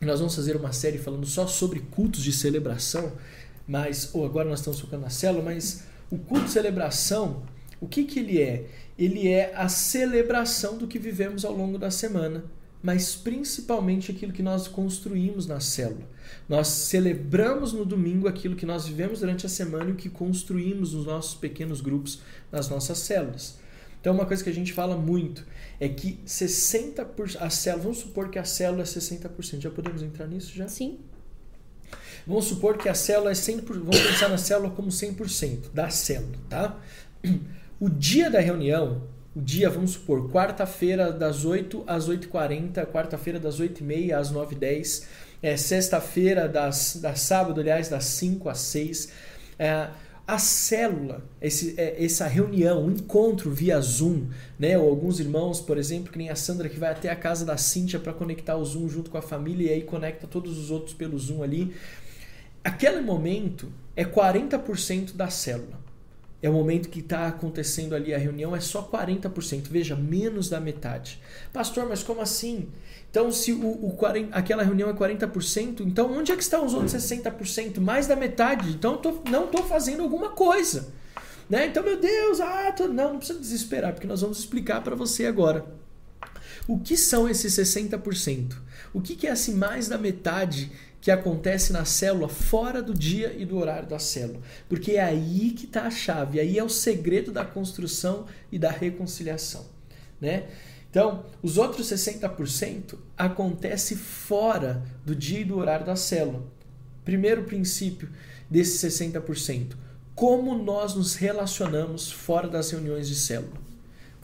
nós 0.00 0.20
vamos 0.20 0.34
fazer 0.34 0.56
uma 0.56 0.72
série 0.72 0.98
falando 0.98 1.26
só 1.26 1.46
sobre 1.46 1.80
cultos 1.80 2.22
de 2.22 2.32
celebração, 2.32 3.12
mas 3.66 4.10
ou 4.14 4.24
agora 4.24 4.48
nós 4.48 4.60
estamos 4.60 4.80
focando 4.80 5.02
na 5.02 5.10
célula, 5.10 5.44
mas 5.44 5.84
o 6.10 6.18
culto 6.18 6.46
de 6.46 6.50
celebração, 6.50 7.42
o 7.80 7.86
que 7.86 8.04
que 8.04 8.20
ele 8.20 8.40
é? 8.40 8.66
Ele 8.98 9.28
é 9.28 9.54
a 9.56 9.68
celebração 9.68 10.76
do 10.76 10.86
que 10.86 10.98
vivemos 10.98 11.44
ao 11.44 11.52
longo 11.52 11.78
da 11.78 11.90
semana, 11.90 12.44
mas 12.82 13.16
principalmente 13.16 14.10
aquilo 14.10 14.32
que 14.32 14.42
nós 14.42 14.68
construímos 14.68 15.46
na 15.46 15.58
célula. 15.58 16.06
Nós 16.48 16.68
celebramos 16.68 17.72
no 17.72 17.84
domingo 17.84 18.28
aquilo 18.28 18.56
que 18.56 18.66
nós 18.66 18.86
vivemos 18.86 19.20
durante 19.20 19.46
a 19.46 19.48
semana 19.48 19.88
e 19.88 19.92
o 19.92 19.96
que 19.96 20.10
construímos 20.10 20.92
nos 20.92 21.06
nossos 21.06 21.34
pequenos 21.34 21.80
grupos, 21.80 22.20
nas 22.52 22.68
nossas 22.68 22.98
células. 22.98 23.58
Então, 24.04 24.12
uma 24.12 24.26
coisa 24.26 24.44
que 24.44 24.50
a 24.50 24.52
gente 24.52 24.70
fala 24.70 24.98
muito 24.98 25.46
é 25.80 25.88
que 25.88 26.18
60%, 26.26 27.38
a 27.40 27.48
célula, 27.48 27.84
vamos 27.84 28.00
supor 28.00 28.28
que 28.28 28.38
a 28.38 28.44
célula 28.44 28.82
é 28.82 28.84
60%. 28.84 29.62
Já 29.62 29.70
podemos 29.70 30.02
entrar 30.02 30.26
nisso 30.26 30.54
já? 30.54 30.68
Sim. 30.68 30.98
Vamos 32.26 32.44
supor 32.44 32.76
que 32.76 32.86
a 32.86 32.92
célula 32.92 33.30
é 33.30 33.32
100%, 33.32 33.62
vamos 33.66 33.98
pensar 33.98 34.28
na 34.28 34.36
célula 34.36 34.68
como 34.72 34.88
100% 34.88 35.72
da 35.72 35.88
célula, 35.88 36.36
tá? 36.50 36.78
O 37.80 37.88
dia 37.88 38.30
da 38.30 38.40
reunião, 38.40 39.04
o 39.34 39.40
dia, 39.40 39.70
vamos 39.70 39.92
supor, 39.92 40.30
quarta-feira 40.30 41.10
das 41.10 41.46
8 41.46 41.84
às 41.86 42.06
8h40, 42.06 42.84
quarta-feira 42.88 43.40
das 43.40 43.58
8h30 43.58 44.12
às 44.12 44.30
9h10, 44.30 45.04
é, 45.42 45.56
sexta-feira 45.56 46.46
das, 46.46 46.96
das 46.96 47.20
sábado, 47.20 47.58
aliás, 47.58 47.88
das 47.88 48.04
5 48.04 48.50
às 48.50 48.58
6 48.58 49.08
é, 49.58 49.88
a 50.26 50.38
célula, 50.38 51.22
esse, 51.40 51.74
é, 51.78 52.02
essa 52.02 52.26
reunião, 52.26 52.86
o 52.86 52.90
encontro 52.90 53.50
via 53.50 53.78
Zoom, 53.80 54.26
né? 54.58 54.78
Ou 54.78 54.88
alguns 54.88 55.20
irmãos, 55.20 55.60
por 55.60 55.76
exemplo, 55.76 56.10
que 56.10 56.16
nem 56.16 56.30
a 56.30 56.36
Sandra, 56.36 56.68
que 56.68 56.78
vai 56.78 56.90
até 56.92 57.10
a 57.10 57.16
casa 57.16 57.44
da 57.44 57.58
Cíntia 57.58 57.98
para 57.98 58.12
conectar 58.12 58.56
o 58.56 58.64
Zoom 58.64 58.88
junto 58.88 59.10
com 59.10 59.18
a 59.18 59.22
família 59.22 59.70
e 59.70 59.74
aí 59.74 59.82
conecta 59.82 60.26
todos 60.26 60.58
os 60.58 60.70
outros 60.70 60.94
pelo 60.94 61.18
Zoom 61.18 61.42
ali. 61.42 61.74
Aquele 62.62 63.02
momento 63.02 63.70
é 63.94 64.04
40% 64.04 65.14
da 65.14 65.28
célula. 65.28 65.83
É 66.44 66.50
o 66.50 66.52
momento 66.52 66.90
que 66.90 67.00
está 67.00 67.26
acontecendo 67.26 67.94
ali 67.94 68.12
a 68.12 68.18
reunião, 68.18 68.54
é 68.54 68.60
só 68.60 68.82
40%. 68.82 69.62
Veja, 69.70 69.96
menos 69.96 70.50
da 70.50 70.60
metade. 70.60 71.18
Pastor, 71.54 71.88
mas 71.88 72.02
como 72.02 72.20
assim? 72.20 72.68
Então, 73.10 73.32
se 73.32 73.50
o, 73.50 73.86
o 73.86 73.92
40, 73.96 74.36
aquela 74.36 74.62
reunião 74.62 74.90
é 74.90 74.92
40%, 74.92 75.80
então 75.80 76.12
onde 76.12 76.32
é 76.32 76.36
que 76.36 76.42
estão 76.42 76.66
os 76.66 76.74
outros 76.74 76.92
60%? 76.92 77.80
Mais 77.80 78.06
da 78.06 78.14
metade. 78.14 78.68
Então, 78.68 78.98
tô, 78.98 79.22
não 79.30 79.46
estou 79.46 79.64
fazendo 79.64 80.02
alguma 80.02 80.32
coisa. 80.32 80.92
Né? 81.48 81.64
Então, 81.64 81.82
meu 81.82 81.98
Deus, 81.98 82.38
ah, 82.42 82.70
tô... 82.72 82.88
não, 82.88 83.12
não 83.12 83.16
precisa 83.16 83.38
desesperar, 83.38 83.94
porque 83.94 84.06
nós 84.06 84.20
vamos 84.20 84.38
explicar 84.38 84.82
para 84.82 84.94
você 84.94 85.24
agora. 85.24 85.64
O 86.68 86.78
que 86.78 86.94
são 86.94 87.26
esses 87.26 87.54
60%? 87.54 88.52
O 88.92 89.00
que, 89.00 89.16
que 89.16 89.26
é 89.26 89.30
assim 89.30 89.54
mais 89.54 89.88
da 89.88 89.96
metade 89.96 90.70
que 91.04 91.10
acontece 91.10 91.70
na 91.70 91.84
célula 91.84 92.30
fora 92.30 92.82
do 92.82 92.94
dia 92.94 93.36
e 93.36 93.44
do 93.44 93.58
horário 93.58 93.86
da 93.86 93.98
célula? 93.98 94.40
Porque 94.70 94.92
é 94.92 95.02
aí 95.02 95.50
que 95.50 95.66
está 95.66 95.82
a 95.82 95.90
chave, 95.90 96.40
aí 96.40 96.58
é 96.58 96.64
o 96.64 96.68
segredo 96.70 97.30
da 97.30 97.44
construção 97.44 98.24
e 98.50 98.58
da 98.58 98.70
reconciliação, 98.70 99.66
né? 100.18 100.44
Então, 100.90 101.26
os 101.42 101.58
outros 101.58 101.88
60% 101.88 102.94
acontece 103.18 103.96
fora 103.96 104.82
do 105.04 105.14
dia 105.14 105.40
e 105.40 105.44
do 105.44 105.58
horário 105.58 105.84
da 105.84 105.94
célula. 105.94 106.42
Primeiro 107.04 107.44
princípio 107.44 108.08
desses 108.48 108.80
60%, 108.80 109.74
como 110.14 110.56
nós 110.56 110.94
nos 110.94 111.16
relacionamos 111.16 112.10
fora 112.10 112.48
das 112.48 112.70
reuniões 112.70 113.08
de 113.08 113.14
célula. 113.14 113.63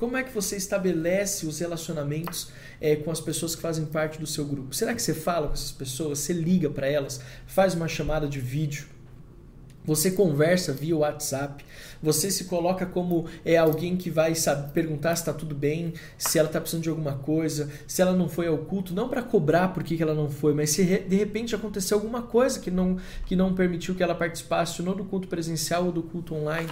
Como 0.00 0.16
é 0.16 0.22
que 0.22 0.32
você 0.32 0.56
estabelece 0.56 1.46
os 1.46 1.58
relacionamentos 1.58 2.48
é, 2.80 2.96
com 2.96 3.10
as 3.10 3.20
pessoas 3.20 3.54
que 3.54 3.60
fazem 3.60 3.84
parte 3.84 4.18
do 4.18 4.26
seu 4.26 4.46
grupo? 4.46 4.74
Será 4.74 4.94
que 4.94 5.02
você 5.02 5.12
fala 5.12 5.48
com 5.48 5.52
essas 5.52 5.72
pessoas? 5.72 6.20
Você 6.20 6.32
liga 6.32 6.70
para 6.70 6.86
elas? 6.86 7.20
Faz 7.46 7.74
uma 7.74 7.86
chamada 7.86 8.26
de 8.26 8.40
vídeo? 8.40 8.86
Você 9.84 10.10
conversa 10.10 10.72
via 10.72 10.96
WhatsApp, 10.96 11.62
você 12.02 12.30
se 12.30 12.44
coloca 12.44 12.86
como 12.86 13.26
é 13.44 13.58
alguém 13.58 13.96
que 13.96 14.08
vai 14.08 14.34
saber, 14.34 14.72
perguntar 14.72 15.16
se 15.16 15.22
está 15.22 15.34
tudo 15.34 15.54
bem, 15.54 15.92
se 16.16 16.38
ela 16.38 16.48
está 16.48 16.60
precisando 16.60 16.84
de 16.84 16.88
alguma 16.88 17.14
coisa, 17.14 17.70
se 17.86 18.00
ela 18.00 18.12
não 18.12 18.28
foi 18.28 18.46
ao 18.46 18.58
culto, 18.58 18.94
não 18.94 19.08
para 19.08 19.22
cobrar 19.22 19.68
por 19.68 19.82
que 19.82 20.02
ela 20.02 20.14
não 20.14 20.30
foi, 20.30 20.54
mas 20.54 20.70
se 20.70 20.84
de 20.84 21.16
repente 21.16 21.54
aconteceu 21.54 21.98
alguma 21.98 22.22
coisa 22.22 22.58
que 22.58 22.70
não, 22.70 22.96
que 23.26 23.36
não 23.36 23.54
permitiu 23.54 23.94
que 23.94 24.02
ela 24.02 24.14
participasse, 24.14 24.80
ou 24.80 24.94
do 24.94 25.04
culto 25.04 25.28
presencial 25.28 25.86
ou 25.86 25.92
do 25.92 26.02
culto 26.02 26.34
online. 26.34 26.68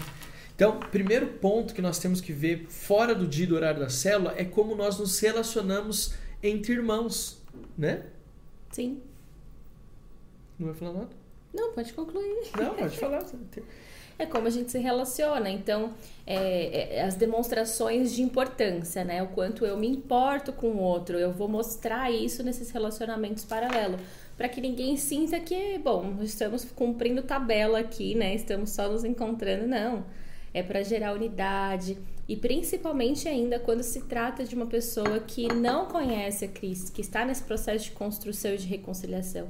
Então, 0.59 0.81
primeiro 0.81 1.29
ponto 1.35 1.73
que 1.73 1.81
nós 1.81 2.01
temos 2.01 2.21
que 2.21 2.33
ver 2.33 2.67
fora 2.69 3.15
do 3.15 3.29
dia 3.29 3.47
do 3.47 3.55
horário 3.55 3.79
da 3.79 3.89
célula 3.89 4.35
é 4.37 4.45
como 4.45 4.75
nós 4.75 4.99
nos 4.99 5.17
relacionamos 5.21 6.15
entre 6.43 6.73
irmãos, 6.73 7.41
né? 7.79 8.07
Sim. 8.73 9.01
Não 10.59 10.67
vai 10.67 10.75
falar 10.75 10.95
nada? 10.95 11.11
Não, 11.55 11.73
pode 11.73 11.93
concluir. 11.93 12.51
Não, 12.59 12.75
pode 12.75 12.99
falar. 12.99 13.25
É 14.19 14.27
como 14.27 14.49
a 14.49 14.51
gente 14.51 14.73
se 14.73 14.81
relaciona. 14.81 15.49
Então, 15.49 15.95
é, 16.27 16.97
é, 16.97 17.05
as 17.05 17.15
demonstrações 17.15 18.13
de 18.13 18.23
importância, 18.23 19.05
né? 19.05 19.23
O 19.23 19.29
quanto 19.29 19.65
eu 19.65 19.77
me 19.77 19.87
importo 19.87 20.53
com 20.53 20.71
o 20.71 20.79
outro. 20.79 21.17
Eu 21.17 21.31
vou 21.31 21.47
mostrar 21.47 22.11
isso 22.11 22.43
nesses 22.43 22.73
relacionamentos 22.73 23.45
paralelos. 23.45 24.01
Para 24.37 24.49
que 24.49 24.61
ninguém 24.61 24.97
sinta 24.97 25.39
que, 25.39 25.79
bom, 25.79 26.17
estamos 26.21 26.65
cumprindo 26.65 27.23
tabela 27.23 27.79
aqui, 27.79 28.17
né? 28.17 28.35
Estamos 28.35 28.71
só 28.71 28.89
nos 28.91 29.05
encontrando. 29.05 29.65
Não. 29.65 30.05
É 30.53 30.63
para 30.63 30.83
gerar 30.83 31.13
unidade. 31.13 31.99
E 32.29 32.37
principalmente 32.37 33.29
ainda 33.29 33.59
quando 33.59 33.83
se 33.83 34.03
trata 34.03 34.45
de 34.45 34.55
uma 34.55 34.67
pessoa 34.67 35.21
que 35.21 35.53
não 35.53 35.87
conhece 35.87 36.45
a 36.45 36.49
Cristo, 36.49 36.93
que 36.93 37.01
está 37.01 37.25
nesse 37.25 37.43
processo 37.43 37.87
de 37.87 37.91
construção 37.93 38.53
e 38.53 38.59
de 38.59 38.67
reconciliação 38.67 39.49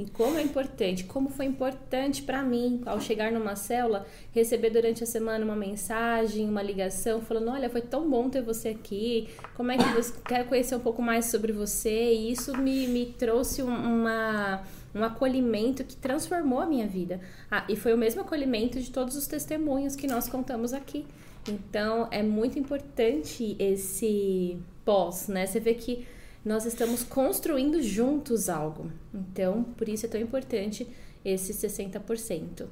e 0.00 0.06
como 0.08 0.38
é 0.38 0.42
importante, 0.42 1.04
como 1.04 1.28
foi 1.28 1.44
importante 1.44 2.22
para 2.22 2.42
mim, 2.42 2.80
ao 2.86 2.98
chegar 2.98 3.30
numa 3.30 3.54
célula, 3.54 4.06
receber 4.32 4.70
durante 4.70 5.04
a 5.04 5.06
semana 5.06 5.44
uma 5.44 5.54
mensagem, 5.54 6.48
uma 6.48 6.62
ligação, 6.62 7.20
falando: 7.20 7.50
Olha, 7.50 7.68
foi 7.68 7.82
tão 7.82 8.08
bom 8.08 8.30
ter 8.30 8.40
você 8.40 8.70
aqui, 8.70 9.28
como 9.54 9.70
é 9.70 9.76
que 9.76 9.84
você 9.92 10.14
quer 10.24 10.48
conhecer 10.48 10.74
um 10.74 10.80
pouco 10.80 11.02
mais 11.02 11.26
sobre 11.26 11.52
você? 11.52 12.14
E 12.14 12.32
isso 12.32 12.56
me, 12.56 12.86
me 12.86 13.06
trouxe 13.18 13.60
uma 13.60 14.62
um 14.94 15.04
acolhimento 15.04 15.84
que 15.84 15.96
transformou 15.96 16.60
a 16.60 16.66
minha 16.66 16.86
vida. 16.86 17.20
Ah, 17.50 17.64
e 17.68 17.76
foi 17.76 17.92
o 17.94 17.98
mesmo 17.98 18.22
acolhimento 18.22 18.80
de 18.80 18.90
todos 18.90 19.16
os 19.16 19.26
testemunhos 19.26 19.94
que 19.94 20.06
nós 20.06 20.28
contamos 20.28 20.72
aqui. 20.72 21.06
Então, 21.48 22.08
é 22.10 22.22
muito 22.22 22.58
importante 22.58 23.56
esse 23.58 24.58
pós, 24.84 25.28
né? 25.28 25.46
Você 25.46 25.60
vê 25.60 25.74
que 25.74 26.06
nós 26.44 26.64
estamos 26.64 27.02
construindo 27.02 27.82
juntos 27.82 28.48
algo. 28.48 28.90
Então, 29.12 29.62
por 29.62 29.88
isso 29.88 30.06
é 30.06 30.08
tão 30.08 30.20
importante 30.20 30.86
esse 31.24 31.52
60%. 31.52 32.66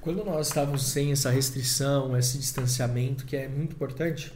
Quando 0.00 0.24
nós 0.24 0.48
estávamos 0.48 0.84
sem 0.84 1.12
essa 1.12 1.30
restrição, 1.30 2.16
esse 2.16 2.38
distanciamento, 2.38 3.24
que 3.24 3.36
é 3.36 3.48
muito 3.48 3.72
importante, 3.72 4.32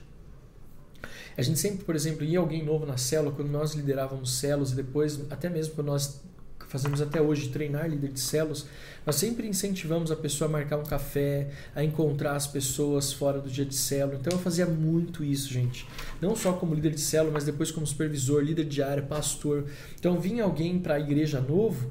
a 1.37 1.43
gente 1.43 1.59
sempre, 1.59 1.85
por 1.85 1.95
exemplo, 1.95 2.25
ia 2.25 2.39
alguém 2.39 2.65
novo 2.65 2.85
na 2.85 2.97
célula, 2.97 3.35
quando 3.35 3.49
nós 3.49 3.75
liderávamos 3.75 4.35
células, 4.35 4.73
e 4.73 4.75
depois, 4.75 5.21
até 5.31 5.49
mesmo 5.49 5.75
quando 5.75 5.89
nós 5.89 6.21
fazemos 6.69 7.01
até 7.01 7.21
hoje, 7.21 7.49
treinar 7.49 7.89
líder 7.89 8.13
de 8.13 8.21
células, 8.21 8.67
nós 9.05 9.17
sempre 9.17 9.49
incentivamos 9.49 10.11
a 10.11 10.17
pessoa 10.17 10.49
a 10.49 10.53
marcar 10.53 10.77
um 10.77 10.85
café, 10.85 11.49
a 11.75 11.83
encontrar 11.83 12.37
as 12.37 12.47
pessoas 12.47 13.13
fora 13.13 13.41
do 13.41 13.49
dia 13.49 13.65
de 13.65 13.75
célula. 13.75 14.19
Então 14.21 14.33
eu 14.33 14.39
fazia 14.39 14.67
muito 14.67 15.25
isso, 15.25 15.53
gente. 15.53 15.87
Não 16.21 16.37
só 16.37 16.53
como 16.53 16.75
líder 16.75 16.91
de 16.91 17.01
célula, 17.01 17.33
mas 17.33 17.45
depois 17.45 17.71
como 17.71 17.87
supervisor, 17.87 18.43
líder 18.43 18.65
de 18.65 18.83
área, 18.83 19.03
pastor. 19.03 19.65
Então 19.99 20.21
vinha 20.21 20.45
alguém 20.45 20.79
para 20.79 20.95
a 20.95 21.01
igreja 21.01 21.41
novo, 21.41 21.91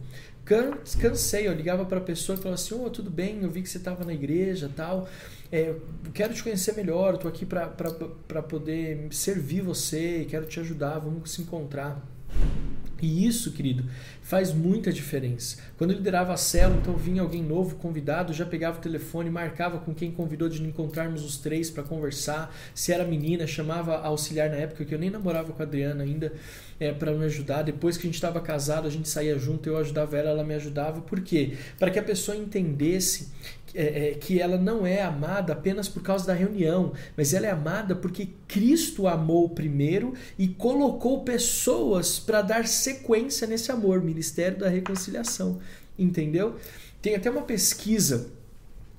cansei, 0.99 1.47
eu 1.47 1.53
ligava 1.53 1.86
para 1.86 1.97
a 1.97 2.01
pessoa 2.01 2.38
e 2.38 2.41
falava 2.41 2.61
assim: 2.61 2.75
"Oh, 2.75 2.89
tudo 2.89 3.09
bem, 3.09 3.41
eu 3.41 3.49
vi 3.49 3.61
que 3.61 3.69
você 3.69 3.80
estava 3.80 4.05
na 4.05 4.13
igreja, 4.13 4.71
tal. 4.73 5.09
É, 5.51 5.75
quero 6.13 6.34
te 6.34 6.43
conhecer 6.43 6.75
melhor, 6.75 7.15
estou 7.15 7.30
aqui 7.30 7.45
para 7.45 8.43
poder 8.43 9.07
servir 9.11 9.61
você, 9.61 10.25
quero 10.30 10.45
te 10.45 10.59
ajudar, 10.59 10.99
vamos 10.99 11.32
se 11.32 11.41
encontrar". 11.41 12.01
E 13.01 13.28
isso, 13.28 13.51
querido, 13.51 13.84
faz 14.28 14.51
muita 14.51 14.91
diferença. 14.91 15.57
Quando 15.78 15.91
eu 15.91 15.97
liderava 15.97 16.34
a 16.34 16.38
célula, 16.38 16.82
então 16.82 16.97
vinha 16.97 17.21
alguém 17.21 17.41
novo, 17.41 17.78
convidado, 17.78 18.34
já 18.34 18.45
pegava 18.45 18.78
o 18.78 18.82
telefone, 18.82 19.30
marcava 19.30 19.80
com 19.80 19.95
quem 19.95 20.11
convidou 20.11 20.49
de 20.49 20.61
encontrarmos 20.61 21.23
os 21.23 21.38
três 21.38 21.71
para 21.71 21.82
conversar. 21.82 22.53
Se 22.75 22.91
era 22.91 23.05
menina, 23.05 23.47
chamava 23.47 23.95
a 23.95 24.07
auxiliar 24.07 24.49
na 24.49 24.57
época, 24.57 24.84
que 24.84 24.93
eu 24.93 24.99
nem 24.99 25.09
namorava 25.09 25.53
com 25.53 25.63
a 25.63 25.65
Adriana 25.65 26.03
ainda, 26.03 26.34
é, 26.78 26.91
para 26.91 27.13
me 27.13 27.23
ajudar. 27.23 27.61
Depois 27.61 27.95
que 27.95 28.01
a 28.01 28.07
gente 28.07 28.15
estava 28.15 28.41
casado, 28.41 28.86
a 28.86 28.91
gente 28.91 29.07
saía 29.07 29.39
junto, 29.39 29.69
eu 29.69 29.78
ajudava 29.78 30.17
ela, 30.17 30.32
ela 30.32 30.43
me 30.43 30.55
ajudava. 30.55 30.99
Por 30.99 31.21
quê? 31.21 31.53
Para 31.80 31.89
que 31.89 31.97
a 31.97 32.03
pessoa 32.03 32.36
entendesse 32.36 33.30
é, 33.73 34.09
é, 34.09 34.13
que 34.13 34.41
ela 34.41 34.57
não 34.57 34.88
é 34.88 35.01
amada 35.01 35.53
apenas 35.53 35.88
por 35.88 36.01
causa 36.01 36.25
da 36.25 36.34
reunião, 36.34 36.93
mas 37.15 37.34
ela 37.34 37.47
é 37.47 37.51
amada 37.51 37.95
porque 37.95 38.30
Cristo 38.47 39.07
amou 39.07 39.49
primeiro 39.49 40.13
e 40.38 40.47
colocou 40.47 41.23
pessoas 41.23 42.17
para 42.17 42.41
dar 42.41 42.65
sequência 42.65 43.45
nesse 43.45 43.71
amor, 43.71 44.01
Ministério 44.18 44.57
da 44.57 44.68
Reconciliação. 44.68 45.59
Entendeu? 45.97 46.55
Tem 47.01 47.15
até 47.15 47.30
uma 47.30 47.43
pesquisa 47.43 48.32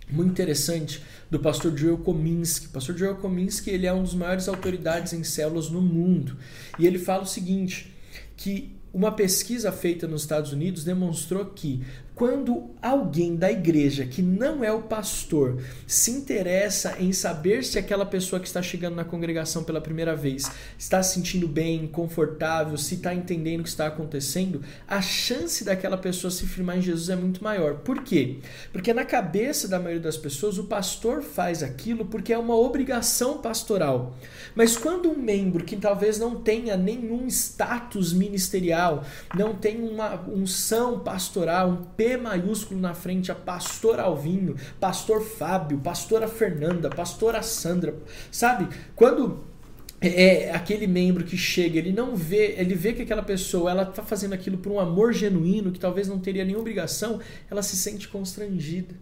muito 0.09 0.31
interessante 0.31 1.03
do 1.29 1.41
pastor 1.41 1.77
Joel 1.77 1.99
Kominski. 1.99 2.66
O 2.66 2.71
pastor 2.71 2.97
Joel 2.97 3.16
Kominski 3.16 3.71
ele 3.71 3.87
é 3.87 3.93
um 3.93 4.03
dos 4.03 4.14
maiores 4.14 4.49
autoridades 4.49 5.12
em 5.12 5.25
células 5.25 5.69
no 5.69 5.83
mundo. 5.83 6.37
E 6.79 6.87
ele 6.87 6.99
fala 6.99 7.25
o 7.25 7.27
seguinte, 7.27 7.93
que 8.37 8.71
uma 8.93 9.12
pesquisa 9.12 9.71
feita 9.73 10.07
nos 10.07 10.23
Estados 10.23 10.53
Unidos 10.53 10.85
demonstrou 10.85 11.45
que 11.47 11.85
quando 12.19 12.71
alguém 12.83 13.37
da 13.37 13.49
igreja 13.49 14.05
que 14.05 14.21
não 14.21 14.64
é 14.64 14.73
o 14.73 14.83
pastor 14.83 15.62
se 15.87 16.11
interessa 16.11 16.97
em 16.99 17.12
saber 17.12 17.62
se 17.62 17.79
aquela 17.79 18.05
pessoa 18.05 18.41
que 18.41 18.49
está 18.49 18.61
chegando 18.61 18.97
na 18.97 19.05
congregação 19.05 19.62
pela 19.62 19.81
primeira 19.81 20.16
vez 20.16 20.51
está 20.77 21.01
se 21.01 21.14
sentindo 21.14 21.47
bem, 21.47 21.87
confortável, 21.87 22.77
se 22.77 22.97
está 22.97 23.14
entendendo 23.14 23.61
o 23.61 23.62
que 23.62 23.69
está 23.69 23.87
acontecendo, 23.87 24.62
a 24.89 25.01
chance 25.01 25.62
daquela 25.62 25.97
pessoa 25.97 26.29
se 26.29 26.45
firmar 26.45 26.79
em 26.79 26.83
Jesus 26.83 27.09
é 27.09 27.14
muito 27.14 27.43
maior. 27.43 27.77
Por 27.77 28.03
quê? 28.03 28.39
Porque 28.73 28.93
na 28.93 29.05
cabeça 29.05 29.69
da 29.69 29.79
maioria 29.79 30.03
das 30.03 30.16
pessoas 30.16 30.59
o 30.59 30.64
pastor 30.64 31.23
faz 31.23 31.62
aquilo 31.62 32.05
porque 32.05 32.33
é 32.33 32.39
uma 32.39 32.57
obrigação 32.57 33.39
pastoral. 33.39 34.16
Mas 34.57 34.77
quando 34.77 35.09
um 35.09 35.16
membro 35.16 35.64
que 35.64 35.77
talvez 35.77 36.19
não 36.19 36.35
tenha 36.35 36.77
nenhum 36.77 37.29
status 37.29 38.12
ministerial, 38.12 39.05
não 39.37 39.55
tem 39.55 39.81
uma 39.81 40.21
unção 40.29 40.99
pastoral, 40.99 41.71
um 41.71 41.85
Maiúsculo 42.16 42.80
na 42.80 42.94
frente 42.94 43.30
a 43.30 43.34
pastor 43.34 44.00
Alvinho, 44.00 44.56
pastor 44.80 45.22
Fábio, 45.22 45.78
pastora 45.78 46.26
Fernanda, 46.26 46.88
pastora 46.88 47.42
Sandra, 47.42 47.94
sabe? 48.30 48.68
Quando 48.94 49.44
é, 50.00 50.44
é 50.44 50.54
aquele 50.54 50.86
membro 50.86 51.24
que 51.24 51.36
chega, 51.36 51.78
ele 51.78 51.92
não 51.92 52.14
vê, 52.14 52.54
ele 52.56 52.74
vê 52.74 52.92
que 52.92 53.02
aquela 53.02 53.22
pessoa 53.22 53.70
ela 53.70 53.82
está 53.82 54.02
fazendo 54.02 54.32
aquilo 54.32 54.59
por 54.59 54.72
um 54.72 54.80
amor 54.80 55.12
genuíno, 55.12 55.72
que 55.72 55.80
talvez 55.80 56.09
não 56.09 56.18
teria 56.18 56.44
nenhuma 56.44 56.61
obrigação, 56.61 57.20
ela 57.50 57.62
se 57.62 57.76
sente 57.76 58.09
constrangida. 58.09 58.94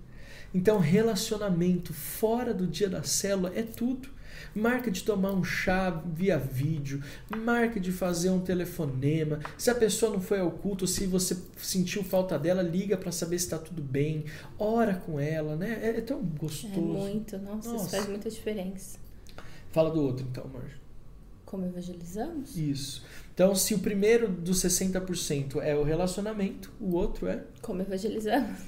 Então, 0.55 0.79
relacionamento 0.79 1.93
fora 1.93 2.55
do 2.55 2.67
dia 2.67 2.89
da 2.89 3.03
célula 3.03 3.53
é 3.55 3.63
tudo 3.63 4.16
marca 4.57 4.91
de 4.91 5.05
tomar 5.05 5.33
um 5.33 5.45
chá 5.45 5.91
via 5.91 6.39
vídeo, 6.39 7.03
marca 7.37 7.79
de 7.79 7.93
fazer 7.93 8.31
um 8.31 8.41
telefonema. 8.41 9.41
Se 9.59 9.71
a 9.71 9.75
pessoa 9.75 10.13
não 10.13 10.21
foi 10.21 10.41
ao 10.41 10.51
culto, 10.51 10.87
se 10.87 11.07
você 11.07 11.37
sentiu 11.59 12.03
falta 12.03 12.39
dela, 12.39 12.63
liga 12.63 12.97
para 12.97 13.13
saber 13.13 13.39
se 13.39 13.45
está 13.45 13.59
tudo 13.59 13.83
bem, 13.83 14.25
ora 14.59 14.95
com 14.95 15.21
ela, 15.21 15.57
né? 15.57 15.79
É, 15.83 15.99
é 15.99 16.01
tão 16.01 16.23
gostoso. 16.23 16.75
É 16.75 16.79
muito, 16.79 17.39
nossa, 17.39 17.71
nossa, 17.71 17.77
isso 17.77 17.91
faz 17.91 18.09
muita 18.09 18.31
diferença. 18.31 18.99
Fala 19.71 19.91
do 19.91 20.03
outro 20.03 20.27
então, 20.29 20.49
Marjo. 20.53 20.81
Como 21.45 21.65
evangelizamos? 21.65 22.57
Isso. 22.57 23.05
Então, 23.33 23.55
se 23.55 23.75
o 23.75 23.79
primeiro 23.79 24.29
dos 24.29 24.63
60% 24.65 25.61
é 25.63 25.77
o 25.77 25.85
relacionamento, 25.85 26.73
o 26.81 26.95
outro 26.97 27.29
é? 27.29 27.45
Como 27.61 27.83
evangelizamos. 27.83 28.59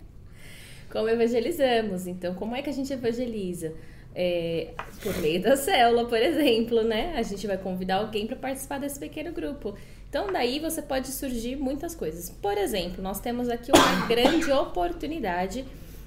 como 0.90 1.08
evangelizamos. 1.08 2.06
Então, 2.06 2.34
como 2.34 2.56
é 2.56 2.62
que 2.62 2.70
a 2.70 2.72
gente 2.72 2.92
evangeliza? 2.92 3.74
É, 4.14 4.72
por 5.02 5.16
meio 5.18 5.42
da 5.42 5.56
célula, 5.56 6.06
por 6.06 6.18
exemplo, 6.18 6.82
né? 6.82 7.14
A 7.16 7.22
gente 7.22 7.46
vai 7.46 7.58
convidar 7.58 7.96
alguém 7.96 8.26
para 8.26 8.36
participar 8.36 8.78
desse 8.78 8.98
pequeno 8.98 9.32
grupo. 9.32 9.74
Então, 10.08 10.32
daí 10.32 10.60
você 10.60 10.80
pode 10.80 11.08
surgir 11.08 11.56
muitas 11.56 11.94
coisas. 11.94 12.30
Por 12.30 12.56
exemplo, 12.56 13.02
nós 13.02 13.18
temos 13.18 13.48
aqui 13.48 13.72
uma 13.74 14.06
grande 14.06 14.50
oportunidade. 14.52 15.64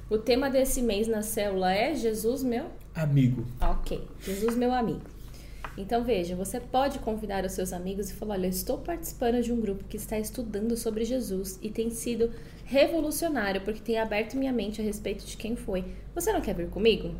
O 0.09 0.17
tema 0.17 0.49
desse 0.49 0.81
mês 0.81 1.07
na 1.07 1.21
célula 1.21 1.73
é 1.73 1.93
Jesus, 1.93 2.41
meu 2.41 2.67
amigo. 2.95 3.45
Ok, 3.61 4.01
Jesus, 4.21 4.55
meu 4.55 4.71
amigo. 4.71 5.01
Então 5.77 6.03
veja, 6.03 6.35
você 6.35 6.59
pode 6.59 6.97
convidar 6.99 7.45
os 7.45 7.51
seus 7.51 7.71
amigos 7.71 8.09
e 8.09 8.13
falar: 8.13 8.33
Olha, 8.33 8.47
eu 8.47 8.51
estou 8.51 8.79
participando 8.79 9.43
de 9.43 9.53
um 9.53 9.61
grupo 9.61 9.83
que 9.83 9.97
está 9.97 10.17
estudando 10.17 10.75
sobre 10.75 11.05
Jesus 11.05 11.59
e 11.61 11.69
tem 11.69 11.91
sido 11.91 12.31
revolucionário 12.65 13.61
porque 13.61 13.79
tem 13.79 13.99
aberto 13.99 14.35
minha 14.35 14.51
mente 14.51 14.81
a 14.81 14.83
respeito 14.83 15.25
de 15.25 15.37
quem 15.37 15.55
foi. 15.55 15.85
Você 16.15 16.33
não 16.33 16.41
quer 16.41 16.55
vir 16.55 16.69
comigo? 16.69 17.13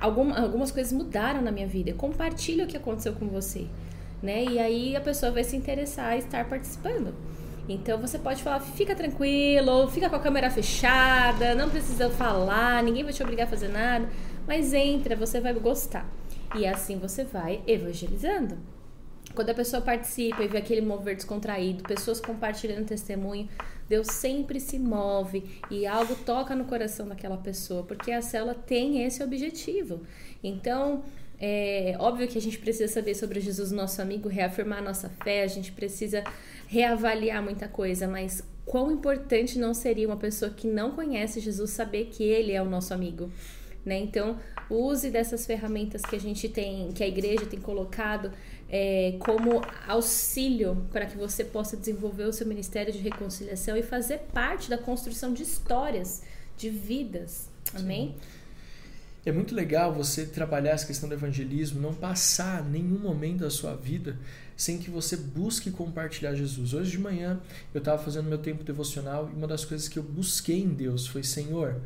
Algum, 0.00 0.32
algumas 0.34 0.70
coisas 0.70 0.92
mudaram 0.92 1.40
na 1.42 1.50
minha 1.50 1.66
vida. 1.66 1.92
Compartilhe 1.92 2.62
o 2.62 2.66
que 2.66 2.76
aconteceu 2.76 3.12
com 3.14 3.26
você, 3.26 3.66
né? 4.22 4.44
E 4.44 4.58
aí 4.58 4.96
a 4.96 5.00
pessoa 5.00 5.32
vai 5.32 5.42
se 5.42 5.56
interessar 5.56 6.12
a 6.12 6.16
estar 6.16 6.48
participando. 6.48 7.14
Então 7.68 7.98
você 7.98 8.18
pode 8.18 8.42
falar, 8.42 8.60
fica 8.60 8.94
tranquilo, 8.94 9.88
fica 9.88 10.08
com 10.08 10.16
a 10.16 10.20
câmera 10.20 10.50
fechada, 10.50 11.54
não 11.54 11.68
precisa 11.68 12.08
falar, 12.10 12.82
ninguém 12.82 13.02
vai 13.02 13.12
te 13.12 13.22
obrigar 13.22 13.46
a 13.46 13.50
fazer 13.50 13.68
nada, 13.68 14.08
mas 14.46 14.72
entra, 14.72 15.16
você 15.16 15.40
vai 15.40 15.52
gostar. 15.52 16.08
E 16.54 16.64
assim 16.66 16.96
você 16.98 17.24
vai 17.24 17.62
evangelizando. 17.66 18.56
Quando 19.34 19.50
a 19.50 19.54
pessoa 19.54 19.82
participa 19.82 20.44
e 20.44 20.48
vê 20.48 20.58
aquele 20.58 20.80
mover 20.80 21.16
descontraído, 21.16 21.82
pessoas 21.82 22.20
compartilhando 22.20 22.86
testemunho, 22.86 23.48
Deus 23.88 24.08
sempre 24.08 24.58
se 24.58 24.78
move 24.78 25.44
e 25.70 25.86
algo 25.86 26.14
toca 26.16 26.54
no 26.54 26.64
coração 26.64 27.06
daquela 27.06 27.36
pessoa, 27.36 27.82
porque 27.82 28.10
a 28.10 28.22
célula 28.22 28.54
tem 28.54 29.04
esse 29.04 29.22
objetivo. 29.22 30.00
Então, 30.42 31.04
é 31.38 31.94
óbvio 31.98 32.26
que 32.26 32.38
a 32.38 32.40
gente 32.40 32.58
precisa 32.58 32.92
saber 32.92 33.14
sobre 33.14 33.40
Jesus, 33.40 33.70
nosso 33.70 34.00
amigo, 34.00 34.28
reafirmar 34.28 34.78
a 34.78 34.82
nossa 34.82 35.08
fé, 35.22 35.42
a 35.42 35.46
gente 35.46 35.72
precisa 35.72 36.24
reavaliar 36.66 37.42
muita 37.42 37.68
coisa, 37.68 38.08
mas 38.08 38.42
quão 38.64 38.90
importante 38.90 39.58
não 39.58 39.72
seria 39.74 40.08
uma 40.08 40.16
pessoa 40.16 40.50
que 40.50 40.66
não 40.66 40.92
conhece 40.92 41.40
Jesus 41.40 41.70
saber 41.70 42.06
que 42.06 42.24
ele 42.24 42.52
é 42.52 42.62
o 42.62 42.68
nosso 42.68 42.92
amigo? 42.92 43.30
Né? 43.84 43.98
Então, 43.98 44.40
use 44.68 45.10
dessas 45.10 45.46
ferramentas 45.46 46.02
que 46.02 46.16
a 46.16 46.20
gente 46.20 46.48
tem, 46.48 46.90
que 46.90 47.04
a 47.04 47.06
igreja 47.06 47.46
tem 47.46 47.60
colocado 47.60 48.32
é, 48.68 49.16
como 49.20 49.62
auxílio 49.86 50.86
para 50.92 51.06
que 51.06 51.16
você 51.16 51.44
possa 51.44 51.76
desenvolver 51.76 52.24
o 52.24 52.32
seu 52.32 52.46
ministério 52.46 52.92
de 52.92 52.98
reconciliação 52.98 53.76
e 53.76 53.82
fazer 53.82 54.18
parte 54.32 54.68
da 54.68 54.78
construção 54.78 55.32
de 55.32 55.42
histórias, 55.42 56.22
de 56.56 56.70
vidas. 56.70 57.48
Amém? 57.74 58.14
Sim. 58.14 58.36
É 59.26 59.32
muito 59.32 59.56
legal 59.56 59.92
você 59.92 60.24
trabalhar 60.24 60.70
essa 60.70 60.86
questão 60.86 61.08
do 61.08 61.14
evangelismo, 61.16 61.80
não 61.80 61.92
passar 61.92 62.64
nenhum 62.64 62.98
momento 62.98 63.40
da 63.40 63.50
sua 63.50 63.74
vida 63.74 64.16
sem 64.56 64.78
que 64.78 64.88
você 64.88 65.16
busque 65.16 65.70
compartilhar 65.70 66.34
Jesus. 66.34 66.72
Hoje 66.72 66.92
de 66.92 66.98
manhã 66.98 67.40
eu 67.74 67.80
estava 67.80 68.02
fazendo 68.02 68.28
meu 68.28 68.38
tempo 68.38 68.62
devocional 68.62 69.28
e 69.28 69.36
uma 69.36 69.48
das 69.48 69.64
coisas 69.64 69.88
que 69.88 69.98
eu 69.98 70.02
busquei 70.02 70.62
em 70.62 70.68
Deus 70.68 71.08
foi: 71.08 71.24
Senhor, 71.24 71.80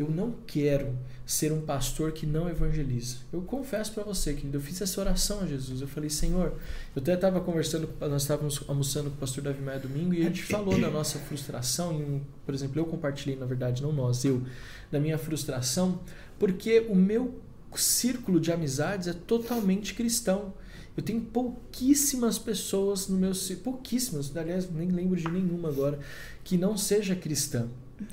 eu 0.00 0.10
não 0.10 0.34
quero 0.46 0.96
ser 1.24 1.52
um 1.52 1.60
pastor 1.60 2.12
que 2.12 2.26
não 2.26 2.48
evangeliza. 2.48 3.18
Eu 3.32 3.40
confesso 3.42 3.92
para 3.92 4.02
você 4.02 4.34
que 4.34 4.48
eu 4.52 4.60
fiz 4.60 4.80
essa 4.80 5.00
oração 5.00 5.40
a 5.40 5.46
Jesus. 5.46 5.80
Eu 5.80 5.86
falei, 5.86 6.10
Senhor, 6.10 6.54
eu 6.94 7.00
até 7.00 7.14
estava 7.14 7.40
conversando, 7.40 7.88
nós 8.00 8.22
estávamos 8.22 8.62
almoçando 8.66 9.10
com 9.10 9.16
o 9.16 9.18
pastor 9.18 9.44
Davi 9.44 9.62
Maia 9.62 9.78
domingo 9.78 10.12
e 10.12 10.22
a 10.22 10.24
gente 10.24 10.42
falou 10.42 10.80
da 10.80 10.90
nossa 10.90 11.18
frustração. 11.18 11.92
Em, 11.92 12.22
por 12.44 12.54
exemplo, 12.54 12.80
eu 12.80 12.84
compartilhei, 12.84 13.36
na 13.36 13.46
verdade, 13.46 13.82
não 13.82 13.92
nós, 13.92 14.24
eu, 14.24 14.42
da 14.90 14.98
minha 14.98 15.18
frustração, 15.18 16.00
porque 16.38 16.80
o 16.88 16.96
meu 16.96 17.38
círculo 17.76 18.40
de 18.40 18.50
amizades 18.50 19.06
é 19.06 19.12
totalmente 19.12 19.94
cristão. 19.94 20.52
Eu 20.96 21.02
tenho 21.02 21.20
pouquíssimas 21.20 22.38
pessoas 22.38 23.06
no 23.06 23.16
meu 23.16 23.32
pouquíssimas, 23.62 24.36
aliás, 24.36 24.68
nem 24.70 24.88
lembro 24.88 25.16
de 25.16 25.28
nenhuma 25.28 25.68
agora, 25.68 25.98
que 26.42 26.58
não 26.58 26.76
seja 26.76 27.14
cristã. 27.14 27.68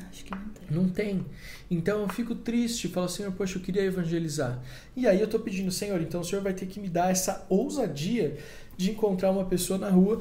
Acho 0.10 0.26
que 0.26 0.32
não 0.32 0.50
tem. 0.50 0.78
Não 0.78 0.90
tem. 0.90 1.26
Então 1.70 2.02
eu 2.02 2.10
fico 2.10 2.36
triste, 2.36 2.88
falo, 2.88 3.08
Senhor, 3.08 3.32
poxa, 3.32 3.58
eu 3.58 3.62
queria 3.62 3.84
evangelizar. 3.84 4.62
E 4.96 5.08
aí 5.08 5.20
eu 5.20 5.26
estou 5.26 5.40
pedindo, 5.40 5.72
Senhor, 5.72 6.02
então 6.02 6.22
o 6.22 6.24
Senhor 6.24 6.42
vai 6.42 6.54
ter 6.54 6.66
que 6.66 6.80
me 6.80 6.90
dar 6.90 7.12
essa 7.12 7.46
ousadia 7.50 8.38
de 8.76 8.92
encontrar 8.92 9.32
uma 9.32 9.46
pessoa 9.46 9.80
na 9.80 9.90
rua 9.90 10.20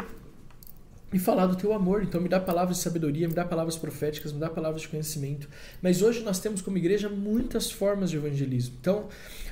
e 1.13 1.19
falar 1.19 1.47
do 1.47 1.57
teu 1.57 1.73
amor. 1.73 2.03
Então 2.03 2.21
me 2.21 2.29
dá 2.29 2.41
palavras 2.41 2.79
de 2.79 2.83
sabedoria, 2.83 3.29
me 3.29 3.35
dá 3.35 3.45
palavras 3.45 3.77
proféticas, 3.77 4.33
me 4.33 4.41
dá 4.41 4.51
palavras 4.51 4.83
de 4.83 4.89
conhecimento. 4.89 5.49
Mas 5.81 6.03
hoje 6.03 6.23
nós 6.23 6.39
temos 6.39 6.61
como 6.61 6.77
igreja 6.79 7.09
muitas 7.09 7.71
formas 7.71 8.11
de 8.11 8.17
evangelismo. 8.17 8.77
Então, 8.81 9.09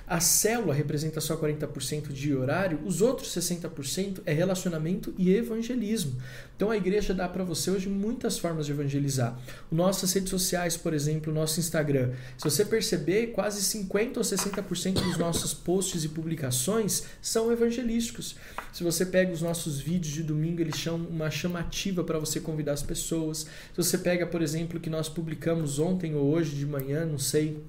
a 0.07 0.21
célula 0.21 0.75
representa 0.75 1.21
só 1.21 1.37
40% 1.37 2.13
de 2.13 2.35
horário, 2.35 2.81
os 2.85 3.01
outros 3.01 3.35
60% 3.35 4.21
é 4.27 4.33
relacionamento 4.33 5.15
e 5.17 5.35
evangelismo. 5.35 6.21
Então 6.57 6.71
a 6.71 6.77
igreja 6.77 7.15
dá 7.15 7.29
para 7.29 7.43
você 7.43 7.71
hoje 7.71 7.89
muitas 7.89 8.39
formas 8.39 8.67
de 8.67 8.73
evangelizar. 8.73 9.39
Nossas 9.71 10.13
redes 10.13 10.31
sociais, 10.31 10.77
por 10.77 10.93
exemplo, 10.93 11.33
o 11.33 11.35
nosso 11.35 11.59
Instagram. 11.59 12.13
Se 12.39 12.45
você 12.45 12.65
perceber, 12.65 13.29
quase 13.29 13.63
50 13.63 14.21
ou 14.21 14.25
60% 14.25 14.93
dos 15.03 15.17
nossos 15.17 15.55
posts 15.55 16.05
e 16.05 16.09
publicações 16.09 17.05
são 17.23 17.51
evangelísticos. 17.51 18.37
Se 18.73 18.85
você 18.85 19.07
pega 19.07 19.33
os 19.33 19.43
nossos 19.43 19.81
vídeos 19.81 20.13
de 20.13 20.23
domingo, 20.23 20.61
eles 20.61 20.79
são 20.79 20.97
uma 20.97 21.31
chamativa 21.31 22.05
para 22.05 22.19
você 22.19 22.41
convidar 22.41 22.73
as 22.73 22.83
pessoas. 22.83 23.39
Se 23.39 23.77
você 23.77 23.99
pega, 23.99 24.27
por 24.27 24.43
exemplo, 24.43 24.79
que 24.79 24.91
nós 24.91 25.09
publicamos 25.09 25.79
ontem 25.79 26.15
ou 26.15 26.31
hoje 26.31 26.55
de 26.55 26.67
manhã, 26.67 27.05
não 27.05 27.19
sei, 27.19 27.65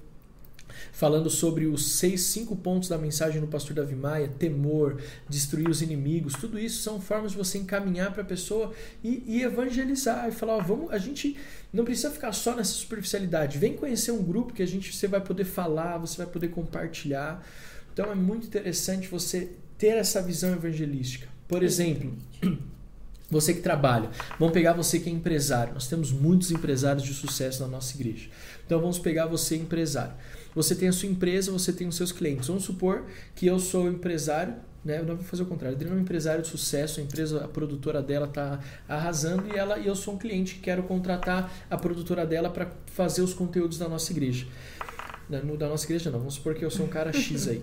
falando 0.92 1.28
sobre 1.30 1.66
os 1.66 1.92
seis, 1.92 2.22
cinco 2.22 2.56
pontos 2.56 2.88
da 2.88 2.98
mensagem 2.98 3.40
do 3.40 3.46
pastor 3.46 3.76
Davi 3.76 3.94
Maia, 3.94 4.28
temor, 4.28 5.00
destruir 5.28 5.68
os 5.68 5.82
inimigos, 5.82 6.34
tudo 6.34 6.58
isso 6.58 6.82
são 6.82 7.00
formas 7.00 7.32
de 7.32 7.38
você 7.38 7.58
encaminhar 7.58 8.12
para 8.12 8.22
a 8.22 8.26
pessoa 8.26 8.72
e, 9.02 9.22
e, 9.26 9.42
evangelizar 9.42 10.28
e 10.28 10.32
falar, 10.32 10.56
ó, 10.56 10.60
vamos, 10.60 10.90
a 10.90 10.98
gente 10.98 11.36
não 11.72 11.84
precisa 11.84 12.10
ficar 12.10 12.32
só 12.32 12.54
nessa 12.54 12.72
superficialidade, 12.72 13.58
vem 13.58 13.74
conhecer 13.74 14.12
um 14.12 14.22
grupo 14.22 14.52
que 14.52 14.62
a 14.62 14.66
gente 14.66 14.94
você 14.94 15.06
vai 15.06 15.20
poder 15.20 15.44
falar, 15.44 15.98
você 15.98 16.16
vai 16.16 16.26
poder 16.26 16.48
compartilhar. 16.48 17.46
Então 17.92 18.10
é 18.10 18.14
muito 18.14 18.46
interessante 18.46 19.08
você 19.08 19.52
ter 19.78 19.96
essa 19.96 20.20
visão 20.20 20.52
evangelística. 20.52 21.28
Por 21.48 21.62
exemplo, 21.62 22.14
Você 23.28 23.52
que 23.52 23.60
trabalha, 23.60 24.08
vamos 24.38 24.54
pegar 24.54 24.72
você 24.72 25.00
que 25.00 25.10
é 25.10 25.12
empresário. 25.12 25.74
Nós 25.74 25.88
temos 25.88 26.12
muitos 26.12 26.52
empresários 26.52 27.04
de 27.04 27.12
sucesso 27.12 27.60
na 27.62 27.68
nossa 27.68 27.94
igreja. 27.96 28.28
Então 28.64 28.80
vamos 28.80 29.00
pegar 29.00 29.26
você 29.26 29.56
empresário. 29.56 30.14
Você 30.56 30.74
tem 30.74 30.88
a 30.88 30.92
sua 30.92 31.08
empresa, 31.08 31.52
você 31.52 31.70
tem 31.70 31.86
os 31.86 31.94
seus 31.94 32.10
clientes. 32.10 32.48
Vamos 32.48 32.64
supor 32.64 33.04
que 33.34 33.46
eu 33.46 33.60
sou 33.60 33.88
empresário, 33.88 34.54
né? 34.82 35.00
Eu 35.00 35.04
não 35.04 35.14
vou 35.14 35.24
fazer 35.24 35.42
o 35.42 35.46
contrário. 35.46 35.76
Adriana 35.76 35.96
é 35.96 35.98
um 35.98 36.02
empresário 36.02 36.42
de 36.42 36.48
sucesso, 36.48 36.98
a 36.98 37.02
empresa, 37.02 37.44
a 37.44 37.48
produtora 37.48 38.00
dela 38.00 38.26
está 38.26 38.58
arrasando 38.88 39.44
e 39.54 39.58
ela 39.58 39.78
e 39.78 39.86
eu 39.86 39.94
sou 39.94 40.14
um 40.14 40.18
cliente 40.18 40.54
que 40.54 40.60
quero 40.60 40.82
contratar 40.84 41.52
a 41.68 41.76
produtora 41.76 42.24
dela 42.24 42.48
para 42.48 42.70
fazer 42.86 43.20
os 43.20 43.34
conteúdos 43.34 43.76
da 43.76 43.86
nossa 43.86 44.10
igreja. 44.12 44.46
No, 45.28 45.56
da 45.56 45.68
nossa 45.68 45.84
igreja 45.84 46.08
não, 46.08 46.20
vamos 46.20 46.34
supor 46.34 46.54
que 46.54 46.64
eu 46.64 46.70
sou 46.70 46.86
um 46.86 46.88
cara 46.88 47.12
X 47.12 47.48
aí. 47.48 47.60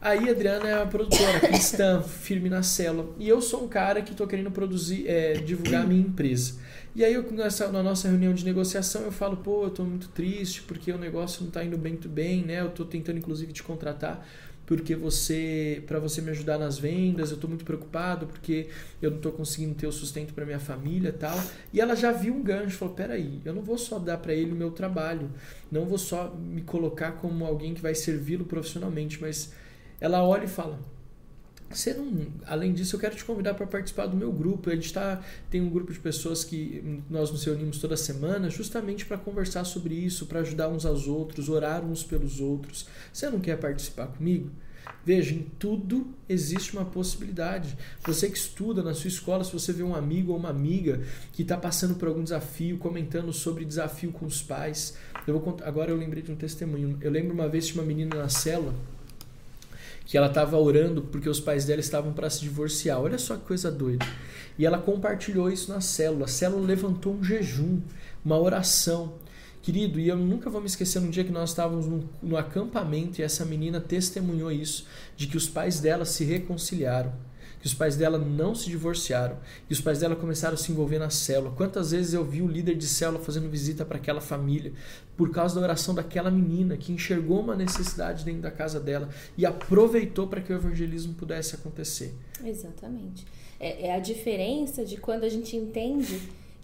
Aí 0.00 0.28
a 0.28 0.32
Adriana 0.32 0.68
é 0.68 0.76
uma 0.76 0.86
produtora 0.86 1.40
cristã, 1.40 2.02
firme 2.02 2.48
na 2.48 2.62
célula. 2.62 3.08
E 3.18 3.26
eu 3.26 3.40
sou 3.40 3.64
um 3.64 3.68
cara 3.68 4.02
que 4.02 4.12
estou 4.12 4.26
querendo 4.26 4.50
produzir, 4.52 5.08
é, 5.08 5.32
divulgar 5.32 5.82
a 5.82 5.86
minha 5.86 6.02
empresa. 6.02 6.56
E 6.96 7.04
aí 7.04 7.12
eu, 7.12 7.30
nessa, 7.30 7.70
na 7.70 7.82
nossa 7.82 8.08
reunião 8.08 8.32
de 8.32 8.42
negociação 8.42 9.02
eu 9.02 9.12
falo, 9.12 9.36
pô, 9.36 9.64
eu 9.64 9.68
estou 9.68 9.84
muito 9.84 10.08
triste 10.08 10.62
porque 10.62 10.90
o 10.90 10.96
negócio 10.96 11.42
não 11.42 11.48
está 11.48 11.62
indo 11.62 11.76
bem, 11.76 11.92
muito 11.92 12.08
bem, 12.08 12.42
né? 12.42 12.62
Eu 12.62 12.68
estou 12.68 12.86
tentando 12.86 13.18
inclusive 13.18 13.52
te 13.52 13.62
contratar 13.62 14.26
porque 14.64 14.96
você 14.96 15.84
para 15.86 15.98
você 15.98 16.22
me 16.22 16.30
ajudar 16.30 16.56
nas 16.56 16.78
vendas, 16.78 17.28
eu 17.28 17.34
estou 17.34 17.50
muito 17.50 17.66
preocupado 17.66 18.26
porque 18.26 18.68
eu 19.02 19.10
não 19.10 19.18
estou 19.18 19.30
conseguindo 19.30 19.74
ter 19.74 19.86
o 19.86 19.92
sustento 19.92 20.32
para 20.32 20.46
minha 20.46 20.58
família, 20.58 21.12
tal. 21.12 21.38
E 21.70 21.82
ela 21.82 21.94
já 21.94 22.12
viu 22.12 22.32
um 22.32 22.42
gancho, 22.42 22.78
falou: 22.78 22.94
"Peraí, 22.94 23.42
eu 23.44 23.52
não 23.52 23.60
vou 23.60 23.76
só 23.76 23.98
dar 23.98 24.16
para 24.16 24.32
ele 24.32 24.52
o 24.52 24.56
meu 24.56 24.70
trabalho, 24.70 25.30
não 25.70 25.84
vou 25.84 25.98
só 25.98 26.34
me 26.34 26.62
colocar 26.62 27.12
como 27.12 27.44
alguém 27.44 27.74
que 27.74 27.82
vai 27.82 27.94
servi-lo 27.94 28.46
profissionalmente, 28.46 29.20
mas 29.20 29.52
ela 30.00 30.24
olha 30.24 30.44
e 30.44 30.48
fala: 30.48 30.80
você 31.70 31.92
não, 31.92 32.26
além 32.46 32.72
disso, 32.72 32.96
eu 32.96 33.00
quero 33.00 33.16
te 33.16 33.24
convidar 33.24 33.54
para 33.54 33.66
participar 33.66 34.06
do 34.06 34.16
meu 34.16 34.32
grupo. 34.32 34.70
A 34.70 34.74
gente 34.74 34.92
tá, 34.92 35.22
tem 35.50 35.60
um 35.60 35.68
grupo 35.68 35.92
de 35.92 35.98
pessoas 35.98 36.44
que 36.44 37.02
nós 37.10 37.30
nos 37.30 37.44
reunimos 37.44 37.78
toda 37.78 37.96
semana 37.96 38.48
justamente 38.48 39.04
para 39.04 39.18
conversar 39.18 39.64
sobre 39.64 39.94
isso, 39.94 40.26
para 40.26 40.40
ajudar 40.40 40.68
uns 40.68 40.86
aos 40.86 41.08
outros, 41.08 41.48
orar 41.48 41.84
uns 41.84 42.04
pelos 42.04 42.40
outros. 42.40 42.86
Você 43.12 43.28
não 43.28 43.40
quer 43.40 43.58
participar 43.58 44.06
comigo? 44.06 44.50
Veja, 45.04 45.34
em 45.34 45.42
tudo 45.58 46.06
existe 46.28 46.72
uma 46.72 46.84
possibilidade. 46.84 47.76
Você 48.04 48.30
que 48.30 48.36
estuda 48.36 48.82
na 48.82 48.94
sua 48.94 49.08
escola, 49.08 49.44
se 49.44 49.52
você 49.52 49.72
vê 49.72 49.82
um 49.82 49.94
amigo 49.94 50.32
ou 50.32 50.38
uma 50.38 50.50
amiga 50.50 51.00
que 51.32 51.42
está 51.42 51.56
passando 51.56 51.96
por 51.96 52.08
algum 52.08 52.22
desafio, 52.22 52.78
comentando 52.78 53.32
sobre 53.32 53.64
desafio 53.64 54.12
com 54.12 54.26
os 54.26 54.42
pais. 54.42 54.96
Eu 55.26 55.38
vou 55.38 55.56
agora 55.64 55.90
eu 55.90 55.96
lembrei 55.96 56.22
de 56.22 56.30
um 56.30 56.36
testemunho. 56.36 56.98
Eu 57.00 57.10
lembro 57.10 57.34
uma 57.34 57.48
vez 57.48 57.66
de 57.66 57.74
uma 57.74 57.82
menina 57.82 58.16
na 58.16 58.28
célula 58.28 58.74
que 60.06 60.16
ela 60.16 60.28
estava 60.28 60.56
orando 60.56 61.02
porque 61.02 61.28
os 61.28 61.40
pais 61.40 61.66
dela 61.66 61.80
estavam 61.80 62.14
para 62.14 62.30
se 62.30 62.40
divorciar. 62.40 63.00
Olha 63.00 63.18
só 63.18 63.36
que 63.36 63.44
coisa 63.44 63.70
doida. 63.70 64.06
E 64.58 64.64
ela 64.64 64.78
compartilhou 64.78 65.50
isso 65.50 65.70
na 65.70 65.82
célula. 65.82 66.24
A 66.24 66.28
célula 66.28 66.66
levantou 66.66 67.12
um 67.12 67.22
jejum, 67.22 67.82
uma 68.24 68.38
oração, 68.38 69.14
Querido, 69.66 69.98
e 69.98 70.06
eu 70.06 70.16
nunca 70.16 70.48
vou 70.48 70.60
me 70.60 70.68
esquecer 70.68 71.00
um 71.00 71.10
dia 71.10 71.24
que 71.24 71.32
nós 71.32 71.50
estávamos 71.50 71.86
no, 71.86 72.08
no 72.22 72.36
acampamento 72.36 73.20
e 73.20 73.24
essa 73.24 73.44
menina 73.44 73.80
testemunhou 73.80 74.52
isso, 74.52 74.86
de 75.16 75.26
que 75.26 75.36
os 75.36 75.48
pais 75.48 75.80
dela 75.80 76.04
se 76.04 76.22
reconciliaram 76.22 77.12
que 77.66 77.68
os 77.68 77.74
pais 77.74 77.96
dela 77.96 78.16
não 78.16 78.54
se 78.54 78.70
divorciaram 78.70 79.38
e 79.68 79.72
os 79.72 79.80
pais 79.80 79.98
dela 79.98 80.14
começaram 80.14 80.54
a 80.54 80.56
se 80.56 80.70
envolver 80.70 81.00
na 81.00 81.10
célula. 81.10 81.52
Quantas 81.56 81.90
vezes 81.90 82.14
eu 82.14 82.24
vi 82.24 82.40
o 82.40 82.46
líder 82.46 82.76
de 82.76 82.86
célula 82.86 83.22
fazendo 83.22 83.48
visita 83.50 83.84
para 83.84 83.96
aquela 83.96 84.20
família 84.20 84.72
por 85.16 85.32
causa 85.32 85.56
da 85.56 85.62
oração 85.62 85.92
daquela 85.92 86.30
menina 86.30 86.76
que 86.76 86.92
enxergou 86.92 87.40
uma 87.40 87.56
necessidade 87.56 88.24
dentro 88.24 88.42
da 88.42 88.52
casa 88.52 88.78
dela 88.78 89.08
e 89.36 89.44
aproveitou 89.44 90.28
para 90.28 90.40
que 90.40 90.52
o 90.52 90.56
evangelismo 90.56 91.14
pudesse 91.14 91.56
acontecer. 91.56 92.14
Exatamente. 92.44 93.26
É, 93.58 93.88
é 93.88 93.94
a 93.96 93.98
diferença 93.98 94.84
de 94.84 94.96
quando 94.96 95.24
a 95.24 95.28
gente 95.28 95.56
entende 95.56 96.20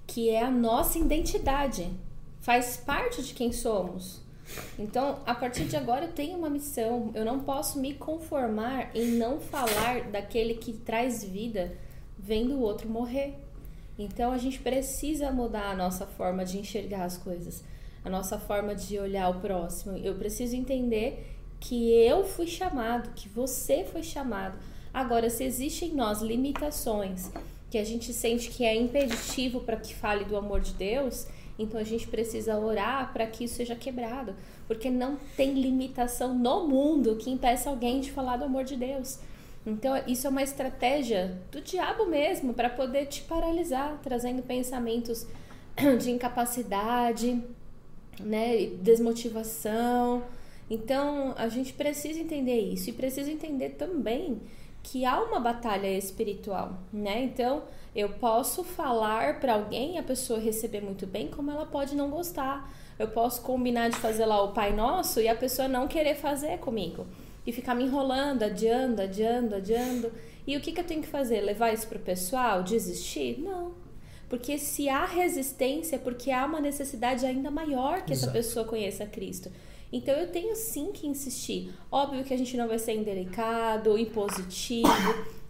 que 0.07 0.31
é 0.31 0.45
a 0.45 0.51
nossa 0.51 0.99
identidade, 1.01 1.91
faz 2.41 2.77
parte 2.77 3.25
de 3.25 3.35
quem 3.35 3.51
somos. 3.51 4.21
Então, 4.79 5.21
a 5.27 5.35
partir 5.35 5.65
de 5.65 5.77
agora 5.77 6.07
eu 6.07 6.13
tenho 6.13 6.39
uma 6.39 6.51
missão. 6.51 7.11
Eu 7.15 7.25
não 7.25 7.41
posso 7.41 7.79
me 7.79 7.95
conformar 7.95 8.95
em 8.95 9.13
não 9.13 9.41
falar 9.41 10.11
daquele 10.11 10.55
que 10.55 10.73
traz 10.73 11.25
vida 11.25 11.77
vendo 12.19 12.55
o 12.55 12.61
outro 12.61 12.89
morrer. 12.89 13.35
Então, 13.99 14.33
a 14.33 14.39
gente 14.39 14.59
precisa 14.59 15.31
mudar 15.31 15.71
a 15.71 15.77
nossa 15.77 16.07
forma 16.07 16.45
de 16.45 16.59
enxergar 16.59 17.05
as 17.05 17.17
coisas, 17.17 17.63
a 18.05 18.11
nossa 18.11 18.39
forma 18.39 18.75
de 18.75 18.99
olhar 18.99 19.29
o 19.29 19.41
próximo. 19.41 19.97
Eu 19.99 20.15
preciso 20.15 20.57
entender 20.57 21.37
que 21.61 21.93
eu 21.93 22.25
fui 22.25 22.47
chamado, 22.47 23.11
que 23.15 23.29
você 23.29 23.85
foi 23.85 24.03
chamado. 24.03 24.59
Agora, 24.93 25.31
se 25.31 25.45
existem 25.45 25.91
em 25.91 25.95
nós 25.95 26.21
limitações 26.21 27.31
que 27.71 27.79
a 27.79 27.85
gente 27.85 28.13
sente 28.13 28.51
que 28.51 28.65
é 28.65 28.77
impeditivo 28.77 29.61
para 29.61 29.79
que 29.79 29.95
fale 29.95 30.27
do 30.27 30.37
amor 30.37 30.61
de 30.61 30.75
Deus, 30.75 31.27
então 31.63 31.81
a 31.81 31.85
gente 31.85 32.07
precisa 32.07 32.59
orar 32.59 33.13
para 33.13 33.27
que 33.27 33.45
isso 33.45 33.55
seja 33.55 33.75
quebrado, 33.75 34.35
porque 34.67 34.91
não 34.91 35.17
tem 35.37 35.55
limitação 35.55 36.35
no 36.35 36.67
mundo 36.67 37.17
que 37.17 37.31
impeça 37.31 37.71
alguém 37.71 38.01
de 38.01 38.11
falar 38.11 38.37
do 38.37 38.45
amor 38.45 38.65
de 38.65 38.77
Deus. 38.77 39.19
Então 39.65 39.95
isso 40.07 40.27
é 40.27 40.31
uma 40.31 40.43
estratégia 40.43 41.39
do 41.51 41.61
diabo 41.61 42.07
mesmo 42.07 42.53
para 42.53 42.69
poder 42.69 43.07
te 43.07 43.23
paralisar, 43.23 43.99
trazendo 44.03 44.43
pensamentos 44.43 45.27
de 46.01 46.11
incapacidade, 46.11 47.43
né, 48.21 48.67
desmotivação. 48.81 50.23
Então 50.69 51.35
a 51.37 51.49
gente 51.49 51.73
precisa 51.73 52.19
entender 52.19 52.61
isso 52.61 52.91
e 52.91 52.93
precisa 52.93 53.31
entender 53.31 53.71
também 53.71 54.41
que 54.83 55.05
há 55.05 55.21
uma 55.21 55.39
batalha 55.39 55.87
espiritual, 55.97 56.79
né? 56.93 57.23
Então, 57.23 57.63
eu 57.95 58.09
posso 58.09 58.65
falar 58.65 59.39
para 59.39 59.55
alguém, 59.55 59.99
a 59.99 60.03
pessoa 60.03 60.39
receber 60.39 60.81
muito 60.81 61.07
bem, 61.07 61.29
como 61.29 61.51
ela 61.51 61.67
pode 61.67 61.95
não 61.95 62.11
gostar. 62.11 62.73
Eu 62.99 63.09
posso 63.09 63.43
combinar 63.43 63.91
de 63.91 63.97
fazer 63.97 64.27
lá 64.27 64.43
o 64.43 64.53
Pai 64.53 64.73
Nosso 64.73 65.21
e 65.21 65.29
a 65.29 65.35
pessoa 65.35 65.69
não 65.69 65.87
querer 65.87 66.15
fazer 66.15 66.59
comigo. 66.59 67.07
E 67.47 67.53
ficar 67.53 67.75
me 67.75 67.85
enrolando, 67.85 68.43
adiando, 68.43 69.03
adiando, 69.03 69.57
adiando. 69.57 70.13
E 70.47 70.57
o 70.57 70.61
que, 70.61 70.73
que 70.73 70.81
eu 70.81 70.85
tenho 70.85 71.03
que 71.03 71.09
fazer? 71.09 71.41
Levar 71.41 71.73
isso 71.73 71.87
pro 71.87 71.99
pessoal? 71.99 72.63
Desistir? 72.63 73.41
Não. 73.41 73.73
Porque 74.29 74.57
se 74.57 74.89
há 74.89 75.05
resistência, 75.05 75.97
é 75.97 75.99
porque 75.99 76.31
há 76.31 76.47
uma 76.47 76.61
necessidade 76.61 77.27
ainda 77.27 77.51
maior 77.51 78.03
que 78.03 78.13
Exato. 78.13 78.31
essa 78.31 78.31
pessoa 78.31 78.65
conheça 78.65 79.05
Cristo. 79.05 79.51
Então 79.93 80.15
eu 80.15 80.29
tenho 80.29 80.57
sim 80.57 80.91
que 80.91 81.07
insistir. 81.07 81.73
Óbvio 81.91 82.25
que 82.25 82.33
a 82.33 82.39
gente 82.39 82.57
não 82.57 82.67
vai 82.67 82.79
ser 82.79 82.95
indelicado, 82.95 83.99
impositivo, 83.99 84.89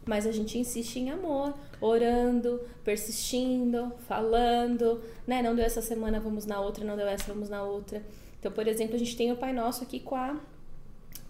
mas 0.04 0.26
a 0.26 0.32
gente 0.32 0.58
insiste 0.58 0.96
em 0.96 1.10
amor, 1.10 1.54
orando, 1.80 2.60
persistindo, 2.82 3.92
falando, 4.08 5.00
né? 5.26 5.40
Não 5.40 5.54
deu 5.54 5.64
essa 5.64 5.80
semana, 5.80 6.18
vamos 6.18 6.44
na 6.44 6.60
outra, 6.60 6.84
não 6.84 6.96
deu 6.96 7.06
essa, 7.06 7.32
vamos 7.32 7.48
na 7.48 7.62
outra. 7.62 8.02
Então, 8.40 8.50
por 8.50 8.66
exemplo, 8.66 8.96
a 8.96 8.98
gente 8.98 9.16
tem 9.16 9.30
o 9.30 9.36
Pai 9.36 9.52
Nosso 9.52 9.84
aqui 9.84 10.00
com 10.00 10.16
a 10.16 10.40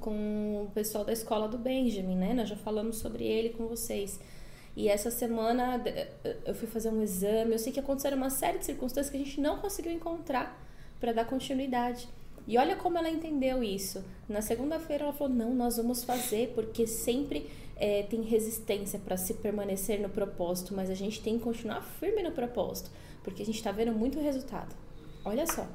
com 0.01 0.65
o 0.65 0.71
pessoal 0.75 1.05
da 1.05 1.13
escola 1.13 1.47
do 1.47 1.57
Benjamin, 1.57 2.17
né? 2.17 2.35
Nós 2.35 2.49
já 2.49 2.57
falamos 2.57 2.97
sobre 2.97 3.25
ele 3.25 3.51
com 3.51 3.69
vocês. 3.69 4.19
E 4.77 4.89
essa 4.89 5.11
semana 5.11 5.81
eu 6.45 6.55
fui 6.55 6.67
fazer 6.67 6.89
um 6.89 7.03
exame, 7.03 7.53
eu 7.53 7.59
sei 7.59 7.73
que 7.73 7.79
aconteceram 7.79 8.17
uma 8.17 8.31
série 8.31 8.59
de 8.59 8.65
circunstâncias 8.65 9.11
que 9.11 9.17
a 9.17 9.25
gente 9.25 9.41
não 9.41 9.59
conseguiu 9.59 9.93
encontrar 9.93 10.59
para 10.99 11.13
dar 11.13 11.25
continuidade. 11.25 12.09
E 12.47 12.59
olha 12.59 12.77
como 12.77 12.99
ela 12.99 13.09
entendeu 13.09 13.63
isso. 13.63 14.05
Na 14.29 14.43
segunda-feira 14.43 15.05
ela 15.05 15.13
falou: 15.13 15.33
não, 15.33 15.55
nós 15.55 15.77
vamos 15.77 16.05
fazer, 16.05 16.53
porque 16.55 16.87
sempre 16.87 17.49
é, 17.77 18.03
tem 18.03 18.23
resistência 18.23 18.99
para 18.99 19.17
se 19.17 19.35
permanecer 19.35 20.01
no 20.01 20.09
propósito, 20.09 20.75
mas 20.75 20.91
a 20.91 20.95
gente 20.95 21.21
tem 21.21 21.39
que 21.39 21.45
continuar 21.45 21.83
firme 21.83 22.23
no 22.23 22.33
propósito, 22.33 22.91
porque 23.23 23.43
a 23.43 23.47
gente 23.47 23.57
está 23.57 23.73
vendo 23.73 23.93
muito 23.93 24.21
resultado. 24.21 24.75
Olha 25.25 25.47
só. 25.47 25.67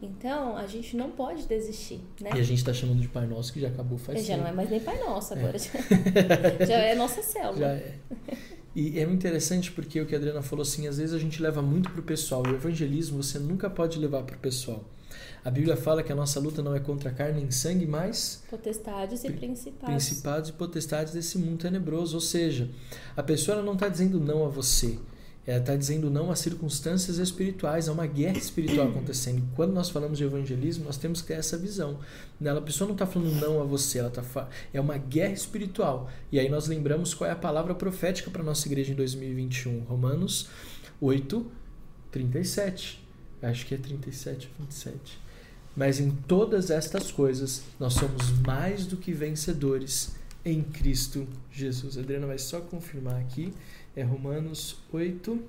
Então, 0.00 0.56
a 0.56 0.66
gente 0.66 0.96
não 0.96 1.12
pode 1.12 1.46
desistir, 1.46 2.00
né? 2.20 2.30
E 2.34 2.40
a 2.40 2.42
gente 2.42 2.58
está 2.58 2.74
chamando 2.74 3.00
de 3.00 3.06
Pai 3.06 3.24
Nosso, 3.24 3.52
que 3.52 3.60
já 3.60 3.68
acabou 3.68 3.96
faz 3.98 4.18
tempo. 4.18 4.28
Já 4.28 4.36
não 4.36 4.48
é 4.48 4.52
mais 4.52 4.68
nem 4.68 4.80
Pai 4.80 4.98
Nosso 4.98 5.32
agora. 5.32 5.56
É. 5.56 5.58
Já, 5.58 6.66
já 6.66 6.78
é 6.78 6.94
nossa 6.96 7.22
célula. 7.22 7.56
Já 7.56 7.68
é. 7.68 7.94
E 8.74 8.98
é 8.98 9.06
muito 9.06 9.20
interessante 9.20 9.70
porque 9.70 10.00
o 10.00 10.06
que 10.06 10.14
a 10.14 10.18
Adriana 10.18 10.42
falou 10.42 10.62
assim, 10.62 10.88
às 10.88 10.98
vezes 10.98 11.14
a 11.14 11.18
gente 11.18 11.40
leva 11.40 11.62
muito 11.62 11.90
para 11.90 12.00
o 12.00 12.02
pessoal. 12.02 12.42
O 12.42 12.48
evangelismo 12.48 13.22
você 13.22 13.38
nunca 13.38 13.70
pode 13.70 13.98
levar 13.98 14.24
para 14.24 14.34
o 14.34 14.38
pessoal. 14.40 14.84
A 15.44 15.50
Bíblia 15.50 15.76
fala 15.76 16.04
que 16.04 16.12
a 16.12 16.14
nossa 16.14 16.38
luta 16.38 16.62
não 16.62 16.74
é 16.74 16.78
contra 16.78 17.10
carne 17.10 17.40
nem 17.40 17.50
sangue, 17.50 17.84
mas 17.84 18.44
potestades 18.48 19.24
e 19.24 19.30
principados. 19.30 19.94
Principados 19.94 20.50
e 20.50 20.52
potestades 20.52 21.12
desse 21.12 21.36
mundo 21.36 21.58
tenebroso. 21.58 22.14
Ou 22.14 22.20
seja, 22.20 22.70
a 23.16 23.22
pessoa 23.22 23.60
não 23.60 23.72
está 23.72 23.88
dizendo 23.88 24.20
não 24.20 24.46
a 24.46 24.48
você. 24.48 24.98
Ela 25.44 25.58
está 25.58 25.74
dizendo 25.74 26.08
não 26.08 26.30
a 26.30 26.36
circunstâncias 26.36 27.18
espirituais, 27.18 27.88
há 27.88 27.92
uma 27.92 28.06
guerra 28.06 28.38
espiritual 28.38 28.86
acontecendo. 28.86 29.42
Quando 29.56 29.72
nós 29.72 29.90
falamos 29.90 30.16
de 30.16 30.22
evangelismo, 30.22 30.84
nós 30.84 30.96
temos 30.96 31.20
que 31.20 31.26
ter 31.26 31.34
essa 31.34 31.58
visão. 31.58 31.98
A 32.40 32.60
pessoa 32.60 32.86
não 32.86 32.94
está 32.94 33.04
falando 33.04 33.32
não 33.40 33.60
a 33.60 33.64
você, 33.64 33.98
ela 33.98 34.10
tá 34.10 34.22
é 34.72 34.80
uma 34.80 34.96
guerra 34.96 35.32
espiritual. 35.32 36.08
E 36.30 36.38
aí 36.38 36.48
nós 36.48 36.68
lembramos 36.68 37.12
qual 37.12 37.28
é 37.28 37.32
a 37.32 37.36
palavra 37.36 37.74
profética 37.74 38.30
para 38.30 38.42
a 38.42 38.44
nossa 38.44 38.68
igreja 38.68 38.92
em 38.92 38.94
2021. 38.94 39.80
Romanos 39.80 40.48
8, 41.00 41.44
37. 42.12 43.04
Acho 43.42 43.66
que 43.66 43.74
é 43.74 43.78
37 43.78 44.48
ou 44.60 44.64
27. 44.64 45.18
Mas 45.76 46.00
em 46.00 46.10
todas 46.10 46.70
estas 46.70 47.10
coisas, 47.10 47.62
nós 47.80 47.94
somos 47.94 48.30
mais 48.40 48.86
do 48.86 48.96
que 48.96 49.12
vencedores 49.12 50.12
em 50.44 50.62
Cristo 50.62 51.26
Jesus. 51.50 51.96
A 51.96 52.00
Adriana 52.00 52.26
vai 52.26 52.38
só 52.38 52.60
confirmar 52.60 53.16
aqui. 53.16 53.52
É 53.96 54.02
Romanos 54.02 54.76
8. 54.92 55.40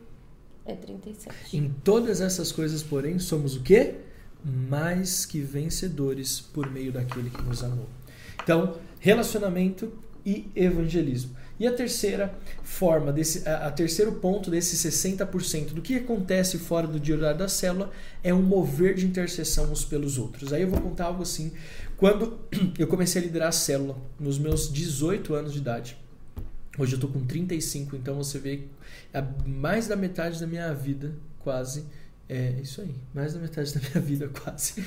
É 0.66 0.76
37. 0.76 1.58
Em 1.58 1.70
todas 1.84 2.22
essas 2.22 2.52
coisas, 2.52 2.82
porém, 2.82 3.20
somos 3.20 3.56
o 3.56 3.62
quê? 3.62 3.96
Mais 4.44 5.26
que 5.26 5.42
vencedores 5.42 6.40
por 6.40 6.72
meio 6.72 6.92
daquele 6.92 7.30
que 7.30 7.42
nos 7.42 7.64
amou. 7.64 7.90
Então, 8.42 8.78
relacionamento 9.00 9.92
e 10.26 10.50
evangelismo. 10.56 11.36
E 11.64 11.68
a 11.68 11.72
terceira 11.72 12.38
forma, 12.62 13.14
desse, 13.14 13.48
a, 13.48 13.68
a 13.68 13.72
terceiro 13.72 14.12
ponto 14.16 14.52
desse 14.52 14.76
60% 14.76 15.68
do 15.68 15.82
que 15.82 15.96
acontece 15.96 16.58
fora 16.58 16.86
do 16.86 17.00
dia 17.00 17.16
da 17.34 17.48
célula 17.48 17.90
é 18.22 18.34
um 18.34 18.42
mover 18.42 18.96
de 18.96 19.06
intercessão 19.06 19.72
uns 19.72 19.86
pelos 19.86 20.18
outros. 20.18 20.52
Aí 20.52 20.64
eu 20.64 20.70
vou 20.70 20.82
contar 20.82 21.06
algo 21.06 21.24
assim. 21.24 21.54
Quando 21.96 22.38
eu 22.78 22.86
comecei 22.86 23.22
a 23.22 23.24
liderar 23.24 23.48
a 23.48 23.52
célula, 23.54 23.96
nos 24.20 24.38
meus 24.38 24.70
18 24.74 25.34
anos 25.34 25.54
de 25.54 25.60
idade, 25.60 25.98
hoje 26.78 26.96
eu 26.96 26.98
estou 26.98 27.10
com 27.10 27.26
35, 27.26 27.96
então 27.96 28.16
você 28.16 28.40
vê 28.40 28.66
mais 29.46 29.88
da 29.88 29.96
metade 29.96 30.42
da 30.42 30.46
minha 30.46 30.74
vida, 30.74 31.16
quase. 31.40 31.86
É 32.28 32.60
isso 32.62 32.82
aí, 32.82 32.94
mais 33.14 33.36
da 33.36 33.40
metade 33.40 33.74
da 33.74 33.80
minha 33.80 34.02
vida, 34.06 34.28
quase 34.28 34.84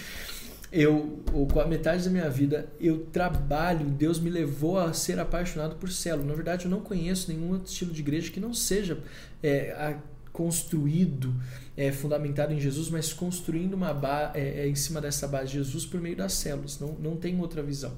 eu, 0.76 1.22
com 1.50 1.58
a 1.58 1.66
metade 1.66 2.04
da 2.04 2.10
minha 2.10 2.28
vida, 2.28 2.68
eu 2.78 3.06
trabalho, 3.06 3.86
Deus 3.86 4.20
me 4.20 4.28
levou 4.28 4.78
a 4.78 4.92
ser 4.92 5.18
apaixonado 5.18 5.76
por 5.76 5.90
célula. 5.90 6.28
Na 6.28 6.34
verdade, 6.34 6.66
eu 6.66 6.70
não 6.70 6.80
conheço 6.80 7.32
nenhum 7.32 7.52
outro 7.52 7.70
estilo 7.70 7.92
de 7.92 8.00
igreja 8.00 8.30
que 8.30 8.38
não 8.38 8.52
seja 8.52 8.98
é, 9.42 9.72
a, 9.72 9.98
construído, 10.34 11.34
é, 11.74 11.90
fundamentado 11.90 12.52
em 12.52 12.60
Jesus, 12.60 12.90
mas 12.90 13.10
construindo 13.10 13.72
uma 13.72 13.94
base 13.94 14.38
é, 14.38 14.64
é, 14.64 14.68
em 14.68 14.74
cima 14.74 15.00
dessa 15.00 15.26
base 15.26 15.52
de 15.52 15.54
Jesus 15.54 15.86
por 15.86 15.98
meio 15.98 16.14
das 16.16 16.34
células. 16.34 16.78
Não, 16.78 16.92
não 17.00 17.16
tem 17.16 17.40
outra 17.40 17.62
visão. 17.62 17.96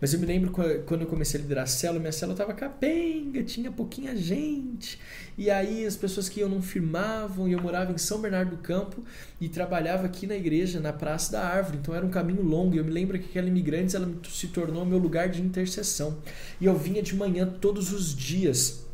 Mas 0.00 0.12
eu 0.12 0.20
me 0.20 0.26
lembro 0.26 0.52
quando 0.84 1.02
eu 1.02 1.06
comecei 1.06 1.40
a 1.40 1.42
liderar 1.42 1.64
a 1.64 1.66
célula, 1.66 2.00
minha 2.00 2.12
célula 2.12 2.34
estava 2.34 2.52
capenga, 2.52 3.42
tinha 3.42 3.72
pouquinha 3.72 4.14
gente. 4.14 4.98
E 5.38 5.50
aí 5.50 5.84
as 5.86 5.96
pessoas 5.96 6.28
que 6.28 6.40
eu 6.40 6.48
não 6.48 6.62
firmavam, 6.62 7.48
e 7.48 7.52
eu 7.52 7.60
morava 7.60 7.92
em 7.92 7.98
São 7.98 8.20
Bernardo 8.20 8.50
do 8.50 8.58
Campo 8.58 9.02
e 9.40 9.48
trabalhava 9.48 10.06
aqui 10.06 10.26
na 10.26 10.36
igreja, 10.36 10.80
na 10.80 10.92
Praça 10.92 11.32
da 11.32 11.44
Árvore. 11.44 11.78
Então 11.78 11.94
era 11.94 12.04
um 12.04 12.10
caminho 12.10 12.42
longo. 12.42 12.74
E 12.74 12.78
eu 12.78 12.84
me 12.84 12.90
lembro 12.90 13.18
que 13.18 13.26
aquela 13.26 13.48
imigrante 13.48 13.96
ela 13.96 14.10
se 14.30 14.48
tornou 14.48 14.84
meu 14.84 14.98
lugar 14.98 15.28
de 15.28 15.42
intercessão. 15.42 16.18
E 16.60 16.66
eu 16.66 16.76
vinha 16.76 17.02
de 17.02 17.14
manhã 17.14 17.46
todos 17.46 17.92
os 17.92 18.14
dias 18.14 18.85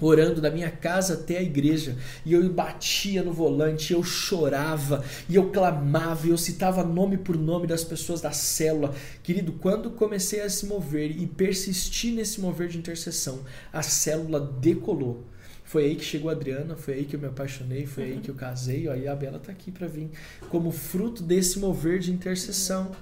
orando 0.00 0.40
da 0.40 0.50
minha 0.50 0.70
casa 0.70 1.14
até 1.14 1.38
a 1.38 1.42
igreja, 1.42 1.96
e 2.24 2.32
eu 2.32 2.52
batia 2.52 3.22
no 3.22 3.32
volante, 3.32 3.92
eu 3.92 4.02
chorava, 4.02 5.04
e 5.28 5.36
eu 5.36 5.50
clamava, 5.50 6.26
e 6.26 6.30
eu 6.30 6.38
citava 6.38 6.82
nome 6.82 7.16
por 7.18 7.36
nome 7.36 7.66
das 7.66 7.84
pessoas 7.84 8.20
da 8.20 8.32
célula. 8.32 8.94
Querido, 9.22 9.52
quando 9.52 9.90
comecei 9.90 10.40
a 10.40 10.50
se 10.50 10.66
mover 10.66 11.10
e 11.10 11.26
persistir 11.26 12.12
nesse 12.14 12.40
mover 12.40 12.68
de 12.68 12.78
intercessão, 12.78 13.40
a 13.72 13.82
célula 13.82 14.40
decolou. 14.40 15.24
Foi 15.64 15.84
aí 15.86 15.96
que 15.96 16.04
chegou 16.04 16.28
a 16.28 16.34
Adriana, 16.34 16.76
foi 16.76 16.94
aí 16.94 17.04
que 17.04 17.16
eu 17.16 17.20
me 17.20 17.26
apaixonei, 17.26 17.86
foi 17.86 18.04
aí 18.04 18.20
que 18.20 18.30
eu 18.30 18.34
casei. 18.34 18.88
Ó, 18.88 18.94
e 18.94 19.08
a 19.08 19.14
Bela 19.14 19.38
está 19.38 19.50
aqui 19.50 19.70
para 19.70 19.86
vir 19.86 20.10
como 20.50 20.70
fruto 20.70 21.22
desse 21.22 21.58
mover 21.58 21.98
de 21.98 22.12
intercessão. 22.12 22.92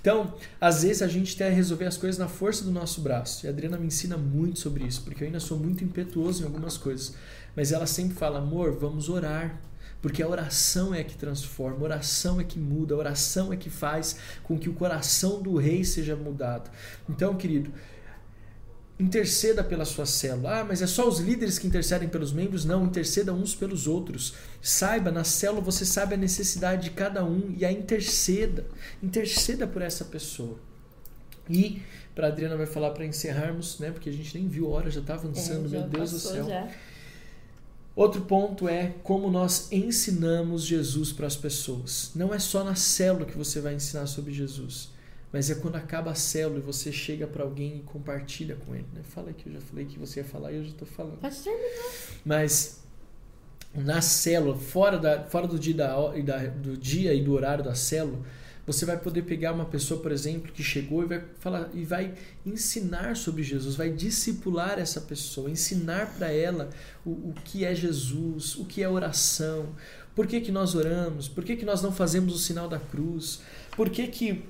Então, 0.00 0.34
às 0.60 0.82
vezes 0.82 1.02
a 1.02 1.08
gente 1.08 1.36
quer 1.36 1.52
resolver 1.52 1.86
as 1.86 1.96
coisas 1.96 2.18
na 2.18 2.28
força 2.28 2.64
do 2.64 2.70
nosso 2.70 3.00
braço. 3.00 3.44
E 3.44 3.48
a 3.48 3.50
Adriana 3.50 3.76
me 3.76 3.86
ensina 3.86 4.16
muito 4.16 4.58
sobre 4.58 4.84
isso, 4.84 5.02
porque 5.02 5.22
eu 5.22 5.26
ainda 5.26 5.40
sou 5.40 5.58
muito 5.58 5.84
impetuoso 5.84 6.42
em 6.42 6.46
algumas 6.46 6.76
coisas. 6.76 7.14
Mas 7.54 7.72
ela 7.72 7.86
sempre 7.86 8.16
fala: 8.16 8.38
amor, 8.38 8.72
vamos 8.72 9.08
orar. 9.08 9.60
Porque 10.00 10.20
a 10.20 10.26
oração 10.26 10.92
é 10.92 11.04
que 11.04 11.16
transforma, 11.16 11.78
a 11.78 11.84
oração 11.84 12.40
é 12.40 12.44
que 12.44 12.58
muda, 12.58 12.92
a 12.92 12.98
oração 12.98 13.52
é 13.52 13.56
que 13.56 13.70
faz 13.70 14.16
com 14.42 14.58
que 14.58 14.68
o 14.68 14.74
coração 14.74 15.40
do 15.40 15.56
rei 15.56 15.84
seja 15.84 16.16
mudado. 16.16 16.68
Então, 17.08 17.36
querido, 17.36 17.72
interceda 18.98 19.64
pela 19.64 19.84
sua 19.84 20.06
célula. 20.06 20.60
Ah, 20.60 20.64
mas 20.64 20.82
é 20.82 20.86
só 20.86 21.08
os 21.08 21.18
líderes 21.18 21.58
que 21.58 21.66
intercedem 21.66 22.08
pelos 22.08 22.32
membros? 22.32 22.64
Não, 22.64 22.84
interceda 22.84 23.32
uns 23.32 23.54
pelos 23.54 23.86
outros. 23.86 24.34
Saiba, 24.60 25.10
na 25.10 25.24
célula 25.24 25.60
você 25.60 25.84
sabe 25.84 26.14
a 26.14 26.18
necessidade 26.18 26.84
de 26.84 26.90
cada 26.90 27.24
um 27.24 27.54
e 27.56 27.64
a 27.64 27.72
interceda. 27.72 28.66
Interceda 29.02 29.66
por 29.66 29.82
essa 29.82 30.04
pessoa. 30.04 30.58
E 31.50 31.82
para 32.14 32.26
a 32.26 32.30
Adriana 32.30 32.56
vai 32.56 32.66
falar 32.66 32.90
para 32.90 33.04
encerrarmos, 33.04 33.78
né? 33.78 33.90
Porque 33.90 34.08
a 34.08 34.12
gente 34.12 34.36
nem 34.38 34.48
viu 34.48 34.66
a 34.66 34.70
hora, 34.70 34.90
já 34.90 35.00
está 35.00 35.14
avançando, 35.14 35.66
é, 35.66 35.68
já 35.68 35.78
meu 35.80 35.88
Deus 35.88 36.10
do 36.10 36.18
céu. 36.18 36.48
Já. 36.48 36.68
Outro 37.94 38.22
ponto 38.22 38.68
é 38.68 38.94
como 39.02 39.30
nós 39.30 39.70
ensinamos 39.70 40.64
Jesus 40.64 41.12
para 41.12 41.26
as 41.26 41.36
pessoas. 41.36 42.10
Não 42.14 42.32
é 42.32 42.38
só 42.38 42.64
na 42.64 42.74
célula 42.74 43.26
que 43.26 43.36
você 43.36 43.60
vai 43.60 43.74
ensinar 43.74 44.06
sobre 44.06 44.32
Jesus, 44.32 44.90
mas 45.32 45.50
é 45.50 45.54
quando 45.54 45.76
acaba 45.76 46.10
a 46.10 46.14
célula 46.14 46.58
e 46.58 46.62
você 46.62 46.92
chega 46.92 47.26
para 47.26 47.42
alguém 47.42 47.78
e 47.78 47.80
compartilha 47.80 48.54
com 48.54 48.74
ele. 48.74 48.86
Né? 48.92 49.00
Fala 49.02 49.32
que 49.32 49.48
eu 49.48 49.52
já 49.54 49.60
falei 49.60 49.86
que 49.86 49.98
você 49.98 50.20
ia 50.20 50.24
falar 50.24 50.52
e 50.52 50.56
eu 50.56 50.64
já 50.64 50.70
estou 50.70 50.86
falando. 50.86 51.18
Pode 51.18 51.36
terminar. 51.36 51.68
Mas 52.24 52.82
na 53.74 54.02
célula, 54.02 54.56
fora, 54.56 54.98
da, 54.98 55.24
fora 55.24 55.46
do, 55.46 55.58
dia 55.58 55.74
da, 55.74 56.10
do 56.48 56.76
dia 56.76 57.14
e 57.14 57.24
do 57.24 57.32
horário 57.32 57.64
da 57.64 57.74
célula, 57.74 58.20
você 58.66 58.84
vai 58.84 58.96
poder 58.96 59.22
pegar 59.22 59.52
uma 59.52 59.64
pessoa, 59.64 60.00
por 60.00 60.12
exemplo, 60.12 60.52
que 60.52 60.62
chegou 60.62 61.02
e 61.02 61.06
vai 61.06 61.24
falar 61.40 61.70
e 61.74 61.84
vai 61.84 62.14
ensinar 62.46 63.16
sobre 63.16 63.42
Jesus, 63.42 63.74
vai 63.74 63.90
discipular 63.90 64.78
essa 64.78 65.00
pessoa, 65.00 65.50
ensinar 65.50 66.14
para 66.16 66.30
ela 66.30 66.70
o, 67.04 67.10
o 67.10 67.34
que 67.44 67.64
é 67.64 67.74
Jesus, 67.74 68.54
o 68.56 68.64
que 68.64 68.82
é 68.82 68.88
oração, 68.88 69.74
por 70.14 70.26
que, 70.26 70.40
que 70.40 70.52
nós 70.52 70.74
oramos, 70.74 71.26
por 71.26 71.42
que, 71.42 71.56
que 71.56 71.64
nós 71.64 71.82
não 71.82 71.90
fazemos 71.90 72.34
o 72.34 72.38
sinal 72.38 72.68
da 72.68 72.78
cruz, 72.78 73.40
por 73.74 73.90
que, 73.90 74.06
que 74.06 74.44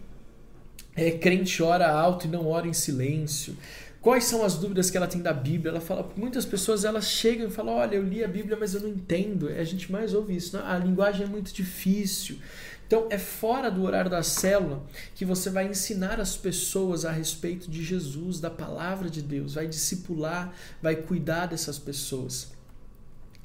é, 0.95 1.11
crente 1.11 1.63
ora 1.63 1.91
alto 1.91 2.27
e 2.27 2.31
não 2.31 2.47
ora 2.47 2.67
em 2.67 2.73
silêncio. 2.73 3.57
Quais 4.01 4.25
são 4.25 4.45
as 4.45 4.57
dúvidas 4.57 4.91
que 4.91 4.97
ela 4.97 5.07
tem 5.07 5.23
da 5.23 5.33
Bíblia? 5.33 5.71
Ela 5.71 5.81
fala, 5.81 6.11
muitas 6.17 6.45
pessoas 6.45 6.85
elas 6.85 7.07
chegam 7.07 7.47
e 7.47 7.51
falam, 7.51 7.75
olha, 7.75 7.95
eu 7.95 8.03
li 8.03 8.25
a 8.25 8.29
Bíblia, 8.29 8.57
mas 8.59 8.75
eu 8.75 8.81
não 8.81 8.89
entendo. 8.89 9.49
A 9.49 9.63
gente 9.63 9.93
mais 9.93 10.13
ouve 10.13 10.35
isso. 10.35 10.57
Né? 10.57 10.63
A 10.67 10.77
linguagem 10.77 11.25
é 11.25 11.29
muito 11.29 11.53
difícil. 11.53 12.37
Então, 12.85 13.07
é 13.09 13.17
fora 13.17 13.71
do 13.71 13.85
horário 13.85 14.11
da 14.11 14.23
célula 14.23 14.85
que 15.15 15.25
você 15.25 15.49
vai 15.49 15.67
ensinar 15.67 16.21
as 16.21 16.37
pessoas 16.37 17.05
a 17.05 17.13
respeito 17.13 17.71
de 17.71 17.83
Jesus, 17.83 18.41
da 18.41 18.51
palavra 18.51 19.09
de 19.09 19.23
Deus, 19.23 19.55
vai 19.55 19.67
discipular, 19.67 20.53
vai 20.83 20.97
cuidar 20.97 21.47
dessas 21.47 21.79
pessoas. 21.79 22.53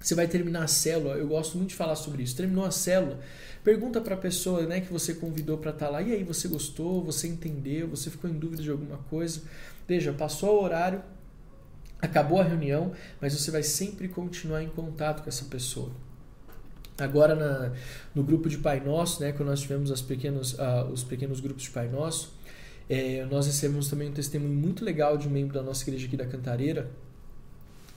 Você 0.01 0.15
vai 0.15 0.27
terminar 0.27 0.63
a 0.63 0.67
célula, 0.67 1.15
eu 1.15 1.27
gosto 1.27 1.57
muito 1.57 1.69
de 1.69 1.75
falar 1.75 1.95
sobre 1.95 2.23
isso. 2.23 2.35
Terminou 2.35 2.65
a 2.65 2.71
célula, 2.71 3.19
pergunta 3.68 3.99
para 3.99 4.15
a 4.15 4.18
pessoa 4.18 4.65
né, 4.65 4.80
que 4.80 4.93
você 4.93 5.13
convidou 5.13 5.57
para 5.57 5.72
estar 5.72 5.88
tá 5.88 5.91
lá: 5.91 6.01
e 6.01 6.13
aí, 6.13 6.24
você 6.24 6.47
gostou? 6.47 7.03
Você 7.03 7.28
entendeu? 7.28 7.89
Você 7.89 8.09
ficou 8.09 8.30
em 8.30 8.34
dúvida 8.34 8.63
de 8.63 8.72
alguma 8.72 8.95
coisa? 9.09 9.41
Veja, 9.86 10.13
passou 10.13 10.61
o 10.61 10.63
horário, 10.63 11.01
acabou 12.01 12.39
a 12.39 12.45
reunião, 12.45 12.93
mas 13.20 13.34
você 13.34 13.51
vai 13.51 13.63
sempre 13.63 14.07
continuar 14.07 14.63
em 14.63 14.70
contato 14.70 15.22
com 15.22 15.28
essa 15.28 15.43
pessoa. 15.45 15.91
Agora 16.97 17.36
na, 17.36 17.74
no 18.15 18.24
grupo 18.24 18.47
de 18.47 18.57
Pai 18.57 18.80
Nosso, 18.80 19.22
né, 19.22 19.34
quando 19.34 19.49
nós 19.49 19.59
tivemos 19.59 20.01
pequenos, 20.01 20.53
uh, 20.53 20.89
os 20.89 21.03
pequenos 21.03 21.41
grupos 21.41 21.63
de 21.63 21.70
Pai 21.70 21.89
Nosso, 21.89 22.34
é, 22.89 23.26
nós 23.30 23.47
recebemos 23.47 23.89
também 23.89 24.09
um 24.09 24.13
testemunho 24.13 24.53
muito 24.53 24.86
legal 24.86 25.18
de 25.18 25.28
um 25.28 25.32
membro 25.32 25.53
da 25.53 25.61
nossa 25.61 25.84
igreja 25.84 26.07
aqui 26.07 26.15
da 26.15 26.26
Cantareira, 26.26 26.89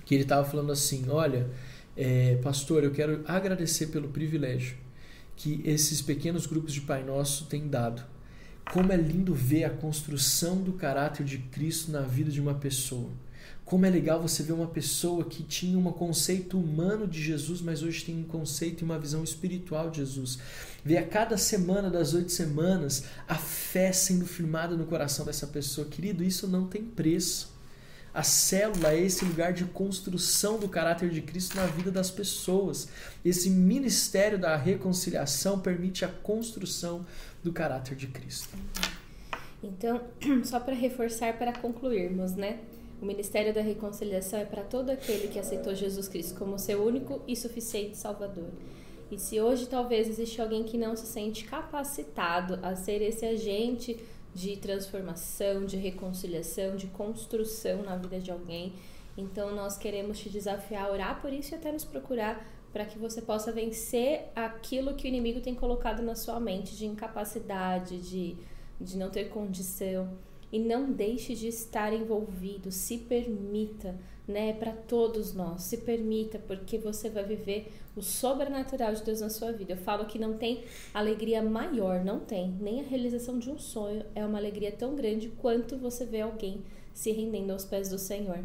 que 0.05 0.16
ele 0.16 0.25
estava 0.25 0.45
falando 0.45 0.73
assim, 0.73 1.09
olha, 1.09 1.49
é, 1.97 2.37
pastor, 2.43 2.83
eu 2.83 2.91
quero 2.91 3.23
agradecer 3.25 3.87
pelo 3.87 4.09
privilégio 4.09 4.77
que 5.41 5.62
esses 5.64 6.03
pequenos 6.03 6.45
grupos 6.45 6.74
de 6.74 6.82
Pai 6.82 7.03
Nosso 7.03 7.47
têm 7.47 7.66
dado. 7.66 8.03
Como 8.74 8.93
é 8.93 8.97
lindo 8.97 9.34
ver 9.34 9.64
a 9.64 9.70
construção 9.70 10.61
do 10.61 10.74
caráter 10.74 11.24
de 11.24 11.38
Cristo 11.38 11.91
na 11.91 12.03
vida 12.03 12.30
de 12.30 12.43
uma 12.43 12.53
pessoa. 12.53 13.09
Como 13.64 13.86
é 13.86 13.91
legal 13.91 14.20
você 14.20 14.43
ver 14.43 14.53
uma 14.53 14.66
pessoa 14.66 15.24
que 15.24 15.43
tinha 15.43 15.78
um 15.78 15.84
conceito 15.93 16.59
humano 16.59 17.07
de 17.07 17.22
Jesus, 17.22 17.62
mas 17.62 17.82
hoje 17.82 18.05
tem 18.05 18.18
um 18.18 18.24
conceito 18.24 18.82
e 18.82 18.84
uma 18.84 18.99
visão 18.99 19.24
espiritual 19.24 19.91
de 19.91 19.97
Jesus. 19.97 20.38
Ver 20.84 20.99
a 20.99 21.07
cada 21.07 21.38
semana 21.38 21.88
das 21.88 22.12
oito 22.12 22.30
semanas 22.30 23.05
a 23.26 23.36
fé 23.36 23.93
sendo 23.93 24.26
firmada 24.26 24.76
no 24.76 24.84
coração 24.84 25.24
dessa 25.24 25.47
pessoa. 25.47 25.86
Querido, 25.86 26.22
isso 26.22 26.47
não 26.47 26.66
tem 26.66 26.84
preço. 26.84 27.51
A 28.12 28.22
célula 28.24 28.92
é 28.92 29.00
esse 29.00 29.24
lugar 29.24 29.52
de 29.52 29.64
construção 29.64 30.58
do 30.58 30.68
caráter 30.68 31.11
de 31.11 31.22
Cristo 31.22 31.56
na 31.56 31.66
vida 31.66 31.90
das 31.90 32.11
pessoas. 32.11 32.88
Esse 33.24 33.48
ministério 33.48 34.38
da 34.38 34.56
reconciliação 34.56 35.61
permite 35.61 36.04
a 36.04 36.08
construção 36.08 37.06
do 37.42 37.52
caráter 37.52 37.96
de 37.96 38.08
Cristo. 38.08 38.48
Então, 39.62 40.00
só 40.44 40.58
para 40.58 40.74
reforçar, 40.74 41.38
para 41.38 41.52
concluirmos, 41.52 42.32
né? 42.32 42.58
O 43.00 43.06
ministério 43.06 43.54
da 43.54 43.62
reconciliação 43.62 44.40
é 44.40 44.44
para 44.44 44.62
todo 44.62 44.90
aquele 44.90 45.28
que 45.28 45.38
aceitou 45.38 45.74
Jesus 45.74 46.06
Cristo 46.06 46.38
como 46.38 46.58
seu 46.58 46.84
único 46.84 47.22
e 47.26 47.34
suficiente 47.34 47.96
Salvador. 47.96 48.50
E 49.11 49.18
se 49.18 49.40
hoje 49.40 49.66
talvez 49.66 50.08
existe 50.08 50.40
alguém 50.40 50.64
que 50.64 50.76
não 50.76 50.94
se 50.94 51.06
sente 51.06 51.44
capacitado 51.44 52.58
a 52.62 52.76
ser 52.76 53.00
esse 53.02 53.24
agente 53.24 53.98
de 54.35 54.57
transformação, 54.57 55.64
de 55.64 55.76
reconciliação, 55.76 56.76
de 56.76 56.87
construção 56.89 57.83
na 57.83 57.97
vida 57.97 58.20
de 58.20 58.31
alguém, 58.31 58.74
então 59.16 59.55
nós 59.55 59.76
queremos 59.76 60.18
te 60.18 60.31
desafiar 60.31 60.87
a 60.87 60.93
orar 60.93 61.20
por 61.20 61.33
isso 61.33 61.55
e 61.55 61.57
até 61.57 61.70
nos 61.72 61.85
procurar 61.85 62.47
para 62.72 62.85
que 62.85 62.99
você 62.99 63.20
possa 63.20 63.51
vencer 63.51 64.31
aquilo 64.35 64.95
que 64.95 65.07
o 65.07 65.09
inimigo 65.09 65.41
tem 65.41 65.55
colocado 65.55 66.03
na 66.03 66.14
sua 66.14 66.39
mente 66.39 66.76
de 66.76 66.87
incapacidade, 66.87 67.99
de, 67.99 68.37
de 68.81 68.97
não 68.97 69.11
ter 69.11 69.28
condição. 69.28 70.16
E 70.53 70.59
não 70.59 70.91
deixe 70.91 71.35
de 71.35 71.47
estar 71.47 71.93
envolvido, 71.93 72.72
se 72.72 72.99
permita, 72.99 73.97
né, 74.31 74.53
para 74.53 74.72
todos 74.72 75.35
nós, 75.35 75.62
se 75.62 75.78
permita, 75.78 76.39
porque 76.39 76.78
você 76.78 77.11
vai 77.11 77.24
viver 77.24 77.72
o 77.97 78.03
sobrenatural 78.03 78.95
de 78.95 79.03
Deus 79.03 79.20
na 79.20 79.28
sua 79.28 79.53
vida. 79.53 79.72
Eu 79.72 79.76
falo 79.76 80.07
que 80.07 80.18
não 80.18 80.39
tem 80.39 80.64
alegria 80.95 81.43
maior, 81.43 82.05
não 82.05 82.20
tem, 82.20 82.57
nem 82.61 82.81
a 82.81 82.85
realização 82.85 83.39
de 83.39 83.51
um 83.51 83.59
sonho 83.59 84.05
é 84.14 84.24
uma 84.24 84.39
alegria 84.39 84.72
tão 84.72 84.95
grande 84.95 85.28
quanto 85.28 85.76
você 85.76 86.05
vê 86.07 86.20
alguém 86.20 86.62
se 86.95 87.11
rendendo 87.12 87.51
aos 87.53 87.64
pés 87.64 87.89
do 87.89 87.99
Senhor, 87.99 88.39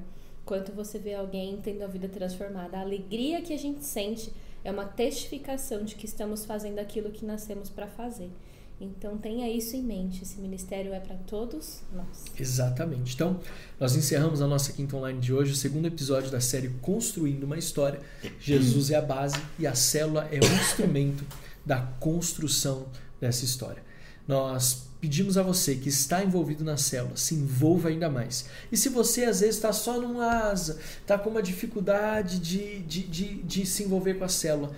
quanto 0.46 0.72
você 0.72 1.00
vê 1.00 1.14
alguém 1.14 1.60
tendo 1.62 1.84
a 1.84 1.88
vida 1.88 2.08
transformada. 2.08 2.78
A 2.78 2.82
alegria 2.82 3.42
que 3.42 3.54
a 3.54 3.58
gente 3.58 3.84
sente 3.84 4.32
é 4.64 4.72
uma 4.72 4.86
testificação 4.86 5.84
de 5.84 5.96
que 5.96 6.06
estamos 6.06 6.46
fazendo 6.46 6.80
aquilo 6.80 7.12
que 7.12 7.26
nascemos 7.26 7.70
para 7.70 7.88
fazer. 7.88 8.32
Então 8.80 9.18
tenha 9.18 9.50
isso 9.50 9.76
em 9.76 9.82
mente, 9.82 10.24
esse 10.24 10.40
ministério 10.40 10.94
é 10.94 11.00
para 11.00 11.16
todos 11.16 11.82
nós. 11.94 12.26
Exatamente. 12.38 13.16
Então, 13.16 13.40
nós 13.80 13.96
encerramos 13.96 14.42
a 14.42 14.48
nossa 14.48 14.74
quinta 14.74 14.98
online 14.98 15.20
de 15.20 15.34
hoje, 15.34 15.54
o 15.54 15.56
segundo 15.56 15.86
episódio 15.88 16.30
da 16.30 16.42
série 16.42 16.70
Construindo 16.82 17.44
uma 17.44 17.58
História. 17.58 18.02
Jesus 18.40 18.92
é 18.92 18.96
a 18.96 19.02
base 19.02 19.38
e 19.58 19.66
a 19.66 19.74
célula 19.74 20.28
é 20.30 20.40
o 20.40 20.62
instrumento 20.62 21.24
da 21.66 21.82
construção 22.00 22.88
dessa 23.20 23.46
história. 23.46 23.82
Nós 24.28 24.86
pedimos 25.00 25.38
a 25.38 25.44
você 25.44 25.76
que 25.76 25.88
está 25.88 26.24
envolvido 26.24 26.64
na 26.64 26.78
célula, 26.78 27.16
se 27.16 27.36
envolva 27.36 27.90
ainda 27.90 28.10
mais. 28.10 28.50
E 28.72 28.78
se 28.78 28.90
você 28.90 29.26
às 29.26 29.40
vezes 29.40 29.56
está 29.56 29.72
só 29.72 30.02
numa 30.02 30.50
asa, 30.50 30.80
está 31.00 31.18
com 31.18 31.30
uma 31.30 31.44
dificuldade 31.44 32.40
de, 32.40 32.80
de, 32.80 33.04
de, 33.04 33.36
de 33.44 33.66
se 33.66 33.84
envolver 33.84 34.16
com 34.16 34.24
a 34.24 34.30
célula, 34.30 34.72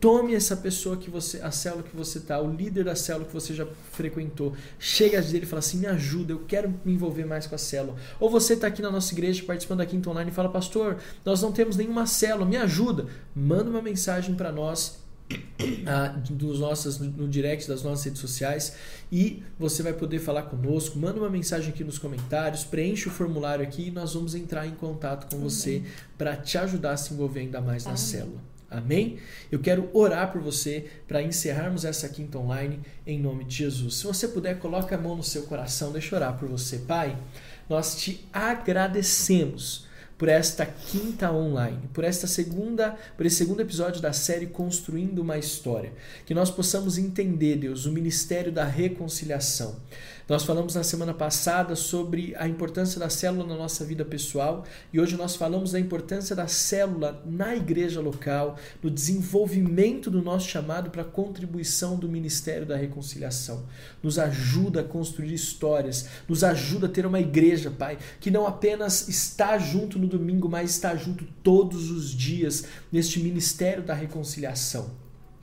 Tome 0.00 0.34
essa 0.34 0.56
pessoa 0.56 0.96
que 0.96 1.10
você, 1.10 1.42
a 1.42 1.50
célula 1.50 1.82
que 1.82 1.94
você 1.94 2.16
está, 2.16 2.40
o 2.40 2.50
líder 2.50 2.84
da 2.84 2.96
célula 2.96 3.26
que 3.26 3.34
você 3.34 3.52
já 3.52 3.66
frequentou, 3.92 4.56
chega 4.78 5.20
dele 5.20 5.44
e 5.44 5.46
fala 5.46 5.60
assim: 5.60 5.76
me 5.76 5.86
ajuda, 5.86 6.32
eu 6.32 6.40
quero 6.48 6.74
me 6.84 6.94
envolver 6.94 7.26
mais 7.26 7.46
com 7.46 7.54
a 7.54 7.58
célula. 7.58 7.96
Ou 8.18 8.30
você 8.30 8.54
está 8.54 8.66
aqui 8.66 8.80
na 8.80 8.90
nossa 8.90 9.12
igreja 9.12 9.42
participando 9.44 9.78
da 9.78 9.86
Quinta 9.86 10.08
Online 10.08 10.30
e 10.30 10.34
fala: 10.34 10.48
Pastor, 10.48 10.96
nós 11.22 11.42
não 11.42 11.52
temos 11.52 11.76
nenhuma 11.76 12.06
célula, 12.06 12.46
me 12.46 12.56
ajuda. 12.56 13.06
Manda 13.36 13.68
uma 13.68 13.82
mensagem 13.82 14.34
para 14.34 14.50
nós 14.50 15.00
ah, 15.86 16.08
dos 16.30 16.60
nossos, 16.60 16.98
no 16.98 17.28
direct 17.28 17.68
das 17.68 17.82
nossas 17.82 18.04
redes 18.04 18.20
sociais 18.20 18.76
e 19.12 19.42
você 19.58 19.82
vai 19.82 19.92
poder 19.92 20.18
falar 20.18 20.44
conosco. 20.44 20.98
Manda 20.98 21.20
uma 21.20 21.30
mensagem 21.30 21.70
aqui 21.70 21.84
nos 21.84 21.98
comentários, 21.98 22.64
preenche 22.64 23.08
o 23.08 23.10
formulário 23.10 23.62
aqui 23.62 23.88
e 23.88 23.90
nós 23.90 24.14
vamos 24.14 24.34
entrar 24.34 24.66
em 24.66 24.74
contato 24.74 25.30
com 25.30 25.40
você 25.42 25.82
para 26.16 26.36
te 26.36 26.58
ajudar 26.58 26.92
a 26.92 26.96
se 26.96 27.12
envolver 27.12 27.40
ainda 27.40 27.60
mais 27.60 27.84
Amém. 27.84 27.92
na 27.92 27.96
célula. 27.96 28.49
Amém? 28.70 29.18
Eu 29.50 29.58
quero 29.58 29.90
orar 29.92 30.30
por 30.30 30.40
você 30.40 30.86
para 31.08 31.22
encerrarmos 31.22 31.84
essa 31.84 32.08
quinta 32.08 32.38
online 32.38 32.80
em 33.04 33.18
nome 33.18 33.44
de 33.44 33.56
Jesus. 33.56 33.96
Se 33.96 34.04
você 34.04 34.28
puder, 34.28 34.58
coloque 34.60 34.94
a 34.94 34.98
mão 34.98 35.16
no 35.16 35.24
seu 35.24 35.42
coração, 35.42 35.90
deixa 35.90 36.14
eu 36.14 36.18
orar 36.20 36.38
por 36.38 36.48
você. 36.48 36.78
Pai, 36.78 37.18
nós 37.68 37.96
te 37.96 38.24
agradecemos 38.32 39.90
por 40.20 40.28
esta 40.28 40.66
quinta 40.66 41.32
online, 41.32 41.88
por 41.94 42.04
esta 42.04 42.26
segunda, 42.26 42.94
por 43.16 43.24
esse 43.24 43.36
segundo 43.36 43.60
episódio 43.60 44.02
da 44.02 44.12
série 44.12 44.46
Construindo 44.46 45.20
uma 45.20 45.38
História. 45.38 45.94
Que 46.26 46.34
nós 46.34 46.50
possamos 46.50 46.98
entender, 46.98 47.56
Deus, 47.56 47.86
o 47.86 47.92
ministério 47.92 48.52
da 48.52 48.64
reconciliação. 48.64 49.80
Nós 50.30 50.44
falamos 50.44 50.76
na 50.76 50.84
semana 50.84 51.12
passada 51.12 51.74
sobre 51.74 52.36
a 52.36 52.46
importância 52.46 53.00
da 53.00 53.10
célula 53.10 53.44
na 53.44 53.56
nossa 53.56 53.84
vida 53.84 54.04
pessoal 54.04 54.64
e 54.92 55.00
hoje 55.00 55.16
nós 55.16 55.34
falamos 55.34 55.72
da 55.72 55.80
importância 55.80 56.36
da 56.36 56.46
célula 56.46 57.20
na 57.26 57.56
igreja 57.56 58.00
local, 58.00 58.56
no 58.80 58.88
desenvolvimento 58.88 60.08
do 60.08 60.22
nosso 60.22 60.48
chamado 60.48 60.88
para 60.88 61.02
a 61.02 61.04
contribuição 61.04 61.96
do 61.96 62.08
ministério 62.08 62.64
da 62.64 62.76
reconciliação. 62.76 63.64
Nos 64.00 64.20
ajuda 64.20 64.82
a 64.82 64.84
construir 64.84 65.34
histórias, 65.34 66.08
nos 66.28 66.44
ajuda 66.44 66.86
a 66.86 66.90
ter 66.90 67.04
uma 67.04 67.18
igreja, 67.18 67.68
Pai, 67.68 67.98
que 68.20 68.30
não 68.30 68.46
apenas 68.46 69.08
está 69.08 69.58
junto 69.58 69.98
no 69.98 70.06
domingo, 70.06 70.48
mas 70.48 70.70
está 70.70 70.94
junto 70.94 71.24
todos 71.42 71.90
os 71.90 72.08
dias 72.08 72.66
neste 72.92 73.18
ministério 73.18 73.82
da 73.82 73.94
reconciliação. 73.94 74.99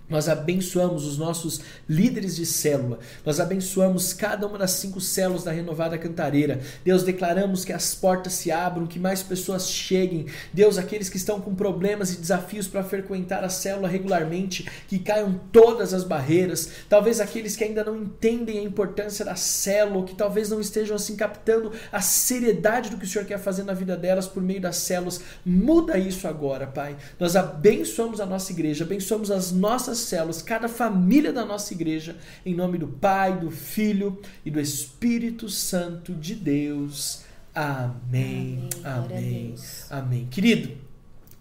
Nós 0.09 0.29
abençoamos 0.29 1.05
os 1.05 1.17
nossos 1.17 1.59
líderes 1.87 2.37
de 2.37 2.45
célula. 2.45 2.99
Nós 3.25 3.41
abençoamos 3.41 4.13
cada 4.13 4.47
uma 4.47 4.57
das 4.57 4.71
cinco 4.71 5.01
células 5.01 5.43
da 5.43 5.51
Renovada 5.51 5.97
Cantareira. 5.97 6.61
Deus, 6.83 7.03
declaramos 7.03 7.65
que 7.65 7.73
as 7.73 7.93
portas 7.93 8.33
se 8.33 8.49
abram, 8.49 8.87
que 8.87 8.99
mais 8.99 9.21
pessoas 9.21 9.69
cheguem. 9.69 10.25
Deus, 10.53 10.77
aqueles 10.77 11.09
que 11.09 11.17
estão 11.17 11.41
com 11.41 11.53
problemas 11.53 12.13
e 12.13 12.21
desafios 12.21 12.67
para 12.67 12.85
frequentar 12.85 13.43
a 13.43 13.49
célula 13.49 13.89
regularmente, 13.89 14.69
que 14.87 14.97
caiam 14.97 15.41
todas 15.51 15.93
as 15.93 16.05
barreiras. 16.05 16.69
Talvez 16.87 17.19
aqueles 17.19 17.57
que 17.57 17.65
ainda 17.65 17.83
não 17.83 17.97
entendem 17.97 18.59
a 18.59 18.63
importância 18.63 19.25
da 19.25 19.35
célula, 19.35 20.05
que 20.05 20.15
talvez 20.15 20.49
não 20.49 20.61
estejam 20.61 20.95
assim 20.95 21.17
captando 21.17 21.73
a 21.91 21.99
seriedade 21.99 22.89
do 22.89 22.97
que 22.97 23.03
o 23.03 23.07
Senhor 23.07 23.25
quer 23.25 23.39
fazer 23.39 23.63
na 23.63 23.73
vida 23.73 23.97
delas 23.97 24.25
por 24.25 24.41
meio 24.41 24.61
das 24.61 24.77
células. 24.77 25.19
Muda 25.45 25.97
isso 25.97 26.29
agora, 26.29 26.65
Pai. 26.65 26.95
Nós 27.19 27.35
abençoamos 27.35 28.21
a 28.21 28.25
nossa 28.25 28.53
igreja, 28.53 28.85
abençoamos 28.85 29.29
as 29.29 29.51
nossas 29.51 29.96
nossas 29.97 29.99
células, 30.01 30.41
cada 30.41 30.69
família 30.69 31.33
da 31.33 31.43
nossa 31.43 31.73
igreja, 31.73 32.15
em 32.45 32.53
nome 32.53 32.77
do 32.77 32.87
Pai, 32.87 33.39
do 33.39 33.49
Filho 33.49 34.19
e 34.45 34.51
do 34.51 34.59
Espírito 34.59 35.49
Santo 35.49 36.13
de 36.13 36.35
Deus. 36.35 37.23
Amém. 37.53 38.69
Amém. 38.83 39.17
Amém. 39.17 39.55
Amém. 39.89 40.27
Querido, 40.29 40.69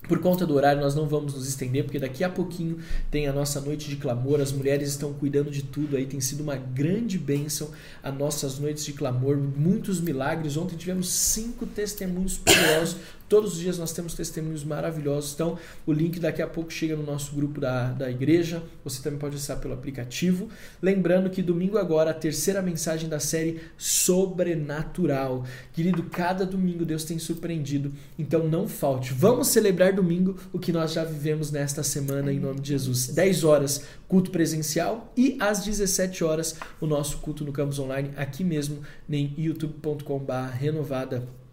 por 0.09 0.21
conta 0.21 0.47
do 0.47 0.55
horário, 0.55 0.81
nós 0.81 0.95
não 0.95 1.07
vamos 1.07 1.35
nos 1.35 1.47
estender, 1.47 1.85
porque 1.85 1.99
daqui 1.99 2.23
a 2.25 2.31
pouquinho 2.31 2.79
tem 3.11 3.27
a 3.27 3.33
nossa 3.33 3.61
noite 3.61 3.89
de 3.89 3.97
clamor. 3.97 4.41
As 4.41 4.53
mulheres 4.53 4.89
estão 4.89 5.13
cuidando 5.13 5.51
de 5.51 5.63
tudo 5.63 5.97
aí, 5.97 6.07
tem 6.07 6.21
sido 6.21 6.43
uma 6.43 6.57
grande 6.57 7.19
bênção 7.19 7.71
as 8.03 8.15
nossas 8.15 8.59
noites 8.59 8.85
de 8.85 8.93
clamor, 8.93 9.37
muitos 9.37 10.01
milagres. 10.01 10.57
Ontem 10.57 10.77
tivemos 10.77 11.11
cinco 11.11 11.67
testemunhos 11.67 12.39
poderosos 12.39 12.97
Todos 13.29 13.55
os 13.55 13.59
dias 13.59 13.79
nós 13.79 13.93
temos 13.93 14.15
testemunhos 14.15 14.63
maravilhosos. 14.63 15.35
Então, 15.35 15.59
o 15.85 15.93
link 15.93 16.21
daqui 16.21 16.41
a 16.41 16.47
pouco 16.47 16.73
chega 16.73 16.95
no 16.95 17.03
nosso 17.03 17.35
grupo 17.35 17.61
da, 17.61 17.93
da 17.93 18.11
igreja. 18.11 18.63
Você 18.85 19.03
também 19.03 19.19
pode 19.19 19.37
acessar 19.37 19.59
pelo 19.59 19.75
aplicativo. 19.75 20.49
Lembrando 20.81 21.29
que 21.29 21.43
domingo 21.43 21.77
agora, 21.77 22.11
a 22.11 22.15
terceira 22.15 22.63
mensagem 22.63 23.09
da 23.09 23.19
série 23.19 23.61
Sobrenatural. 23.77 25.45
Querido, 25.73 26.05
cada 26.05 26.47
domingo 26.47 26.85
Deus 26.85 27.05
tem 27.05 27.19
surpreendido. 27.19 27.93
Então, 28.19 28.49
não 28.49 28.69
falte. 28.69 29.13
Vamos 29.13 29.49
celebrar 29.49 29.93
domingo 29.93 30.37
o 30.53 30.59
que 30.59 30.73
nós 30.73 30.93
já 30.93 31.05
vivemos 31.05 31.51
nesta 31.51 31.83
semana, 31.83 32.33
em 32.33 32.39
nome 32.39 32.61
de 32.61 32.69
Jesus. 32.69 33.09
10 33.09 33.45
horas, 33.45 33.85
culto 34.07 34.31
presencial. 34.31 35.13
E 35.17 35.37
às 35.41 35.65
17 35.65 36.23
horas, 36.23 36.57
o 36.81 36.87
nosso 36.87 37.19
culto 37.19 37.45
no 37.45 37.53
campus 37.53 37.79
online, 37.79 38.11
aqui 38.17 38.45
mesmo, 38.45 38.81
em 39.09 39.35
youtube.com.br 39.37 41.46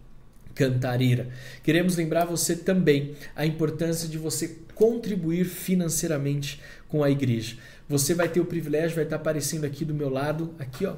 renovada 0.53 0.53
Cantareira. 0.53 1.29
Queremos 1.63 1.95
lembrar 1.95 2.25
você 2.25 2.55
também 2.55 3.15
a 3.35 3.45
importância 3.45 4.07
de 4.07 4.17
você 4.17 4.59
contribuir 4.75 5.45
financeiramente 5.45 6.61
com 6.87 7.03
a 7.03 7.09
igreja. 7.09 7.57
Você 7.89 8.13
vai 8.13 8.29
ter 8.29 8.39
o 8.39 8.45
privilégio, 8.45 8.95
vai 8.95 9.03
estar 9.03 9.17
aparecendo 9.17 9.65
aqui 9.65 9.83
do 9.83 9.93
meu 9.93 10.09
lado, 10.09 10.53
aqui 10.57 10.85
ó, 10.85 10.95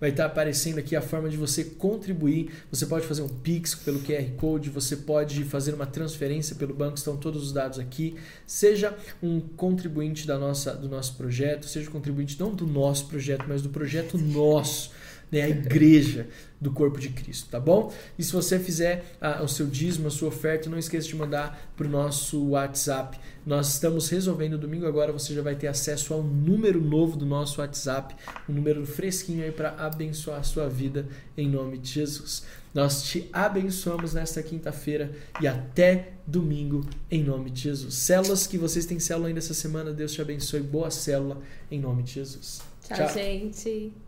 vai 0.00 0.10
estar 0.10 0.26
aparecendo 0.26 0.78
aqui 0.78 0.94
a 0.94 1.00
forma 1.00 1.28
de 1.28 1.36
você 1.36 1.64
contribuir. 1.64 2.50
Você 2.70 2.86
pode 2.86 3.06
fazer 3.06 3.22
um 3.22 3.28
Pix 3.28 3.74
pelo 3.74 4.00
QR 4.00 4.30
Code, 4.36 4.68
você 4.68 4.96
pode 4.96 5.44
fazer 5.44 5.74
uma 5.74 5.86
transferência 5.86 6.54
pelo 6.56 6.74
banco, 6.74 6.96
estão 6.96 7.16
todos 7.16 7.44
os 7.44 7.52
dados 7.52 7.78
aqui. 7.78 8.16
Seja 8.46 8.96
um 9.22 9.40
contribuinte 9.40 10.26
da 10.26 10.38
nossa, 10.38 10.74
do 10.74 10.88
nosso 10.88 11.16
projeto, 11.16 11.66
seja 11.66 11.88
um 11.88 11.92
contribuinte 11.92 12.38
não 12.38 12.54
do 12.54 12.66
nosso 12.66 13.06
projeto, 13.06 13.44
mas 13.48 13.62
do 13.62 13.70
projeto 13.70 14.18
nosso 14.18 14.90
né, 15.30 15.42
a 15.42 15.48
igreja 15.48 16.28
do 16.60 16.70
corpo 16.72 16.98
de 16.98 17.10
Cristo, 17.10 17.50
tá 17.50 17.60
bom? 17.60 17.92
E 18.18 18.24
se 18.24 18.32
você 18.32 18.58
fizer 18.58 19.04
a, 19.20 19.42
o 19.42 19.48
seu 19.48 19.66
dízimo, 19.66 20.08
a 20.08 20.10
sua 20.10 20.28
oferta, 20.28 20.70
não 20.70 20.78
esqueça 20.78 21.06
de 21.06 21.14
mandar 21.14 21.70
para 21.76 21.86
o 21.86 21.90
nosso 21.90 22.50
WhatsApp. 22.50 23.18
Nós 23.44 23.74
estamos 23.74 24.08
resolvendo 24.08 24.56
domingo 24.56 24.86
agora, 24.86 25.12
você 25.12 25.34
já 25.34 25.42
vai 25.42 25.54
ter 25.54 25.66
acesso 25.68 26.14
a 26.14 26.16
um 26.16 26.22
número 26.22 26.80
novo 26.80 27.16
do 27.16 27.26
nosso 27.26 27.60
WhatsApp, 27.60 28.14
um 28.48 28.52
número 28.52 28.86
fresquinho 28.86 29.44
aí 29.44 29.52
para 29.52 29.70
abençoar 29.70 30.40
a 30.40 30.42
sua 30.42 30.68
vida 30.68 31.06
em 31.36 31.48
nome 31.48 31.78
de 31.78 31.90
Jesus. 31.90 32.44
Nós 32.72 33.04
te 33.04 33.28
abençoamos 33.32 34.14
nesta 34.14 34.42
quinta-feira 34.42 35.12
e 35.40 35.46
até 35.46 36.12
domingo 36.26 36.84
em 37.10 37.22
nome 37.22 37.50
de 37.50 37.62
Jesus. 37.62 37.94
Células 37.94 38.46
que 38.46 38.58
vocês 38.58 38.84
têm 38.86 38.98
célula 38.98 39.28
ainda 39.28 39.38
essa 39.38 39.54
semana, 39.54 39.92
Deus 39.92 40.12
te 40.12 40.20
abençoe. 40.20 40.60
Boa 40.60 40.90
célula 40.90 41.40
em 41.70 41.80
nome 41.80 42.02
de 42.02 42.12
Jesus. 42.12 42.60
Tchau. 42.82 42.96
Tchau. 42.96 43.14
gente. 43.14 44.05